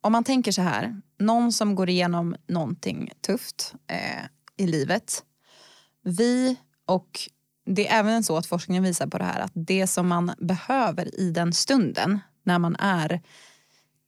om 0.00 0.12
man 0.12 0.24
tänker 0.24 0.52
så 0.52 0.62
här, 0.62 1.00
någon 1.18 1.52
som 1.52 1.74
går 1.74 1.88
igenom 1.88 2.36
någonting 2.46 3.12
tufft 3.20 3.74
eh, 3.86 4.24
i 4.56 4.66
livet. 4.66 5.24
Vi 6.04 6.56
och 6.86 7.20
det 7.66 7.88
är 7.88 7.98
även 7.98 8.24
så 8.24 8.36
att 8.36 8.46
forskningen 8.46 8.82
visar 8.82 9.06
på 9.06 9.18
det 9.18 9.24
här 9.24 9.40
att 9.40 9.52
det 9.54 9.86
som 9.86 10.08
man 10.08 10.32
behöver 10.38 11.20
i 11.20 11.30
den 11.30 11.52
stunden 11.52 12.20
när 12.42 12.58
man 12.58 12.76
är 12.76 13.20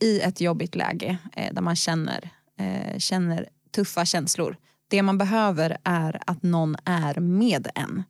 i 0.02 0.20
ett 0.20 0.40
jobbigt 0.40 0.74
läge 0.74 1.18
eh, 1.32 1.54
där 1.54 1.62
man 1.62 1.76
känner, 1.76 2.30
eh, 2.58 2.98
känner 2.98 3.48
tuffa 3.70 4.04
känslor. 4.04 4.56
Det 4.88 5.02
man 5.02 5.18
behöver 5.18 5.78
är 5.84 6.20
att 6.26 6.42
någon 6.42 6.76
är 6.84 7.20
med 7.20 7.68
en. 7.74 8.02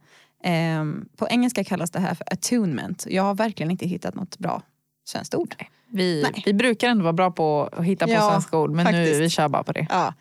Eh, 0.45 1.07
på 1.17 1.29
engelska 1.29 1.65
kallas 1.65 1.91
det 1.91 2.01
här 2.01 2.15
för 2.15 2.33
attunement. 2.33 3.07
Jag 3.09 3.23
har 3.23 3.35
verkligen 3.35 3.71
inte 3.71 3.87
hittat 3.87 4.15
något 4.15 4.39
bra 4.39 4.63
svenskt 5.05 5.35
ord. 5.35 5.55
Vi, 5.93 6.23
Nej. 6.23 6.43
vi 6.47 6.55
brukar 6.55 6.89
ändå 6.89 7.03
vara 7.03 7.13
bra 7.13 7.31
på 7.31 7.69
att 7.73 7.85
hitta 7.85 8.07
på 8.07 8.13
Ja, 8.13 8.31
svenska 8.31 8.59
ord 8.59 8.71
men 8.71 8.87
nu 8.87 8.93
faktiskt. 8.93 9.21
vi 9.21 9.31
kör 9.31 9.49
bara 9.49 9.63
på 9.65 9.73
det. 9.73 9.87
Ja. 9.91 10.15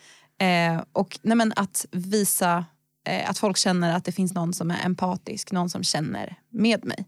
Eh, 0.46 0.82
och 0.94 1.20
nej 1.22 1.38
men 1.38 1.54
att 1.56 1.86
visa 1.92 2.66
eh, 3.08 3.30
att 3.30 3.38
folk 3.38 3.58
känner 3.58 3.96
att 3.96 4.06
det 4.06 4.12
finns 4.12 4.34
någon 4.34 4.54
som 4.54 4.72
är 4.72 4.86
empatisk, 4.86 5.52
någon 5.52 5.70
som 5.70 5.84
känner 5.84 6.36
med 6.50 6.86
mig. 6.86 7.06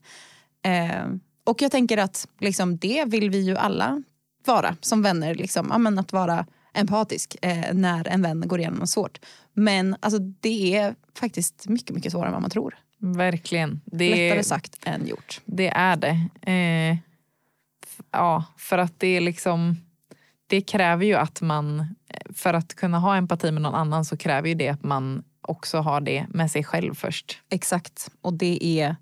Eh, 0.65 1.06
och 1.43 1.62
jag 1.62 1.71
tänker 1.71 1.97
att 1.97 2.28
liksom, 2.39 2.78
det 2.78 3.06
vill 3.06 3.30
vi 3.30 3.39
ju 3.41 3.58
alla 3.58 4.04
vara 4.45 4.76
som 4.82 5.02
vänner. 5.02 5.36
Liksom. 5.36 5.67
Ja, 5.71 5.78
men 5.78 6.00
att 6.00 6.13
vara 6.13 6.45
empatisk 6.74 7.36
eh, 7.41 7.74
när 7.74 8.08
en 8.08 8.21
vän 8.21 8.43
går 8.47 8.60
igenom 8.60 8.80
något 8.80 8.89
svårt. 8.89 9.19
Men 9.54 9.95
alltså, 10.00 10.19
det 10.19 10.76
är 10.76 10.95
faktiskt 11.19 11.67
mycket, 11.67 11.95
mycket 11.95 12.12
svårare 12.12 12.28
än 12.28 12.34
vad 12.34 12.41
man 12.41 12.52
tror. 12.52 12.78
Verkligen. 13.00 13.82
Det, 13.86 14.10
Lättare 14.10 14.43
sagt 14.43 14.78
än 14.86 15.08
gjort. 15.08 15.41
det 15.45 15.67
är 15.67 15.95
det. 15.95 16.19
Ja, 18.12 18.44
för 18.58 18.78
att 18.78 19.00
det 19.00 19.08
är 19.08 19.22
liksom 19.22 19.76
det 20.48 20.62
kräver 20.62 21.06
ju 21.06 21.16
att 21.16 21.42
man, 21.42 21.96
för 22.34 22.54
att 22.54 22.74
kunna 22.76 23.00
ha 23.00 23.16
empati 23.16 23.52
med 23.52 23.62
någon 23.62 23.76
annan 23.76 24.06
så 24.06 24.18
kräver 24.18 24.48
ju 24.50 24.56
det 24.56 24.68
att 24.70 24.84
man 24.84 25.24
också 25.42 25.78
har 25.80 26.02
det 26.02 26.26
med 26.30 26.52
sig 26.52 26.64
själv 26.64 26.94
först. 26.96 27.40
Exakt. 27.50 28.10
Och 28.22 28.34
det 28.34 28.66
är 28.80 28.96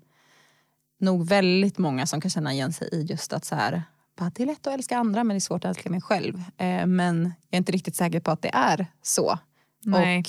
nog 1.00 1.26
väldigt 1.28 1.78
många 1.78 2.06
som 2.06 2.20
kan 2.20 2.30
känna 2.30 2.52
igen 2.52 2.72
sig 2.72 2.88
i 2.92 3.02
just 3.02 3.32
att 3.32 3.44
så 3.44 3.54
här, 3.54 3.82
bara, 4.18 4.30
det 4.34 4.42
är 4.42 4.46
lätt 4.46 4.66
att 4.66 4.74
älska 4.74 4.98
andra 4.98 5.24
men 5.24 5.34
det 5.34 5.38
är 5.38 5.40
svårt 5.40 5.64
att 5.64 5.76
älska 5.76 5.90
mig 5.90 6.00
själv. 6.00 6.42
Eh, 6.58 6.86
men 6.86 7.22
jag 7.24 7.54
är 7.54 7.58
inte 7.58 7.72
riktigt 7.72 7.96
säker 7.96 8.20
på 8.20 8.30
att 8.30 8.42
det 8.42 8.50
är 8.54 8.86
så. 9.02 9.38
Nej. 9.84 10.18
Och, 10.20 10.26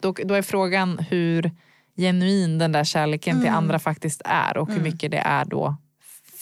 Då, 0.00 0.12
då 0.24 0.34
är 0.34 0.42
frågan 0.42 0.98
hur 0.98 1.50
genuin 1.96 2.58
den 2.58 2.72
där 2.72 2.84
kärleken 2.84 3.36
till 3.36 3.48
Mm. 3.48 3.58
andra 3.58 3.78
faktiskt 3.78 4.22
är 4.24 4.56
och 4.56 4.66
hur 4.68 4.74
Mm. 4.76 4.84
mycket 4.84 5.10
det 5.10 5.18
är 5.18 5.44
då 5.44 5.76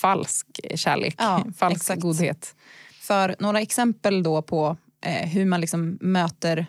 falsk 0.01 0.47
kärlek, 0.75 1.15
Ja, 1.19 1.45
falsk 1.57 1.77
exakt. 1.77 2.01
godhet. 2.03 2.55
för 3.01 3.37
några 3.39 3.61
exempel 3.61 4.23
då 4.23 4.43
på 4.43 4.77
eh, 5.05 5.29
hur 5.29 5.45
man 5.45 5.61
liksom 5.61 5.99
möter 6.01 6.67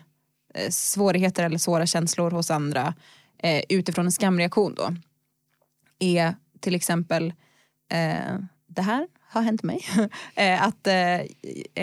eh, 0.54 0.70
svårigheter 0.70 1.44
eller 1.44 1.58
svåra 1.58 1.86
känslor 1.86 2.30
hos 2.30 2.50
andra 2.50 2.94
eh, 3.38 3.62
utifrån 3.68 4.04
en 4.06 4.12
skamreaktion 4.12 4.74
då 4.74 4.94
är 5.98 6.34
till 6.60 6.74
exempel 6.74 7.32
eh, 7.92 8.38
det 8.66 8.82
här 8.82 9.06
har 9.28 9.42
hänt 9.42 9.62
mig. 9.62 9.80
eh, 10.34 10.62
att 10.62 10.86
eh, 10.86 11.20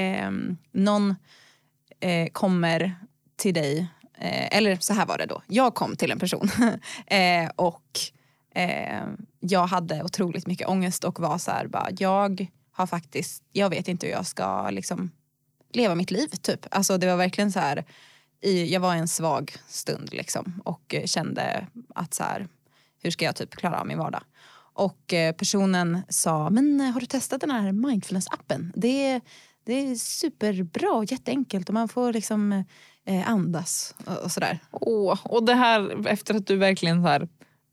eh, 0.01 0.31
någon 0.71 1.15
kommer 2.31 2.95
till 3.35 3.53
dig, 3.53 3.87
eller 4.51 4.75
så 4.75 4.93
här 4.93 5.05
var 5.05 5.17
det 5.17 5.25
då. 5.25 5.41
Jag 5.47 5.75
kom 5.75 5.95
till 5.95 6.11
en 6.11 6.19
person 6.19 6.49
och 7.55 7.99
eh, 8.59 9.03
jag 9.39 9.67
hade 9.67 10.03
otroligt 10.03 10.47
mycket 10.47 10.67
ångest 10.67 11.03
och 11.03 11.19
var 11.19 11.37
så 11.37 11.51
här, 11.51 11.67
bara, 11.67 11.87
jag 11.99 12.47
har 12.71 12.87
faktiskt, 12.87 13.43
jag 13.51 13.69
vet 13.69 13.87
inte 13.87 14.05
hur 14.05 14.13
jag 14.13 14.25
ska 14.25 14.69
liksom 14.69 15.11
leva 15.73 15.95
mitt 15.95 16.11
liv 16.11 16.27
typ. 16.27 16.65
Alltså 16.71 16.97
det 16.97 17.07
var 17.07 17.17
verkligen 17.17 17.51
så 17.51 17.59
här, 17.59 17.85
i, 18.41 18.73
jag 18.73 18.79
var 18.79 18.95
i 18.95 18.99
en 18.99 19.07
svag 19.07 19.55
stund 19.67 20.13
liksom 20.13 20.61
och 20.65 20.95
kände 21.05 21.67
att 21.95 22.13
så 22.13 22.23
här, 22.23 22.47
hur 23.03 23.11
ska 23.11 23.25
jag 23.25 23.35
typ 23.35 23.55
klara 23.55 23.79
av 23.79 23.87
min 23.87 23.97
vardag? 23.97 24.21
Och 24.73 25.13
eh, 25.13 25.35
personen 25.35 26.01
sa, 26.09 26.49
men 26.49 26.81
eh, 26.81 26.91
har 26.91 26.99
du 26.99 27.05
testat 27.05 27.41
den 27.41 27.51
här 27.51 27.71
mindfulness-appen? 27.71 28.71
Det 28.75 29.07
är, 29.07 29.21
det 29.63 29.73
är 29.73 29.95
superbra 29.95 30.91
och 30.91 31.11
jätteenkelt 31.11 31.69
och 31.69 31.73
man 31.73 31.87
får 31.87 32.13
liksom 32.13 32.63
eh, 33.05 33.29
andas 33.29 33.95
och, 34.05 34.17
och 34.17 34.31
sådär. 34.31 34.59
Åh, 34.71 35.19
och 35.23 35.43
det 35.43 35.53
här 35.53 36.07
efter 36.07 36.35
att 36.35 36.47
du 36.47 36.55
verkligen 36.55 37.03
så 37.03 37.07
här, 37.07 37.27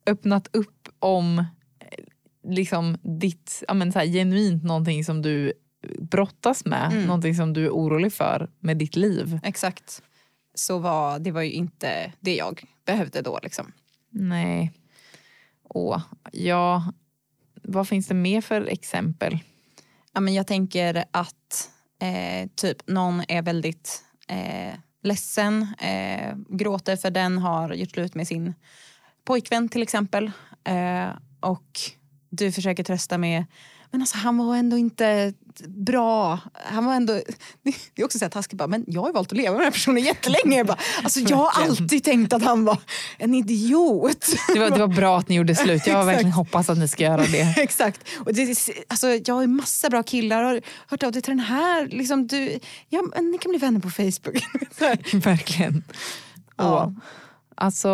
öppnat 0.07 0.49
upp 0.53 0.75
om 1.07 1.38
eh, 1.38 2.05
liksom 2.51 2.97
ditt, 3.21 3.64
ja, 3.69 3.75
men 3.75 3.92
så 3.92 3.99
här, 3.99 4.07
genuint 4.07 4.64
någonting 4.64 5.05
som 5.05 5.23
du 5.23 5.53
brottas 6.01 6.64
med, 6.64 6.92
Mm. 6.92 7.05
någonting 7.07 7.35
som 7.35 7.53
du 7.53 7.64
är 7.64 7.71
orolig 7.71 8.12
för 8.12 8.51
med 8.61 8.77
ditt 8.77 8.97
liv. 8.97 9.40
Exakt. 9.42 10.03
Så 10.55 10.79
var, 10.79 11.19
det 11.19 11.31
var 11.31 11.42
ju 11.42 11.52
inte 11.52 12.13
det 12.21 12.37
jag 12.37 12.65
behövde 12.87 13.23
då 13.23 13.38
liksom. 13.42 13.73
Nej. 14.11 14.73
Åh, 15.69 16.02
ja. 16.33 16.92
Vad 17.63 17.88
finns 17.88 18.07
det 18.07 18.15
mer 18.15 18.40
för 18.40 18.67
exempel? 18.67 19.38
Ja, 20.13 20.21
men 20.21 20.35
jag 20.35 20.46
tänker 20.46 21.04
att 21.11 21.71
eh, 22.02 22.48
typ 22.54 22.88
någon 22.88 23.23
är 23.29 23.42
väldigt 23.42 24.04
eh, 24.29 24.75
ledsen, 25.02 25.67
eh, 25.79 26.37
gråter 26.48 26.96
för 26.96 27.11
den 27.11 27.38
har 27.38 27.73
gjort 27.75 27.90
slut 27.90 28.15
med 28.15 28.29
sin 28.29 28.54
pojkvän 29.25 29.69
till 29.69 29.83
exempel. 29.83 30.31
Eh, 30.67 31.08
och 31.40 31.81
du 32.31 32.52
försöker 32.52 32.85
trösta 32.85 33.19
med 33.19 33.44
men 33.90 34.02
alltså 34.02 34.19
han 34.19 34.38
var 34.38 34.56
ändå 34.56 34.79
inte 34.79 35.33
bra. 35.69 36.38
Han 36.54 36.85
var 36.85 36.94
ändå, 36.94 37.12
det 37.94 38.02
är 38.02 38.04
också 38.04 38.19
så 38.19 38.25
här 38.25 38.31
taskigt, 38.31 38.58
bara, 38.58 38.69
men 38.69 38.85
jag 38.87 39.02
har 39.02 39.12
valt 39.12 39.33
att 39.33 39.38
leva 39.38 39.50
med 39.50 39.60
den 39.60 39.64
här 39.64 39.71
personen 39.71 40.02
jättelänge. 40.02 40.56
Jag, 40.56 40.67
bara, 40.67 40.79
alltså, 41.02 41.21
jag 41.21 41.37
har 41.37 41.62
alltid 41.62 42.04
tänkt 42.04 42.33
att 42.33 42.42
han 42.42 42.64
var 42.64 42.79
en 43.19 43.35
idiot. 43.35 44.27
Det 44.54 44.58
var, 44.58 44.71
det 44.71 44.79
var 44.79 44.88
bra 44.88 45.19
att 45.19 45.29
ni 45.29 45.35
gjorde 45.35 45.54
slut. 45.54 45.87
Jag 45.87 45.94
har 45.94 46.04
verkligen 46.12 46.33
hoppats 46.33 46.71
att 46.71 46.79
ni 46.79 46.88
ska 46.88 47.04
göra 47.04 47.23
det. 47.27 47.54
Exakt. 47.56 48.08
Och 48.25 48.35
det, 48.35 48.58
alltså, 48.88 49.08
jag 49.08 49.35
har 49.35 49.46
massa 49.46 49.90
bra 49.90 50.02
killar 50.02 50.42
och 50.42 50.48
har 50.48 50.60
hört 50.88 51.02
av 51.02 51.12
dig 51.12 51.23
till 51.23 51.31
den 51.31 51.40
här. 51.40 51.88
Liksom, 51.88 52.27
du, 52.27 52.58
ja, 52.88 53.02
ni 53.21 53.38
kan 53.38 53.50
bli 53.50 53.58
vänner 53.58 53.81
på 53.81 53.90
Facebook. 53.90 54.44
verkligen. 55.12 55.85
Ja. 56.56 56.85
Och, 56.85 56.92
alltså, 57.54 57.88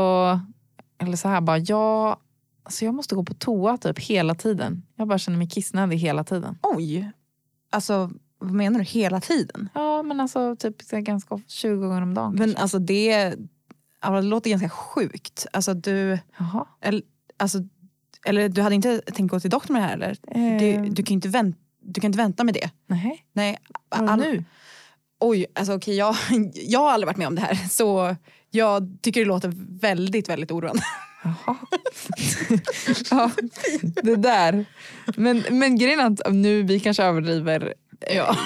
eller 1.03 1.17
så 1.17 1.29
här 1.29 1.41
bara, 1.41 1.59
jag 1.59 2.17
Alltså 2.63 2.85
jag 2.85 2.95
måste 2.95 3.15
gå 3.15 3.25
på 3.25 3.35
toa 3.35 3.77
typ 3.77 3.99
hela 3.99 4.35
tiden. 4.35 4.83
Jag 4.97 5.09
bara 5.09 5.19
känner 5.19 5.39
mig 5.39 5.49
kissnödig 5.49 5.97
hela 5.97 6.25
tiden. 6.25 6.59
Oj! 6.63 7.11
Alltså 7.71 8.11
vad 8.39 8.53
menar 8.53 8.79
du? 8.79 8.85
Hela 8.85 9.21
tiden? 9.21 9.69
Ja 9.75 10.03
men 10.03 10.21
alltså 10.21 10.57
typ 10.57 10.91
ganska 10.91 11.41
20 11.47 11.77
gånger 11.77 12.03
om 12.03 12.15
dagen. 12.15 12.33
Men 12.33 12.39
kanske. 12.49 12.63
alltså 12.63 12.79
det, 12.79 13.35
alltså, 14.01 14.21
det 14.21 14.29
låter 14.29 14.51
ganska 14.51 14.69
sjukt. 14.69 15.47
Alltså 15.53 15.75
du... 15.75 16.19
Jaha. 16.39 16.67
Eller, 16.81 17.03
alltså, 17.37 17.59
eller 18.27 18.49
du 18.49 18.63
hade 18.63 18.75
inte 18.75 18.99
tänkt 18.99 19.31
gå 19.31 19.41
till 19.41 19.51
doktorn 19.51 19.73
med 19.73 19.83
det 19.83 19.87
här 19.87 19.95
eller? 19.95 20.17
Eh. 20.29 20.59
Du, 20.59 20.91
du, 20.91 21.03
kan 21.03 21.15
inte 21.15 21.29
vänta, 21.29 21.59
du 21.81 22.01
kan 22.01 22.09
inte 22.09 22.19
vänta 22.19 22.45
med 22.45 22.55
det. 22.55 22.71
Nej. 22.87 23.27
Nej. 23.33 23.59
All, 23.89 24.19
nu? 24.19 24.45
Oj, 25.25 25.47
alltså 25.55 25.75
okej 25.75 25.97
jag, 25.97 26.17
jag 26.55 26.81
har 26.81 26.91
aldrig 26.91 27.07
varit 27.07 27.17
med 27.17 27.27
om 27.27 27.35
det 27.35 27.41
här 27.41 27.55
så 27.69 28.17
jag 28.51 28.99
tycker 29.03 29.21
det 29.21 29.27
låter 29.27 29.53
väldigt, 29.81 30.29
väldigt 30.29 30.51
oroande. 30.51 30.83
Jaha. 31.25 31.57
ja, 33.11 33.31
det 34.03 34.17
där. 34.17 34.65
Men, 35.17 35.45
men 35.51 35.79
grejen 35.79 36.01
är 36.01 36.07
att 36.07 36.33
nu 36.33 36.63
vi 36.63 36.81
kanske 36.81 37.03
överdriver 37.03 37.75
eh, 38.01 38.17
ja. 38.17 38.37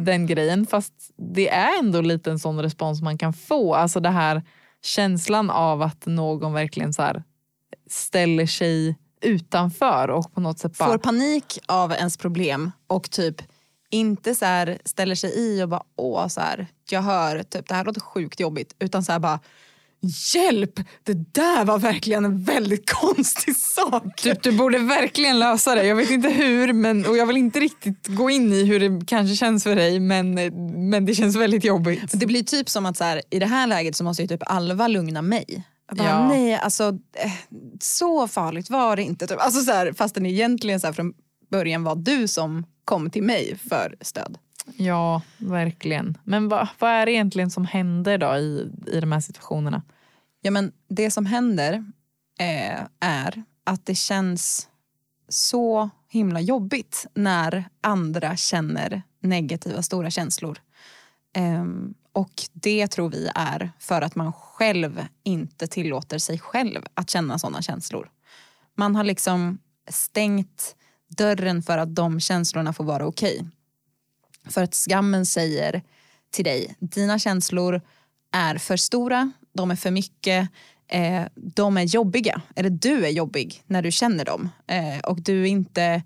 den 0.00 0.26
grejen 0.26 0.66
fast 0.66 0.92
det 1.16 1.48
är 1.48 1.78
ändå 1.78 2.00
lite 2.00 2.30
en 2.30 2.38
sån 2.38 2.62
respons 2.62 3.02
man 3.02 3.18
kan 3.18 3.32
få. 3.32 3.74
Alltså 3.74 4.00
det 4.00 4.10
här 4.10 4.42
känslan 4.82 5.50
av 5.50 5.82
att 5.82 6.06
någon 6.06 6.52
verkligen 6.52 6.92
så 6.92 7.02
här 7.02 7.22
ställer 7.90 8.46
sig 8.46 8.98
utanför 9.20 10.10
och 10.10 10.34
på 10.34 10.40
något 10.40 10.58
sätt 10.58 10.78
bara... 10.78 10.90
Får 10.90 10.98
panik 10.98 11.58
av 11.66 11.92
ens 11.92 12.16
problem 12.16 12.72
och 12.86 13.10
typ 13.10 13.42
inte 13.94 14.34
så 14.34 14.44
här 14.44 14.78
ställer 14.84 15.14
sig 15.14 15.38
i 15.38 15.62
och 15.62 15.68
bara 15.68 15.82
åh 15.96 16.28
så 16.28 16.40
här, 16.40 16.66
jag 16.90 17.02
hör 17.02 17.42
typ 17.42 17.68
det 17.68 17.74
här 17.74 17.84
låter 17.84 18.00
sjukt 18.00 18.40
jobbigt 18.40 18.74
utan 18.78 19.04
så 19.04 19.12
här 19.12 19.18
bara 19.18 19.40
Hjälp! 20.34 20.80
Det 21.02 21.34
där 21.34 21.64
var 21.64 21.78
verkligen 21.78 22.24
en 22.24 22.42
väldigt 22.42 22.90
konstig 23.00 23.56
sak. 23.56 24.22
Du, 24.22 24.34
du 24.42 24.52
borde 24.52 24.78
verkligen 24.78 25.38
lösa 25.38 25.74
det. 25.74 25.86
Jag 25.86 25.96
vet 25.96 26.10
inte 26.10 26.28
hur 26.28 26.72
men, 26.72 27.06
och 27.06 27.16
jag 27.16 27.26
vill 27.26 27.36
inte 27.36 27.60
riktigt 27.60 28.06
gå 28.06 28.30
in 28.30 28.52
i 28.52 28.64
hur 28.64 28.80
det 28.80 29.06
kanske 29.06 29.36
känns 29.36 29.64
för 29.64 29.76
dig 29.76 30.00
men, 30.00 30.34
men 30.88 31.06
det 31.06 31.14
känns 31.14 31.36
väldigt 31.36 31.64
jobbigt. 31.64 32.20
Det 32.20 32.26
blir 32.26 32.42
typ 32.42 32.68
som 32.68 32.86
att 32.86 32.96
så 32.96 33.04
här, 33.04 33.22
i 33.30 33.38
det 33.38 33.46
här 33.46 33.66
läget 33.66 33.96
så 33.96 34.04
måste 34.04 34.22
ju 34.22 34.28
typ 34.28 34.42
Alva 34.46 34.88
lugna 34.88 35.22
mig. 35.22 35.64
Bara, 35.92 36.08
ja. 36.08 36.28
Nej, 36.28 36.54
alltså 36.54 36.98
eh, 37.12 37.32
så 37.80 38.28
farligt 38.28 38.70
var 38.70 38.96
det 38.96 39.02
inte. 39.02 39.26
Typ. 39.26 39.40
Alltså, 39.40 39.60
så 39.60 39.72
här, 39.72 39.92
fastän 39.92 40.26
egentligen 40.26 40.80
så 40.80 40.86
här, 40.86 40.94
från 40.94 41.12
början 41.50 41.84
var 41.84 41.96
du 41.96 42.28
som 42.28 42.64
kom 42.84 43.10
till 43.10 43.22
mig 43.22 43.58
för 43.58 43.96
stöd. 44.00 44.38
Ja, 44.76 45.22
verkligen. 45.38 46.18
Men 46.24 46.48
vad, 46.48 46.68
vad 46.78 46.90
är 46.90 47.06
det 47.06 47.12
egentligen 47.12 47.50
som 47.50 47.64
händer 47.64 48.18
då 48.18 48.36
i, 48.36 48.70
i 48.86 49.00
de 49.00 49.12
här 49.12 49.20
situationerna? 49.20 49.82
Ja, 50.40 50.50
men 50.50 50.72
det 50.88 51.10
som 51.10 51.26
händer 51.26 51.84
eh, 52.38 52.80
är 53.00 53.42
att 53.64 53.86
det 53.86 53.94
känns 53.94 54.68
så 55.28 55.90
himla 56.08 56.40
jobbigt 56.40 57.06
när 57.14 57.64
andra 57.80 58.36
känner 58.36 59.02
negativa 59.20 59.82
stora 59.82 60.10
känslor. 60.10 60.58
Eh, 61.36 61.64
och 62.12 62.32
det 62.52 62.88
tror 62.88 63.10
vi 63.10 63.30
är 63.34 63.72
för 63.78 64.02
att 64.02 64.14
man 64.14 64.32
själv 64.32 65.06
inte 65.22 65.66
tillåter 65.66 66.18
sig 66.18 66.38
själv 66.38 66.82
att 66.94 67.10
känna 67.10 67.38
sådana 67.38 67.62
känslor. 67.62 68.10
Man 68.74 68.96
har 68.96 69.04
liksom 69.04 69.58
stängt 69.88 70.76
dörren 71.16 71.62
för 71.62 71.78
att 71.78 71.94
de 71.94 72.20
känslorna 72.20 72.72
får 72.72 72.84
vara 72.84 73.06
okej. 73.06 73.34
Okay. 73.34 73.50
För 74.52 74.62
att 74.62 74.74
skammen 74.74 75.26
säger 75.26 75.82
till 76.30 76.44
dig, 76.44 76.76
dina 76.78 77.18
känslor 77.18 77.80
är 78.32 78.58
för 78.58 78.76
stora, 78.76 79.32
de 79.52 79.70
är 79.70 79.76
för 79.76 79.90
mycket, 79.90 80.48
eh, 80.88 81.22
de 81.34 81.76
är 81.76 81.82
jobbiga. 81.82 82.42
Eller 82.56 82.70
du 82.70 83.06
är 83.06 83.10
jobbig 83.10 83.62
när 83.66 83.82
du 83.82 83.90
känner 83.90 84.24
dem. 84.24 84.50
Eh, 84.66 84.98
och 84.98 85.22
du 85.22 85.42
är 85.42 85.46
inte, 85.46 86.02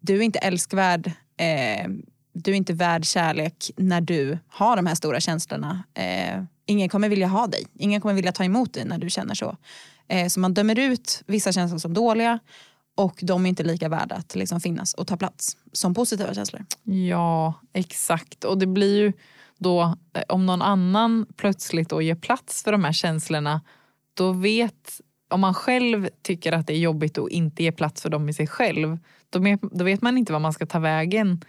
du 0.00 0.16
är 0.16 0.22
inte 0.22 0.38
älskvärd, 0.38 1.06
eh, 1.36 1.88
du 2.32 2.50
är 2.50 2.54
inte 2.54 2.72
värd 2.72 3.04
kärlek 3.04 3.70
när 3.76 4.00
du 4.00 4.38
har 4.48 4.76
de 4.76 4.86
här 4.86 4.94
stora 4.94 5.20
känslorna. 5.20 5.82
Eh, 5.94 6.42
ingen 6.66 6.88
kommer 6.88 7.08
vilja 7.08 7.26
ha 7.26 7.46
dig, 7.46 7.66
ingen 7.74 8.00
kommer 8.00 8.14
vilja 8.14 8.32
ta 8.32 8.44
emot 8.44 8.74
dig 8.74 8.84
när 8.84 8.98
du 8.98 9.10
känner 9.10 9.34
så. 9.34 9.56
Eh, 10.08 10.28
så 10.28 10.40
man 10.40 10.54
dömer 10.54 10.78
ut 10.78 11.22
vissa 11.26 11.52
känslor 11.52 11.78
som 11.78 11.94
dåliga 11.94 12.38
och 12.94 13.18
de 13.22 13.44
är 13.44 13.48
inte 13.48 13.62
lika 13.62 13.88
värda 13.88 14.14
att 14.14 14.34
liksom 14.34 14.60
finnas 14.60 14.94
och 14.94 15.06
ta 15.06 15.16
plats 15.16 15.56
som 15.72 15.94
positiva 15.94 16.34
känslor. 16.34 16.64
Ja, 16.82 17.54
exakt. 17.72 18.44
Och 18.44 18.58
det 18.58 18.66
blir 18.66 18.96
ju 18.96 19.12
då, 19.58 19.82
eh, 20.12 20.22
om 20.28 20.46
någon 20.46 20.62
annan 20.62 21.26
plötsligt 21.36 21.88
då 21.88 22.02
ger 22.02 22.14
plats 22.14 22.62
för 22.62 22.72
de 22.72 22.84
här 22.84 22.92
känslorna, 22.92 23.60
då 24.14 24.32
vet, 24.32 25.00
om 25.30 25.40
man 25.40 25.54
själv 25.54 26.08
tycker 26.22 26.52
att 26.52 26.66
det 26.66 26.72
är 26.72 26.78
jobbigt 26.78 27.18
att 27.18 27.30
inte 27.30 27.62
ge 27.62 27.72
plats 27.72 28.02
för 28.02 28.10
dem 28.10 28.28
i 28.28 28.32
sig 28.32 28.46
själv, 28.46 28.98
då, 29.30 29.58
då 29.72 29.84
vet 29.84 30.02
man 30.02 30.18
inte 30.18 30.32
vad 30.32 30.42
man 30.42 30.52
ska 30.52 30.66
ta 30.66 30.78
vägen 30.78 31.44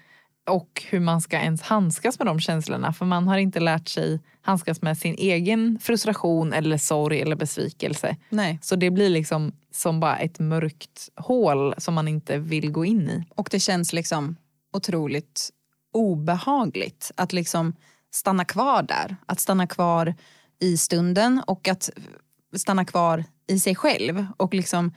och 0.49 0.83
hur 0.89 0.99
man 0.99 1.21
ska 1.21 1.37
ens 1.37 1.61
handskas 1.61 2.19
med 2.19 2.27
de 2.27 2.39
känslorna. 2.39 2.93
För 2.93 3.05
man 3.05 3.27
har 3.27 3.37
inte 3.37 3.59
lärt 3.59 3.87
sig 3.87 4.19
handskas 4.41 4.81
med 4.81 4.97
sin 4.97 5.15
egen 5.15 5.79
frustration 5.81 6.53
eller 6.53 6.77
sorg 6.77 7.21
eller 7.21 7.35
besvikelse. 7.35 8.17
Nej. 8.29 8.59
Så 8.61 8.75
det 8.75 8.91
blir 8.91 9.09
liksom 9.09 9.51
som 9.71 9.99
bara 9.99 10.17
ett 10.17 10.39
mörkt 10.39 11.09
hål 11.15 11.73
som 11.77 11.93
man 11.93 12.07
inte 12.07 12.37
vill 12.37 12.71
gå 12.71 12.85
in 12.85 13.09
i. 13.09 13.23
Och 13.29 13.47
det 13.51 13.59
känns 13.59 13.93
liksom 13.93 14.35
otroligt 14.73 15.49
obehagligt 15.93 17.11
att 17.17 17.33
liksom 17.33 17.75
stanna 18.11 18.45
kvar 18.45 18.83
där. 18.83 19.15
Att 19.25 19.39
stanna 19.39 19.67
kvar 19.67 20.15
i 20.59 20.77
stunden 20.77 21.41
och 21.47 21.67
att 21.67 21.89
stanna 22.55 22.85
kvar 22.85 23.23
i 23.47 23.59
sig 23.59 23.75
själv 23.75 24.25
och 24.37 24.53
liksom 24.53 24.93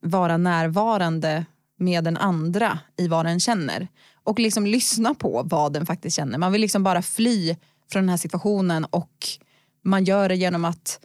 vara 0.00 0.36
närvarande 0.36 1.44
med 1.76 2.04
den 2.04 2.16
andra 2.16 2.78
i 2.96 3.08
vad 3.08 3.26
den 3.26 3.40
känner. 3.40 3.88
Och 4.24 4.38
liksom 4.38 4.66
lyssna 4.66 5.14
på 5.14 5.42
vad 5.42 5.72
den 5.72 5.86
faktiskt 5.86 6.16
känner. 6.16 6.38
Man 6.38 6.52
vill 6.52 6.60
liksom 6.60 6.82
bara 6.82 7.02
fly 7.02 7.56
från 7.92 8.02
den 8.02 8.08
här 8.08 8.16
situationen 8.16 8.84
och 8.84 9.26
man 9.82 10.04
gör 10.04 10.28
det 10.28 10.36
genom 10.36 10.64
att 10.64 11.00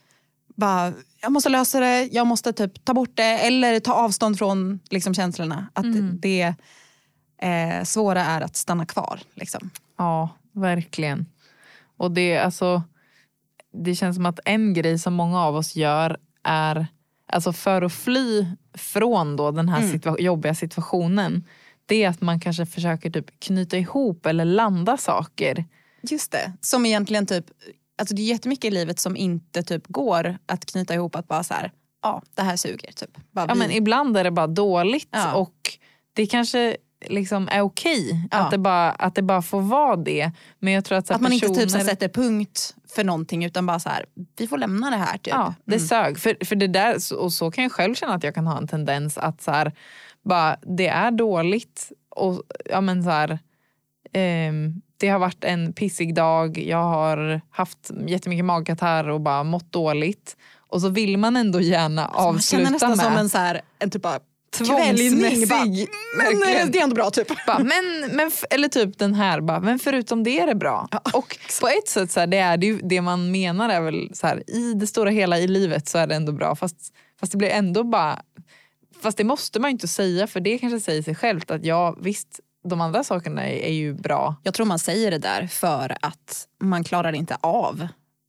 bara, 0.56 0.94
jag 1.22 1.32
måste 1.32 1.50
lösa 1.50 1.80
det, 1.80 2.04
jag 2.12 2.28
måste 2.28 2.54
typ 2.54 2.86
ta 2.86 2.94
bort 2.94 3.12
det 3.14 3.48
eller 3.48 3.80
ta 3.80 3.94
avstånd 3.94 4.38
från 4.38 4.80
liksom, 4.90 5.14
känslorna. 5.14 5.68
Att 5.74 5.86
mm. 5.86 6.20
det 6.20 6.54
eh, 7.42 7.84
svåra 7.84 8.26
är 8.26 8.42
att 8.42 8.56
stanna 8.56 8.86
kvar. 8.86 9.20
Liksom. 9.34 9.70
Ja, 9.98 10.30
verkligen. 10.52 11.26
Och 11.98 12.12
det, 12.12 12.38
alltså, 12.38 12.84
det 13.74 13.96
känns 13.96 14.16
som 14.16 14.26
att 14.26 14.40
en 14.46 14.74
grej 14.74 15.00
som 15.00 15.14
många 15.14 15.42
av 15.42 15.56
oss 15.56 15.76
gör 15.76 16.18
är 16.44 16.88
alltså 17.28 17.54
för 17.54 17.82
att 17.82 17.94
fly 17.94 18.46
från 18.74 19.36
då 19.36 19.52
den 19.52 19.70
här 19.70 19.80
mm. 19.80 19.92
situa 19.92 20.20
jobbiga 20.20 20.56
situationen 20.56 21.44
det 21.90 22.04
är 22.04 22.10
att 22.10 22.22
man 22.22 22.40
kanske 22.40 22.66
försöker 22.66 23.10
typ 23.10 23.40
knyta 23.40 23.78
ihop 23.78 24.26
eller 24.26 24.46
landa 24.46 24.98
saker. 24.98 25.66
Just 26.02 26.32
det, 26.32 26.54
som 26.62 26.86
egentligen 26.86 27.26
typ, 27.26 27.46
alltså 27.98 28.16
det 28.16 28.22
är 28.22 28.24
jättemycket 28.24 28.66
i 28.66 28.72
livet 28.72 29.00
som 29.00 29.16
inte 29.16 29.64
typ 29.64 29.88
går 29.88 30.38
att 30.46 30.66
knyta 30.66 30.94
ihop 30.94 31.16
att 31.16 31.28
bara 31.28 31.44
så 31.44 31.54
här, 31.54 31.72
ja 32.04 32.24
det 32.36 32.42
här 32.42 32.56
suger 32.56 32.92
typ. 32.92 33.18
Bara 33.32 33.46
ja, 33.48 33.56
men 33.56 33.72
ibland 33.72 34.18
är 34.18 34.24
det 34.24 34.32
bara 34.32 34.48
dåligt 34.48 35.10
ja. 35.12 35.34
och 35.34 35.78
det 36.14 36.26
kanske 36.26 36.78
liksom 37.06 37.50
är 37.52 37.62
okej 37.62 38.28
ja. 38.32 38.38
att, 38.38 38.52
det 38.52 38.58
bara, 38.58 38.92
att 38.92 39.16
det 39.16 39.22
bara 39.22 39.42
får 39.42 39.62
vara 39.62 39.96
det. 39.96 40.32
Men 40.60 40.74
jag 40.74 40.86
tror 40.86 40.98
att, 40.98 41.12
att 41.12 41.22
man 41.22 41.32
personer... 41.32 41.50
inte 41.50 41.62
typ 41.62 41.72
så 41.72 41.80
sätter 41.80 42.10
punkt 42.10 42.76
för 42.88 43.04
någonting 43.04 43.46
utan 43.46 43.66
bara 43.66 43.80
så 43.80 43.90
här, 43.90 44.06
vi 44.38 44.48
får 44.48 44.58
lämna 44.58 44.90
det 44.90 44.96
här. 44.96 45.18
Typ. 45.18 45.34
Ja, 45.34 45.54
det 45.66 45.76
mm. 45.76 45.88
sög. 45.88 46.20
För, 46.20 46.46
för 46.46 46.56
det 46.56 46.68
där, 46.68 47.14
och 47.18 47.34
så 47.34 47.52
kan 47.52 47.64
jag 47.64 47.72
själv 47.72 47.96
känna 47.96 48.14
att 48.14 48.24
jag 48.24 48.36
kan 48.36 48.48
ha 48.48 48.58
en 48.58 48.68
tendens 48.68 49.18
att 49.18 49.42
så 49.42 49.52
här, 49.52 49.74
bara, 50.26 50.58
det 50.62 50.88
är 50.88 51.12
dåligt. 51.12 51.92
Och, 52.10 52.44
ja, 52.66 52.82
men 52.82 53.04
så 53.04 53.10
här, 53.10 53.32
eh, 54.14 54.54
det 54.98 55.10
har 55.10 55.20
varit 55.20 55.44
en 55.44 55.74
pissig 55.74 56.16
dag, 56.16 56.58
jag 56.58 56.84
har 56.84 57.42
haft 57.50 57.92
jättemycket 58.08 58.46
magkatarr 58.46 59.10
och 59.10 59.22
bara 59.22 59.44
mått 59.44 59.72
dåligt. 59.72 60.38
Och 60.58 60.82
så 60.82 60.90
vill 60.90 61.18
man 61.18 61.36
ändå 61.36 61.62
gärna 61.62 62.08
avsluta 62.08 62.24
med... 62.24 62.32
Man 62.34 62.42
känner 62.42 62.72
nästan 62.72 62.90
med, 62.90 63.00
som 63.00 63.18
en 63.18 63.30
så 63.30 63.38
här, 63.38 63.62
en 63.80 63.90
typ 63.90 64.02
bara 64.02 64.20
kvällning. 64.58 65.48
Bara, 65.50 65.66
men 66.56 66.72
det 66.72 66.80
är 66.80 66.84
ändå 66.84 66.96
bra 66.96 67.10
typ. 67.10 67.46
Bara, 67.48 67.60
men, 67.60 68.16
men, 68.16 68.32
eller 68.50 68.68
typ 68.68 68.98
den 68.98 69.14
här, 69.14 69.42
bara, 69.42 69.60
men 69.60 69.80
förutom 69.80 70.24
det 70.24 70.40
är 70.40 70.48
det 70.48 70.56
bra. 70.56 70.88
Ja, 70.92 71.02
och 71.14 71.38
på 71.62 71.68
ett 71.68 71.88
sätt, 71.88 72.12
så 72.12 72.20
här, 72.20 72.28
det, 72.28 72.38
är 72.38 72.58
det, 72.58 72.80
det 72.84 73.02
man 73.02 73.32
menar 73.32 73.70
är 73.70 73.82
väl 73.82 74.10
så 74.14 74.28
här, 74.28 74.50
i 74.50 74.74
det 74.74 74.88
stora 74.88 75.10
hela 75.10 75.40
i 75.40 75.48
livet 75.48 75.88
så 75.88 75.98
är 75.98 76.08
det 76.08 76.16
ändå 76.16 76.32
bra. 76.32 76.56
Fast, 76.56 76.78
fast 77.20 77.32
det 77.32 77.38
blir 77.38 77.50
ändå 77.50 77.84
bara 77.84 78.22
Fast 79.02 79.18
det 79.18 79.24
måste 79.24 79.60
man 79.60 79.70
ju 79.70 79.72
inte 79.72 79.88
säga 79.88 80.28
för 80.28 80.40
det 80.40 80.58
kanske 80.58 80.80
säger 80.80 81.02
sig 81.04 81.16
självt 81.16 81.52
att 81.52 81.66
ja 81.66 81.96
visst 82.02 82.40
de 82.70 82.82
andra 82.82 83.04
sakerna 83.04 83.44
är, 83.48 83.58
är 83.64 83.74
ju 83.74 83.94
bra. 83.94 84.36
Jag 84.44 84.54
tror 84.54 84.66
man 84.66 84.80
säger 84.80 85.12
det 85.12 85.18
där 85.18 85.48
för 85.48 85.98
att 86.02 86.48
man 86.64 86.84
klarar 86.84 87.14
inte 87.14 87.38
av 87.42 87.82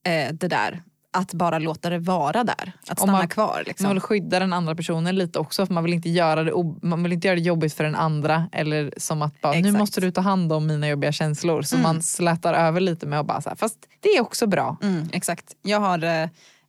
eh, 0.06 0.32
det 0.32 0.48
där 0.48 0.82
att 1.12 1.34
bara 1.34 1.58
låta 1.58 1.90
det 1.90 1.98
vara 1.98 2.44
där. 2.44 2.72
Att 2.88 2.98
stanna 2.98 3.12
man- 3.12 3.28
kvar. 3.28 3.62
Liksom. 3.66 3.84
Man 3.86 3.94
vill 3.96 4.00
skydda 4.00 4.38
den 4.38 4.52
andra 4.52 4.74
personen 4.74 5.16
lite 5.16 5.38
också 5.38 5.66
för 5.66 5.74
man 5.74 5.84
vill 5.84 5.92
inte 5.94 6.08
göra 6.10 6.44
det, 6.44 6.52
man 6.82 7.02
vill 7.02 7.12
inte 7.12 7.26
göra 7.28 7.34
det 7.36 7.42
jobbigt 7.42 7.74
för 7.74 7.84
den 7.84 7.94
andra 7.94 8.48
eller 8.52 8.94
som 8.96 9.22
att 9.22 9.40
bara, 9.40 9.52
nu 9.52 9.72
måste 9.72 10.00
du 10.00 10.10
ta 10.10 10.20
hand 10.20 10.52
om 10.52 10.66
mina 10.66 10.88
jobbiga 10.88 11.12
känslor. 11.12 11.62
Så 11.62 11.76
Mm. 11.76 11.82
man 11.82 12.02
slätar 12.02 12.54
över 12.54 12.80
lite 12.80 13.06
med 13.06 13.20
att 13.20 13.26
bara 13.26 13.40
så 13.40 13.48
här, 13.48 13.56
fast 13.56 13.76
det 14.00 14.08
är 14.08 14.20
också 14.20 14.46
bra. 14.46 14.76
Mm, 14.82 15.08
exakt. 15.12 15.44
Jag 15.62 15.80
har, 15.80 16.04
eh, 16.04 16.22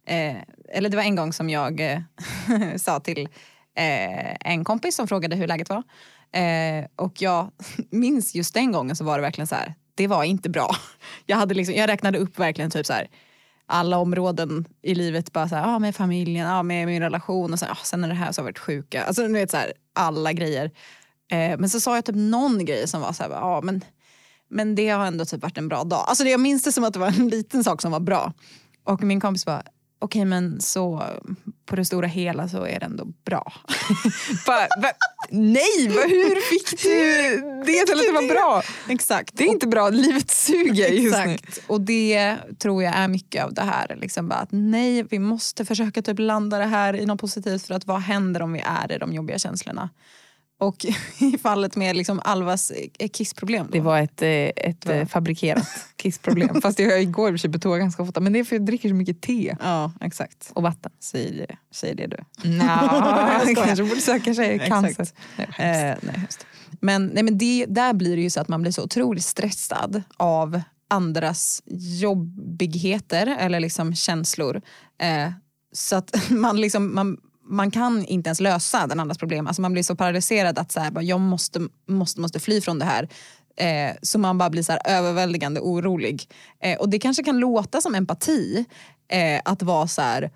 eh, 0.08 0.38
eller 0.74 0.90
det 0.90 0.98
var 0.98 1.04
en 1.04 1.16
gång 1.16 1.34
som 1.34 1.50
jag 1.50 1.80
eh, 1.80 2.00
sa 2.78 3.00
till 3.00 3.30
eh, 3.78 4.52
en 4.52 4.64
kompis 4.64 4.96
som 4.96 5.08
frågade 5.08 5.36
hur 5.36 5.48
läget 5.48 5.70
var. 5.70 5.84
Eh, 6.42 6.86
och 6.96 7.22
jag 7.22 7.52
minns 7.90 8.36
just 8.36 8.54
den 8.54 8.72
gången 8.72 8.96
så 8.96 9.04
var 9.04 9.18
det 9.18 9.22
verkligen 9.22 9.48
så 9.48 9.56
här, 9.56 9.74
det 9.96 10.08
var 10.08 10.24
inte 10.24 10.50
bra. 10.50 10.76
Jag, 11.26 11.38
hade 11.38 11.54
liksom, 11.54 11.76
jag 11.76 11.88
räknade 11.88 12.18
upp 12.18 12.40
verkligen 12.40 12.72
typ 12.72 12.86
så 12.86 12.94
här 12.94 13.08
alla 13.66 13.98
områden 13.98 14.66
i 14.82 14.96
livet, 14.96 15.32
bara 15.32 15.50
så 15.50 15.56
här, 15.56 15.76
ah, 15.76 15.80
med 15.80 15.96
familjen, 15.96 16.48
ah, 16.48 16.64
med 16.64 16.88
min 16.88 17.02
relation 17.02 17.54
och 17.54 17.60
så, 17.60 17.66
ah, 17.66 17.78
sen 17.84 18.04
är 18.04 18.08
det 18.08 18.14
här 18.14 18.32
så 18.32 18.42
har 18.42 18.44
jag 18.44 18.52
varit 18.52 18.60
sjuka. 18.60 19.04
Alltså 19.04 19.22
du 19.22 19.34
vet 19.34 19.52
så 19.52 19.58
här, 19.58 19.74
alla 19.94 20.34
grejer. 20.34 20.72
Eh, 21.32 21.60
men 21.60 21.70
så 21.70 21.80
sa 21.80 21.96
jag 21.96 22.06
typ 22.06 22.16
någon 22.16 22.66
grej 22.66 22.88
som 22.88 23.02
var 23.02 23.14
så 23.14 23.24
här, 23.24 23.32
ah, 23.32 23.62
men 23.62 23.82
men 24.52 24.76
det 24.76 24.90
har 24.90 25.06
ändå 25.06 25.26
typ 25.26 25.42
varit 25.42 25.58
en 25.58 25.68
bra 25.68 25.84
dag. 25.84 26.06
Alltså 26.08 26.24
det, 26.24 26.30
jag 26.30 26.40
minns 26.40 26.64
det 26.64 26.72
som 26.72 26.84
att 26.84 26.94
det 26.94 27.00
var 27.00 27.08
en 27.08 27.30
liten 27.30 27.64
sak 27.64 27.82
som 27.82 27.92
var 27.92 28.00
bra. 28.00 28.34
Och 28.84 29.04
min 29.04 29.20
kompis 29.20 29.46
bara, 29.46 29.64
okej 30.02 30.26
men 30.26 30.62
så 30.62 31.04
på 31.66 31.76
det 31.76 31.86
stora 31.86 32.08
hela 32.08 32.48
så 32.48 32.66
är 32.66 32.80
det 32.80 32.86
ändå 32.86 33.06
bra. 33.26 33.54
Bara, 34.46 34.68
va? 34.82 34.92
Nej, 35.30 35.88
va? 35.88 36.02
hur 36.02 36.42
fick 36.42 36.84
du 36.84 37.42
det 37.66 37.86
till 37.86 38.00
att 38.00 38.06
det 38.06 38.12
var 38.12 38.30
bra? 38.30 38.64
Exakt. 38.90 39.38
Det 39.38 39.44
är 39.44 39.48
inte 39.48 39.68
bra, 39.68 39.90
livet 39.90 40.32
suger 40.32 40.90
just 40.90 41.18
nu. 41.26 41.34
Exakt. 41.34 41.62
Och 41.68 41.82
det 41.82 42.38
tror 42.60 42.84
jag 42.84 42.96
är 42.96 43.08
mycket 43.08 43.44
av 43.44 43.54
det 43.54 43.62
här. 43.62 43.98
Liksom 44.02 44.32
att 44.32 44.50
nej, 44.52 45.04
vi 45.04 45.20
måste 45.20 45.66
försöka 45.66 46.02
typ 46.02 46.20
landa 46.20 46.58
det 46.58 46.66
här 46.66 46.96
i 46.96 47.06
något 47.06 47.22
positivt 47.22 47.68
för 47.68 47.74
att 47.74 47.86
vad 47.86 48.02
händer 48.02 48.42
om 48.42 48.54
vi 48.54 48.64
är 48.66 48.92
i 48.92 48.98
de 48.98 49.14
jobbiga 49.14 49.40
känslorna? 49.40 49.90
Och 50.62 50.86
i 51.18 51.38
fallet 51.38 51.76
med 51.76 51.96
liksom 51.96 52.22
Alvas 52.24 52.72
eh, 53.00 53.10
kissproblem. 53.10 53.66
Då. 53.66 53.72
Det 53.72 53.80
var 53.80 54.00
ett, 54.00 54.22
eh, 54.22 54.30
ett 54.30 54.90
eh, 54.90 55.06
fabrikerat 55.06 55.68
kissproblem. 55.96 56.62
Fast 56.62 56.80
jag 56.80 57.12
går 57.12 57.28
i 57.28 57.32
och 57.32 57.34
för 57.34 57.38
sig 57.38 57.52
på 57.52 57.60
toa 57.60 57.78
ganska 57.78 58.04
ofta. 58.04 58.20
Men 58.20 58.34
det 58.34 58.40
är 58.40 58.44
för 58.44 58.56
att 58.56 58.60
jag 58.60 58.66
dricker 58.66 58.90
så 58.90 58.96
mycket 58.96 59.22
te 59.22 59.56
Ja, 59.62 59.92
exakt. 60.02 60.52
och 60.54 60.64
vatten. 60.64 60.92
Säg 61.00 61.46
det, 61.48 61.56
säg 61.72 61.96
det 61.96 62.08
du. 62.08 62.18
Nja, 62.50 63.40
skojar. 63.42 63.66
kanske 63.66 63.84
borde 63.84 64.02
söka 64.02 64.34
sig 64.34 64.60
cancer. 64.60 65.08
Eh, 65.38 65.46
nej, 65.58 65.98
just. 66.26 66.46
Men, 66.80 67.06
nej, 67.06 67.24
men 67.24 67.38
det, 67.38 67.66
där 67.66 67.94
blir 67.94 68.16
det 68.16 68.22
ju 68.22 68.30
så 68.30 68.42
att 68.42 68.48
man 68.48 68.62
blir 68.62 68.72
så 68.72 68.84
otroligt 68.84 69.26
stressad 69.26 70.04
av 70.18 70.62
andras 70.88 71.64
jobbigheter 72.02 73.38
eller 73.40 73.60
liksom 73.60 73.96
känslor. 73.96 74.62
Eh, 75.02 75.32
så 75.74 75.96
att 75.96 76.30
man, 76.30 76.62
liksom, 76.62 76.96
man, 76.96 77.18
man 77.52 77.72
kan 77.72 78.06
inte 78.06 78.28
ens 78.28 78.40
lösa 78.40 78.88
den 78.88 79.00
andras 79.00 79.18
problem. 79.18 79.48
Alltså 79.48 79.62
man 79.62 79.74
blir 79.74 79.84
så 79.84 79.96
paralyserad 79.96 80.60
att 80.60 80.72
så 80.72 80.80
här, 80.80 80.92
bara, 80.92 81.04
jag 81.04 81.20
måste, 81.20 81.68
måste, 81.88 82.22
måste 82.22 82.40
fly 82.40 82.62
från 82.62 82.80
det 82.80 82.86
här. 82.86 83.10
Eh, 83.56 83.96
så 84.02 84.20
man 84.20 84.38
bara 84.38 84.50
blir 84.50 84.64
så 84.64 84.72
här 84.72 84.82
överväldigande 84.86 85.60
orolig. 85.60 86.30
Eh, 86.60 86.80
och 86.80 86.90
det 86.90 87.00
kanske 87.00 87.24
kan 87.24 87.40
låta 87.40 87.82
som 87.82 87.96
empati 87.96 88.66
eh, 89.08 89.42
att 89.46 89.64
vara 89.64 89.88
så 89.88 90.02
här 90.02 90.32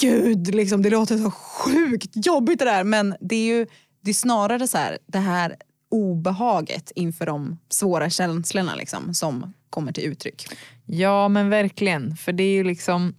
gud, 0.00 0.54
liksom, 0.54 0.82
det 0.82 0.90
låter 0.90 1.18
så 1.18 1.30
sjukt 1.30 2.26
jobbigt 2.26 2.58
det 2.58 2.64
där. 2.64 2.84
Men 2.84 3.14
det 3.20 3.36
är 3.36 3.46
ju 3.46 3.66
det 4.02 4.10
är 4.10 4.14
snarare 4.14 4.68
så 4.68 4.78
här, 4.78 4.98
det 5.06 5.18
här 5.18 5.56
obehaget 5.90 6.92
inför 6.94 7.26
de 7.26 7.58
svåra 7.68 8.10
känslorna 8.10 8.74
liksom, 8.74 9.14
som 9.14 9.52
kommer 9.70 9.92
till 9.92 10.04
uttryck. 10.04 10.46
Ja 10.86 11.28
men 11.28 11.50
verkligen. 11.50 12.16
För 12.16 12.32
det 12.32 12.42
är 12.42 12.52
ju 12.52 12.64
liksom, 12.64 13.14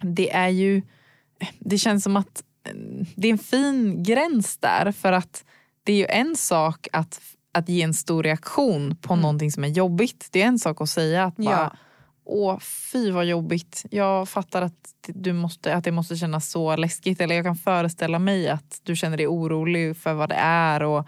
det 0.00 0.34
är 0.34 0.48
ju, 0.48 0.82
det 1.58 1.78
känns 1.78 2.04
som 2.04 2.16
att 2.16 2.42
eh, 2.68 2.74
det 3.16 3.28
är 3.28 3.32
en 3.32 3.38
fin 3.38 4.02
gräns 4.02 4.56
där 4.58 4.92
för 4.92 5.12
att 5.12 5.44
det 5.84 5.92
är 5.92 5.96
ju 5.96 6.06
en 6.06 6.36
sak 6.36 6.88
att, 6.92 7.20
att 7.52 7.68
ge 7.68 7.82
en 7.82 7.94
stor 7.94 8.22
reaktion 8.22 8.96
på 8.96 9.16
någonting 9.16 9.52
som 9.52 9.64
är 9.64 9.68
jobbigt. 9.68 10.28
Det 10.32 10.42
är 10.42 10.46
en 10.46 10.58
sak 10.58 10.80
att 10.80 10.88
säga 10.90 11.24
att 11.24 11.36
bara, 11.36 11.50
Ja. 11.72 11.76
åh 12.24 12.58
fy 12.92 13.10
vad 13.10 13.24
jobbigt. 13.24 13.84
Jag 13.90 14.28
fattar 14.28 14.62
att, 14.62 14.74
du 15.06 15.32
måste, 15.32 15.74
att 15.74 15.84
det 15.84 15.92
måste 15.92 16.16
kännas 16.16 16.50
så 16.50 16.76
läskigt 16.76 17.20
eller 17.20 17.34
jag 17.34 17.44
kan 17.44 17.56
föreställa 17.56 18.18
mig 18.18 18.48
att 18.48 18.80
du 18.82 18.96
känner 18.96 19.16
dig 19.16 19.26
orolig 19.26 19.96
för 19.96 20.14
vad 20.14 20.28
det 20.28 20.34
är 20.38 20.82
och 20.82 21.06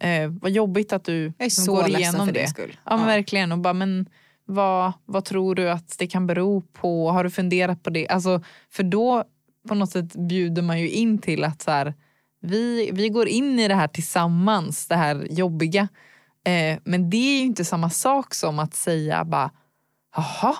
eh, 0.00 0.30
vad 0.30 0.50
jobbigt 0.50 0.92
att 0.92 1.04
du 1.04 1.22
Jag 1.24 1.34
är 1.38 1.44
liksom 1.44 1.64
så 1.64 1.74
går 1.74 1.88
igenom 1.88 2.26
för 2.26 2.34
det. 2.34 2.40
din 2.40 2.48
skull. 2.48 2.76
Ja, 2.84 2.98
Ja. 3.00 3.06
verkligen. 3.06 3.52
Och 3.52 3.58
bara, 3.58 3.74
men 3.74 4.06
vad, 4.46 4.92
vad 5.04 5.24
tror 5.24 5.54
du 5.54 5.70
att 5.70 5.98
det 5.98 6.06
kan 6.06 6.26
bero 6.26 6.60
på? 6.60 7.10
Har 7.10 7.24
du 7.24 7.30
funderat 7.30 7.82
på 7.82 7.90
det? 7.90 8.08
Alltså, 8.08 8.42
för 8.70 8.82
då 8.82 9.24
på 9.68 9.74
något 9.74 9.90
sätt 9.90 10.12
bjuder 10.12 10.62
man 10.62 10.80
ju 10.80 10.90
in 10.90 11.18
till 11.18 11.44
att 11.44 11.62
så 11.62 11.70
här, 11.70 11.94
vi, 12.40 12.90
vi 12.92 13.08
går 13.08 13.28
in 13.28 13.58
i 13.58 13.68
det 13.68 13.74
här 13.74 13.88
tillsammans, 13.88 14.86
det 14.86 14.96
här 14.96 15.26
jobbiga. 15.30 15.88
Eh, 16.44 16.78
men 16.84 17.10
det 17.10 17.16
är 17.16 17.38
ju 17.38 17.44
inte 17.44 17.64
samma 17.64 17.90
sak 17.90 18.34
som 18.34 18.58
att 18.58 18.74
säga 18.74 19.24
bara, 19.24 19.50
jaha, 20.16 20.56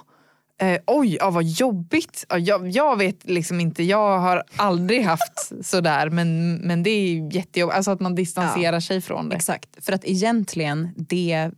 eh, 0.61 0.81
oj, 0.87 1.17
ja, 1.21 1.31
vad 1.31 1.45
jobbigt. 1.45 2.25
Ja, 2.29 2.39
jag, 2.39 2.69
jag 2.69 2.97
vet 2.97 3.31
liksom 3.31 3.61
inte, 3.61 3.83
jag 3.83 4.19
har 4.19 4.43
aldrig 4.57 5.05
haft 5.05 5.53
sådär 5.63 6.11
men, 6.11 6.55
men 6.55 6.83
det 6.83 6.91
är 6.91 7.35
jättejobbigt. 7.37 7.77
Alltså 7.77 7.91
att 7.91 8.01
man 8.01 8.15
distanserar 8.15 8.81
sig 8.81 9.01
från 9.01 9.29
det. 9.29 9.37
Exakt, 9.37 9.85
för 9.85 9.93
att 9.93 10.05
egentligen 10.05 10.89
det, 10.97 11.51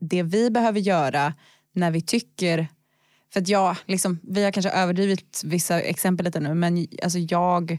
det 0.00 0.22
vi 0.22 0.50
behöver 0.50 0.80
göra 0.80 1.34
när 1.72 1.90
vi 1.90 2.00
tycker 2.00 2.68
för 3.32 3.40
att 3.40 3.48
jag, 3.48 3.76
liksom, 3.86 4.18
vi 4.22 4.44
har 4.44 4.50
kanske 4.50 4.70
överdrivit 4.70 5.42
vissa 5.44 5.80
exempel 5.80 6.24
lite 6.24 6.40
nu 6.40 6.54
men 6.54 6.86
alltså 7.02 7.18
jag 7.18 7.70
eh, 7.70 7.78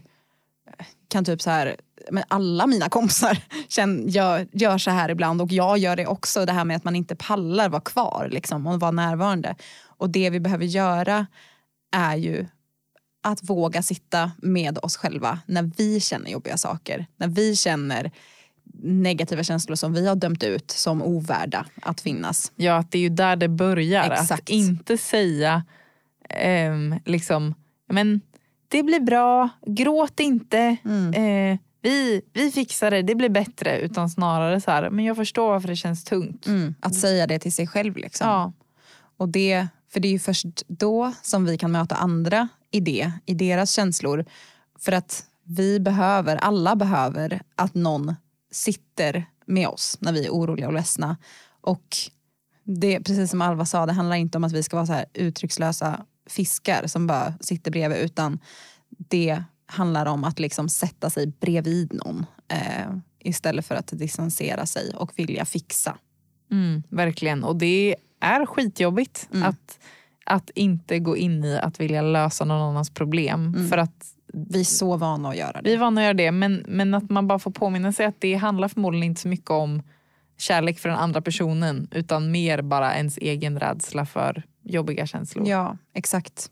kan 1.08 1.24
typ 1.24 1.42
så 1.42 1.50
här, 1.50 1.76
men 2.10 2.24
alla 2.28 2.66
mina 2.66 2.88
kompisar 2.88 3.38
känn, 3.68 4.08
gör, 4.08 4.48
gör 4.52 4.78
så 4.78 4.90
här 4.90 5.08
ibland 5.08 5.42
och 5.42 5.52
jag 5.52 5.78
gör 5.78 5.96
det 5.96 6.06
också. 6.06 6.46
Det 6.46 6.52
här 6.52 6.64
med 6.64 6.76
att 6.76 6.84
man 6.84 6.96
inte 6.96 7.16
pallar 7.16 7.68
vara 7.68 7.80
kvar 7.80 8.28
liksom, 8.32 8.66
och 8.66 8.80
vara 8.80 8.90
närvarande. 8.90 9.56
Och 9.86 10.10
det 10.10 10.30
vi 10.30 10.40
behöver 10.40 10.64
göra 10.64 11.26
är 11.92 12.16
ju 12.16 12.46
att 13.22 13.50
våga 13.50 13.82
sitta 13.82 14.32
med 14.38 14.78
oss 14.82 14.96
själva 14.96 15.38
när 15.46 15.70
vi 15.76 16.00
känner 16.00 16.30
jobbiga 16.30 16.56
saker. 16.56 17.06
När 17.16 17.28
vi 17.28 17.56
känner 17.56 18.10
negativa 18.84 19.42
känslor 19.44 19.76
som 19.76 19.92
vi 19.92 20.06
har 20.08 20.14
dömt 20.16 20.42
ut 20.42 20.70
som 20.70 21.02
ovärda 21.02 21.66
att 21.82 22.00
finnas. 22.00 22.52
Ja, 22.56 22.76
att 22.76 22.90
det 22.90 22.98
är 22.98 23.02
ju 23.02 23.08
där 23.08 23.36
det 23.36 23.48
börjar. 23.48 24.10
Att 24.10 24.20
Exakt. 24.20 24.48
inte 24.48 24.98
säga 24.98 25.64
ehm, 26.28 26.94
liksom, 27.04 27.54
men 27.88 28.20
det 28.68 28.82
blir 28.82 29.00
bra, 29.00 29.48
gråt 29.66 30.20
inte, 30.20 30.76
Mm. 30.84 31.14
eh, 31.52 31.58
vi, 31.82 32.22
vi 32.32 32.50
fixar 32.50 32.90
det, 32.90 33.02
det 33.02 33.14
blir 33.14 33.28
bättre. 33.28 33.78
Utan 33.80 34.10
snarare 34.10 34.60
så 34.60 34.70
här, 34.70 34.90
men 34.90 35.04
jag 35.04 35.16
förstår 35.16 35.48
varför 35.50 35.68
det 35.68 35.76
känns 35.76 36.04
tungt. 36.04 36.46
Mm. 36.46 36.74
Att 36.80 36.94
säga 36.94 37.26
det 37.26 37.38
till 37.38 37.52
sig 37.52 37.66
själv. 37.66 37.96
Liksom. 37.96 38.28
Ja. 38.28 38.52
Och 39.16 39.28
det, 39.28 39.66
för 39.92 40.00
det 40.00 40.08
är 40.08 40.12
ju 40.12 40.18
först 40.18 40.46
då 40.68 41.12
som 41.22 41.44
vi 41.44 41.58
kan 41.58 41.72
möta 41.72 41.94
andra 41.94 42.48
i 42.70 42.80
det, 42.80 43.12
i 43.26 43.34
deras 43.34 43.70
känslor. 43.72 44.24
För 44.78 44.92
att 44.92 45.24
vi 45.44 45.80
behöver, 45.80 46.36
alla 46.36 46.76
behöver 46.76 47.42
att 47.56 47.74
någon 47.74 48.14
sitter 48.52 49.24
med 49.46 49.68
oss 49.68 49.96
när 50.00 50.12
vi 50.12 50.26
är 50.26 50.30
oroliga 50.30 50.66
och 50.66 50.72
ledsna. 50.72 51.16
Och 51.60 51.96
det, 52.64 53.00
precis 53.00 53.30
som 53.30 53.42
Alva 53.42 53.66
sa, 53.66 53.86
det 53.86 53.92
handlar 53.92 54.16
inte 54.16 54.38
om 54.38 54.44
att 54.44 54.52
vi 54.52 54.62
ska 54.62 54.76
vara 54.76 54.86
så 54.86 54.92
här 54.92 55.04
uttryckslösa 55.14 56.04
fiskar 56.26 56.86
som 56.86 57.06
bara 57.06 57.34
sitter 57.40 57.70
bredvid 57.70 57.98
utan 57.98 58.38
det 58.98 59.42
handlar 59.66 60.06
om 60.06 60.24
att 60.24 60.38
liksom 60.38 60.68
sätta 60.68 61.10
sig 61.10 61.26
bredvid 61.26 61.92
någon 61.94 62.26
eh, 62.48 62.96
istället 63.18 63.66
för 63.66 63.74
att 63.74 63.86
distansera 63.86 64.66
sig 64.66 64.94
och 64.94 65.12
vilja 65.16 65.44
fixa. 65.44 65.98
Mm, 66.50 66.82
verkligen. 66.88 67.44
Och 67.44 67.56
det 67.56 67.96
är 68.20 68.46
skitjobbigt 68.46 69.28
Mm. 69.32 69.48
att, 69.48 69.78
att 70.26 70.50
inte 70.54 70.98
gå 70.98 71.16
in 71.16 71.44
i 71.44 71.58
att 71.58 71.80
vilja 71.80 72.02
lösa 72.02 72.44
någon 72.44 72.62
annans 72.62 72.90
problem. 72.90 73.54
Mm. 73.56 73.68
För 73.68 73.78
att 73.78 74.06
Vi 74.32 74.60
är 74.60 74.64
så 74.64 74.96
vana 74.96 75.28
att 75.28 75.36
göra 75.36 75.52
det. 75.52 75.70
Vi 75.70 75.74
är 75.74 75.78
vana 75.78 76.00
att 76.00 76.04
göra 76.04 76.14
det 76.14 76.32
men, 76.32 76.64
men 76.68 76.94
att 76.94 77.10
man 77.10 77.26
bara 77.26 77.38
får 77.38 77.50
påminna 77.50 77.92
sig 77.92 78.06
att 78.06 78.20
det 78.20 78.34
handlar 78.34 78.68
förmodligen 78.68 79.04
inte 79.04 79.20
så 79.20 79.28
mycket 79.28 79.50
om 79.50 79.82
kärlek 80.38 80.78
för 80.78 80.88
den 80.88 80.98
andra 80.98 81.22
personen 81.22 81.88
utan 81.90 82.30
mer 82.30 82.62
bara 82.62 82.96
ens 82.96 83.18
egen 83.18 83.60
rädsla 83.60 84.06
för 84.06 84.42
jobbiga 84.62 85.06
känslor. 85.06 85.48
Ja, 85.48 85.76
exakt. 85.94 86.50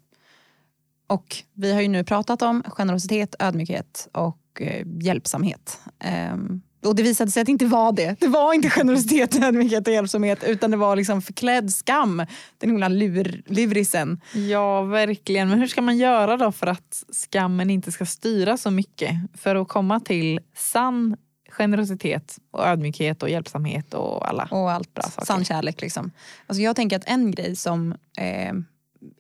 Och 1.07 1.37
vi 1.53 1.73
har 1.73 1.81
ju 1.81 1.89
nu 1.89 2.05
pratat 2.05 2.43
om 2.43 2.63
generositet, 2.67 3.35
ödmjukhet 3.39 4.09
och 4.13 4.39
eh, 4.61 4.87
hjälpsamhet. 5.01 5.81
Ehm, 5.99 6.63
och 6.85 6.95
det 6.95 7.03
visade 7.03 7.31
sig 7.31 7.41
att 7.41 7.47
det 7.47 7.53
inte 7.53 7.67
var 7.67 7.93
det. 7.93 8.17
Det 8.21 8.29
var 8.29 8.55
inte 8.55 8.71
generositet, 8.71 9.43
ödmjukhet 9.43 9.87
och 9.87 9.93
hjälpsamhet 9.93 10.45
utan 10.45 10.71
det 10.71 10.77
var 10.77 10.97
liksom 10.97 11.23
förklädd 11.23 11.73
skam. 11.73 12.27
Den 12.59 12.71
himla 12.71 12.89
lur, 12.89 13.43
lurisen. 13.47 14.21
Ja, 14.51 14.83
verkligen. 14.83 15.49
Men 15.49 15.59
hur 15.59 15.67
ska 15.67 15.83
man 15.83 15.99
göra 15.99 16.37
då 16.37 16.53
för 16.53 16.67
att 16.67 17.05
skammen 17.13 17.71
inte 17.71 17.93
ska 17.93 18.07
styra 18.07 18.57
så 18.57 18.71
mycket? 18.71 19.11
För 19.35 19.57
att 19.57 19.69
komma 19.69 20.01
till 20.01 20.41
sann 20.57 21.17
generositet 21.51 22.39
och 22.51 22.67
ödmjukhet 22.67 23.23
och 23.23 23.31
hjälpsamhet 23.31 23.95
och 23.95 24.29
alla 24.29 24.49
Och 24.51 24.71
allt 24.73 24.95
bra 24.95 25.03
saker. 25.03 25.27
sann 25.27 25.45
kärlek. 25.45 25.81
Liksom. 25.81 26.11
Alltså 26.47 26.63
jag 26.63 26.77
tänker 26.77 26.97
att 26.97 27.05
en 27.09 27.31
grej 27.31 27.57
som 27.57 27.95
eh, 28.19 28.53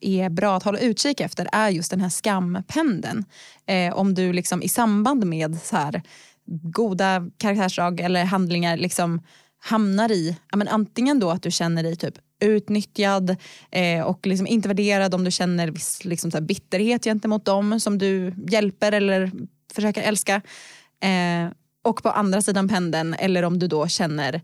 är 0.00 0.28
bra 0.30 0.56
att 0.56 0.62
hålla 0.62 0.78
utkik 0.78 1.20
efter 1.20 1.48
är 1.52 1.68
just 1.68 1.90
den 1.90 2.00
här 2.00 2.08
skampendeln. 2.08 3.24
Eh, 3.66 3.94
om 3.96 4.14
du 4.14 4.32
liksom 4.32 4.62
i 4.62 4.68
samband 4.68 5.26
med 5.26 5.58
så 5.64 5.76
här, 5.76 6.02
goda 6.50 7.30
karaktärsdrag 7.38 8.00
eller 8.00 8.24
handlingar 8.24 8.76
liksom 8.76 9.20
hamnar 9.62 10.12
i 10.12 10.36
ja, 10.50 10.56
men 10.56 10.68
antingen 10.68 11.20
då 11.20 11.30
att 11.30 11.42
du 11.42 11.50
känner 11.50 11.82
dig 11.82 11.96
typ 11.96 12.14
utnyttjad 12.40 13.36
eh, 13.70 14.02
och 14.02 14.26
liksom 14.26 14.46
inte 14.46 14.68
värderad 14.68 15.14
om 15.14 15.24
du 15.24 15.30
känner 15.30 15.68
viss 15.68 16.04
liksom, 16.04 16.30
så 16.30 16.36
här, 16.36 16.44
bitterhet 16.44 17.04
gentemot 17.04 17.44
dem 17.44 17.80
som 17.80 17.98
du 17.98 18.34
hjälper 18.50 18.92
eller 18.92 19.32
försöker 19.74 20.02
älska. 20.02 20.42
Eh, 21.00 21.52
och 21.82 22.02
på 22.02 22.10
andra 22.10 22.42
sidan 22.42 22.68
pendeln 22.68 23.14
eller 23.14 23.42
om 23.42 23.58
du 23.58 23.66
då 23.66 23.88
känner 23.88 24.42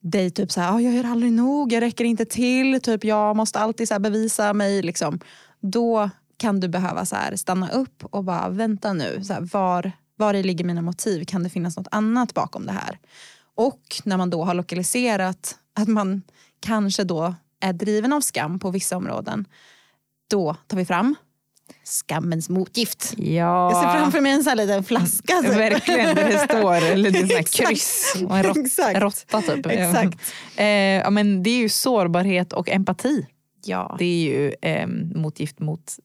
dig 0.00 0.30
typ 0.30 0.52
så 0.52 0.60
här, 0.60 0.76
oh, 0.76 0.82
jag 0.82 0.94
gör 0.94 1.04
aldrig 1.04 1.32
nog, 1.32 1.72
jag 1.72 1.80
räcker 1.80 2.04
inte 2.04 2.24
till, 2.24 2.80
typ 2.80 3.04
jag 3.04 3.36
måste 3.36 3.58
alltid 3.58 3.88
så 3.88 3.94
här 3.94 3.98
bevisa 3.98 4.52
mig. 4.52 4.82
Liksom. 4.82 5.20
Då 5.60 6.10
kan 6.36 6.60
du 6.60 6.68
behöva 6.68 7.04
så 7.04 7.16
här 7.16 7.36
stanna 7.36 7.70
upp 7.70 8.04
och 8.04 8.24
bara 8.24 8.48
vänta 8.48 8.92
nu, 8.92 9.24
så 9.24 9.32
här, 9.32 9.40
var, 9.40 9.92
var 10.16 10.34
i 10.34 10.42
ligger 10.42 10.64
mina 10.64 10.82
motiv? 10.82 11.24
Kan 11.24 11.42
det 11.42 11.50
finnas 11.50 11.76
något 11.76 11.88
annat 11.90 12.34
bakom 12.34 12.66
det 12.66 12.72
här? 12.72 12.98
Och 13.54 13.80
när 14.04 14.16
man 14.16 14.30
då 14.30 14.44
har 14.44 14.54
lokaliserat 14.54 15.56
att 15.74 15.88
man 15.88 16.22
kanske 16.60 17.04
då 17.04 17.34
är 17.60 17.72
driven 17.72 18.12
av 18.12 18.20
skam 18.20 18.58
på 18.58 18.70
vissa 18.70 18.96
områden, 18.96 19.44
då 20.30 20.56
tar 20.66 20.76
vi 20.76 20.84
fram 20.84 21.14
skammens 21.84 22.48
motgift. 22.48 23.14
Ja, 23.16 23.70
Jag 23.72 23.82
ser 23.82 24.00
framför 24.00 24.20
mig 24.20 24.32
en 24.32 24.44
sån 24.44 24.56
liten 24.56 24.84
flaska. 24.84 25.40
typ. 25.42 25.50
verkligen. 25.56 26.14
Där 26.16 26.28
det 26.28 26.38
står 26.38 26.74
eller 26.74 27.10
det 27.10 27.18
är 27.18 27.38
Exakt. 27.38 27.68
kryss 27.68 28.14
och 28.28 28.36
en 28.38 28.42
rot, 28.42 28.56
Exakt. 28.56 28.98
råtta 29.00 29.40
typ. 29.42 29.66
Exakt. 29.66 30.18
Eh, 30.56 30.66
ja, 30.66 31.10
men 31.10 31.42
det 31.42 31.50
är 31.50 31.56
ju 31.58 31.68
sårbarhet 31.68 32.52
och 32.52 32.68
empati. 32.70 33.26
Ja, 33.64 33.96
Det 33.98 34.04
är 34.04 34.18
ju 34.30 34.54
eh, 34.62 34.86
motgift 35.14 35.58
mot 35.60 35.96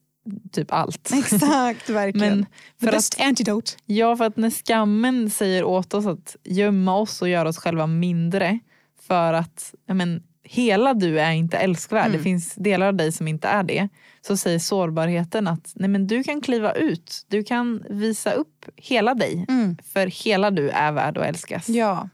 typ 0.52 0.72
allt. 0.72 1.10
exakt. 1.18 1.88
Verkligen. 1.90 2.36
Men 2.38 2.44
The 2.80 2.84
för 2.86 2.92
best 2.92 3.14
att, 3.14 3.26
antidote. 3.26 3.72
ja, 3.86 4.16
för 4.16 4.24
att 4.24 4.36
när 4.36 4.50
skammen 4.50 5.30
säger 5.30 5.64
åt 5.64 5.94
oss 5.94 6.06
att 6.06 6.36
gömma 6.44 6.96
oss 6.96 7.22
och 7.22 7.28
göra 7.28 7.48
oss 7.48 7.58
själva 7.58 7.86
mindre 7.86 8.58
för 9.06 9.32
att 9.32 9.74
men, 9.86 10.22
hela 10.44 10.94
du 10.94 11.20
är 11.20 11.32
inte 11.32 11.56
älskvärd, 11.58 12.06
Mm. 12.06 12.16
det 12.16 12.22
finns 12.22 12.54
delar 12.54 12.86
av 12.86 12.94
dig 12.94 13.12
som 13.12 13.28
inte 13.28 13.48
är 13.48 13.62
det. 13.62 13.88
Så 14.26 14.36
säger 14.36 14.58
sårbarheten 14.58 15.46
att 15.48 15.72
nej, 15.74 15.88
men 15.88 16.06
du 16.06 16.24
kan 16.24 16.40
kliva 16.40 16.72
ut, 16.72 17.24
du 17.28 17.44
kan 17.44 17.82
visa 17.90 18.32
upp 18.32 18.64
hela 18.76 19.14
dig. 19.14 19.44
Mm. 19.48 19.76
För 19.92 20.06
hela 20.24 20.50
du 20.50 20.68
är 20.70 20.92
värd 20.92 21.18
att 21.18 21.26
älskas. 21.26 21.68
Ja, 21.68 22.08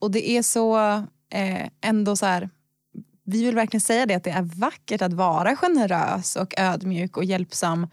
och 0.00 0.10
det 0.10 0.30
är 0.30 0.42
så 0.42 0.76
eh, 1.32 1.68
ändå 1.80 2.16
så 2.16 2.26
här. 2.26 2.50
Vi 3.26 3.44
vill 3.44 3.54
verkligen 3.54 3.80
säga 3.80 4.06
det 4.06 4.14
att 4.14 4.24
det 4.24 4.30
är 4.30 4.42
vackert 4.42 5.02
att 5.02 5.12
vara 5.12 5.56
generös 5.56 6.36
och 6.36 6.54
ödmjuk 6.58 7.16
och 7.16 7.24
hjälpsam. 7.24 7.86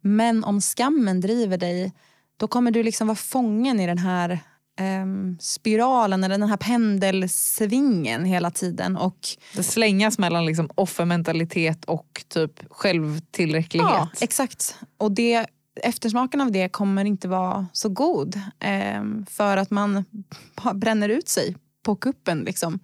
Men 0.00 0.44
om 0.44 0.60
skammen 0.60 1.20
driver 1.20 1.58
dig, 1.58 1.92
då 2.36 2.48
kommer 2.48 2.70
du 2.70 2.82
liksom 2.82 3.06
vara 3.06 3.16
fången 3.16 3.80
i 3.80 3.86
den 3.86 3.98
här 3.98 4.38
ehm, 4.78 5.36
spiralen 5.40 6.24
eller 6.24 6.38
den 6.38 6.48
här 6.48 6.56
pendelsvingen 6.56 8.24
hela 8.24 8.50
tiden. 8.50 8.96
Och 8.96 9.18
Det 9.54 9.62
slängas 9.62 10.18
mellan 10.18 10.46
liksom 10.46 10.70
offermentalitet 10.74 11.84
och 11.84 12.24
typ 12.28 12.60
självtillräcklighet. 12.70 13.90
Ja, 13.90 14.08
exakt. 14.20 14.78
Och 14.98 15.12
det, 15.12 15.46
eftersmaken 15.82 16.40
av 16.40 16.52
det 16.52 16.68
kommer 16.68 17.04
inte 17.04 17.28
vara 17.28 17.66
så 17.72 17.88
god. 17.88 18.40
ehm, 18.60 19.26
för 19.30 19.56
att 19.56 19.70
man 19.70 20.04
bränner 20.74 21.08
ut 21.08 21.28
sig 21.28 21.56
på 21.82 21.96
kuppen. 21.96 22.40
Liksom. 22.40 22.78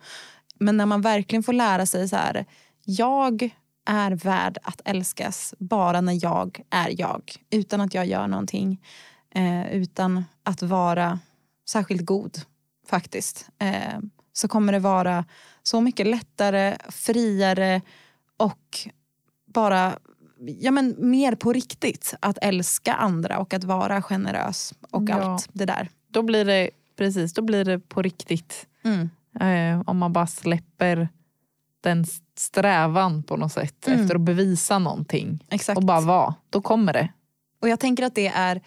Men 0.61 0.77
när 0.77 0.87
man 0.87 1.01
verkligen 1.01 1.43
får 1.43 1.53
lära 1.53 1.87
sig 1.87 2.09
så 2.09 2.17
här. 2.17 2.45
Jag 2.85 3.51
är 3.87 4.11
värd 4.11 4.59
att 4.63 4.81
älskas 4.85 5.55
bara 5.59 6.01
när 6.01 6.25
jag 6.25 6.61
är 6.71 7.01
jag. 7.01 7.23
Utan 7.51 7.81
att 7.81 7.95
jag 7.95 8.07
gör 8.07 8.27
någonting. 8.27 8.83
Eh, 9.35 9.73
utan 9.73 10.25
att 10.43 10.63
vara 10.63 11.19
särskilt 11.69 12.05
god 12.05 12.41
faktiskt. 12.87 13.49
Eh, 13.59 13.99
så 14.33 14.49
kommer 14.49 14.73
det 14.73 14.79
vara 14.79 15.25
så 15.63 15.81
mycket 15.81 16.07
lättare, 16.07 16.77
friare 16.89 17.81
och 18.37 18.79
bara 19.47 19.99
ja, 20.61 20.71
men 20.71 20.95
mer 20.99 21.35
på 21.35 21.53
riktigt 21.53 22.15
att 22.21 22.39
älska 22.43 22.95
andra 22.95 23.39
och 23.39 23.55
att 23.55 23.65
vara 23.65 24.03
generös 24.03 24.75
och 24.91 25.03
Ja. 25.09 25.15
allt 25.15 25.49
det 25.53 25.65
där. 25.65 25.89
Då 26.09 26.23
blir 26.23 26.45
det 26.45 26.71
precis, 26.97 27.33
då 27.35 27.43
blir 27.43 27.65
det 27.65 27.79
på 27.79 28.03
riktigt. 28.03 28.67
Mm. 28.85 29.11
Eh, 29.41 29.81
om 29.87 29.99
man 29.99 30.12
bara 30.12 30.26
släpper 30.26 31.09
den 31.83 32.05
strävan 32.37 33.22
på 33.22 33.37
något 33.37 33.53
sätt 33.53 33.87
Mm. 33.87 34.01
efter 34.01 34.14
att 34.14 34.20
bevisa 34.20 34.78
någonting 34.78 35.45
Exakt. 35.51 35.76
och 35.76 35.85
bara 35.85 36.01
vara. 36.01 36.35
Då 36.51 36.61
kommer 36.61 36.93
det. 36.93 37.09
Och 37.62 37.68
jag 37.68 37.81
tänker 37.81 38.05
att 38.07 38.14
det 38.14 38.26
är, 38.26 38.61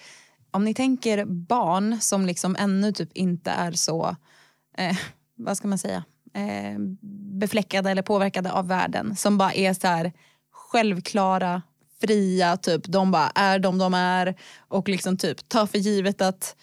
om 0.52 0.66
ni 0.66 0.74
tänker 0.74 1.26
barn 1.26 1.98
som 2.02 2.26
liksom 2.26 2.56
ännu 2.60 2.92
typ 2.92 3.10
inte 3.14 3.52
är 3.52 3.72
så, 3.72 4.16
eh, 4.78 4.98
vad 5.36 5.58
ska 5.58 5.68
man 5.68 5.78
säga, 5.78 6.04
eh, 6.34 6.80
befläckade 7.40 7.92
eller 7.92 8.02
påverkade 8.02 8.52
av 8.52 8.68
världen. 8.68 9.16
Som 9.16 9.38
bara 9.38 9.54
är 9.54 9.74
så 9.74 9.88
här 9.88 10.12
självklara, 10.52 11.62
fria, 12.02 12.58
typ 12.58 12.84
de 12.86 13.12
bara 13.12 13.30
är 13.36 13.60
de 13.60 13.78
de 13.78 13.94
är 13.94 14.36
och 14.58 14.90
liksom 14.90 15.18
typ 15.18 15.50
tar 15.50 15.66
för 15.66 15.78
givet 15.78 16.22
att 16.22 16.56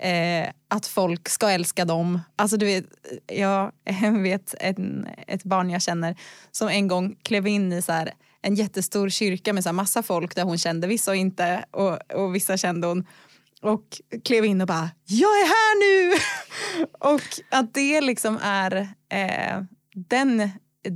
eh, 0.00 0.48
att 0.68 0.86
folk 0.86 1.28
ska 1.28 1.50
älska 1.50 1.84
dem. 1.84 2.20
Alltså 2.36 2.56
du 2.56 2.66
vet, 2.66 2.84
jag 3.26 3.72
vet 4.22 4.54
en, 4.60 5.08
ett 5.26 5.44
barn 5.44 5.70
jag 5.70 5.82
känner 5.82 6.16
som 6.50 6.68
en 6.68 6.88
gång 6.88 7.16
klev 7.22 7.46
in 7.46 7.72
i 7.72 7.82
så 7.82 7.92
här, 7.92 8.12
en 8.42 8.54
jättestor 8.54 9.08
kyrka 9.08 9.52
med 9.52 9.62
så 9.62 9.68
här 9.68 9.74
massa 9.74 10.02
folk 10.02 10.34
där 10.34 10.44
hon 10.44 10.58
kände 10.58 10.86
vissa 10.86 11.10
och 11.10 11.16
inte 11.16 11.64
och, 11.70 12.14
och 12.14 12.34
vissa 12.34 12.56
kände 12.56 12.86
hon. 12.86 13.06
Och 13.62 14.00
klev 14.24 14.44
in 14.44 14.60
och 14.60 14.66
bara 14.66 14.90
jag 15.04 15.30
är 15.30 15.46
här 15.46 15.78
nu! 15.80 16.18
Och 16.98 17.22
att 17.50 17.74
det 17.74 18.00
liksom 18.00 18.38
är 18.42 18.88
eh, 19.08 19.62
den, 19.94 20.50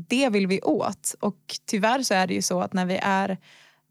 det 0.08 0.28
vill 0.28 0.46
vi 0.46 0.60
åt. 0.60 1.14
Och 1.20 1.38
tyvärr 1.66 2.02
så 2.02 2.14
är 2.14 2.26
det 2.26 2.34
ju 2.34 2.42
så 2.42 2.60
att 2.60 2.72
när 2.72 2.86
vi 2.86 2.98
är 3.02 3.38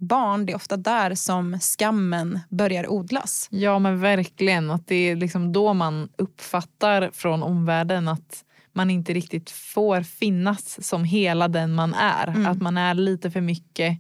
barn 0.04 0.45
det 0.45 0.51
är 0.51 0.56
ofta 0.56 0.78
där 0.78 1.16
som 1.16 1.60
skammen 1.60 2.39
börjar 2.49 2.88
odlas. 2.91 3.47
Ja 3.51 3.80
men 3.80 3.99
verkligen. 3.99 4.72
Att 4.72 4.88
det 4.88 4.95
är 4.95 5.16
liksom 5.16 5.54
då 5.54 5.74
man 5.74 6.10
uppfattar 6.18 7.10
från 7.14 7.43
omvärlden 7.43 8.08
att 8.08 8.43
man 8.74 8.89
inte 8.89 9.14
riktigt 9.14 9.49
får 9.51 10.01
finnas 10.01 10.88
som 10.88 11.04
hela 11.04 11.47
den 11.47 11.74
man 11.74 11.93
är. 11.93 12.28
Mm. 12.28 12.45
Att 12.45 12.62
man 12.62 12.78
är 12.78 12.93
lite 12.93 13.32
för 13.32 13.41
mycket. 13.41 13.97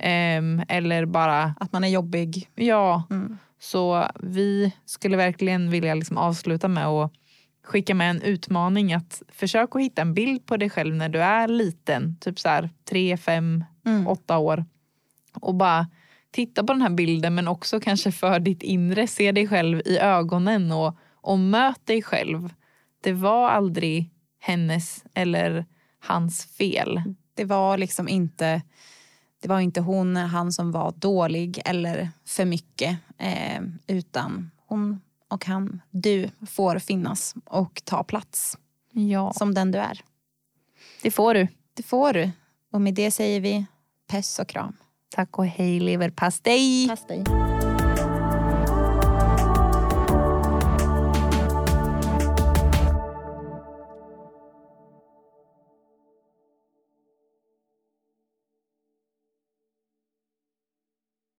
ehm, 0.00 0.62
eller 0.68 1.04
bara, 1.06 1.54
Att 1.60 1.72
man 1.72 1.84
är 1.84 1.88
jobbig. 1.88 2.48
ja. 2.54 3.02
Mm. 3.10 3.38
Så 3.60 4.06
vi 4.20 4.72
skulle 4.84 5.16
verkligen 5.16 5.70
vilja 5.70 5.94
liksom 5.94 6.18
avsluta 6.18 6.68
med 6.68 6.86
att 6.86 7.12
skicka 7.64 7.94
med 7.94 8.10
en 8.10 8.22
utmaning 8.22 8.92
att 8.92 9.22
försök 9.28 9.76
att 9.76 9.82
hitta 9.82 10.02
en 10.02 10.14
bild 10.14 10.46
på 10.46 10.56
dig 10.56 10.70
själv 10.70 10.94
när 10.94 11.08
du 11.08 11.18
är 11.22 11.48
liten, 11.48 12.16
typ 12.20 12.40
så 12.40 12.48
här 12.48 12.70
tre, 12.90 13.16
fem, 13.16 13.64
Mm. 13.86 14.06
åtta 14.06 14.38
år 14.38 14.64
och 15.40 15.54
bara 15.54 15.86
titta 16.30 16.64
på 16.64 16.72
den 16.72 16.82
här 16.82 16.90
bilden 16.90 17.34
men 17.34 17.48
också 17.48 17.80
kanske 17.80 18.12
för 18.12 18.40
ditt 18.40 18.62
inre, 18.62 19.06
se 19.06 19.32
dig 19.32 19.48
själv 19.48 19.82
i 19.84 19.98
ögonen 19.98 20.72
och, 20.72 20.96
och 21.14 21.38
möt 21.38 21.86
dig 21.86 22.02
själv. 22.02 22.54
Det 23.00 23.12
var 23.12 23.48
aldrig 23.50 24.10
hennes 24.38 25.04
eller 25.14 25.66
hans 26.00 26.44
fel. 26.46 27.02
Det 27.34 27.44
var 27.44 27.78
liksom 27.78 28.08
inte 28.08 28.62
det 29.42 29.48
var 29.48 29.60
inte 29.60 29.80
hon, 29.80 30.16
han 30.16 30.52
som 30.52 30.72
var 30.72 30.92
dålig 30.96 31.62
eller 31.64 32.10
för 32.24 32.44
mycket 32.44 32.98
eh, 33.18 33.62
utan 33.86 34.50
hon 34.66 35.00
och 35.28 35.44
han, 35.44 35.80
du 35.90 36.30
får 36.50 36.78
finnas 36.78 37.34
och 37.44 37.82
ta 37.84 38.04
plats 38.04 38.58
Ja, 38.92 39.32
som 39.32 39.54
den 39.54 39.70
du 39.70 39.78
är. 39.78 40.00
det 41.02 41.10
får 41.10 41.34
du. 41.34 41.48
Det 41.74 41.82
får 41.82 42.12
du. 42.12 42.30
Och 42.72 42.80
med 42.80 42.94
det 42.94 43.10
säger 43.10 43.40
vi 43.40 43.66
puss 44.10 44.38
och 44.38 44.48
kram. 44.48 44.76
Tack 45.14 45.38
och 45.38 45.46
hej 45.46 45.80
leverpastej. 45.80 46.88
Pastej. 46.88 47.24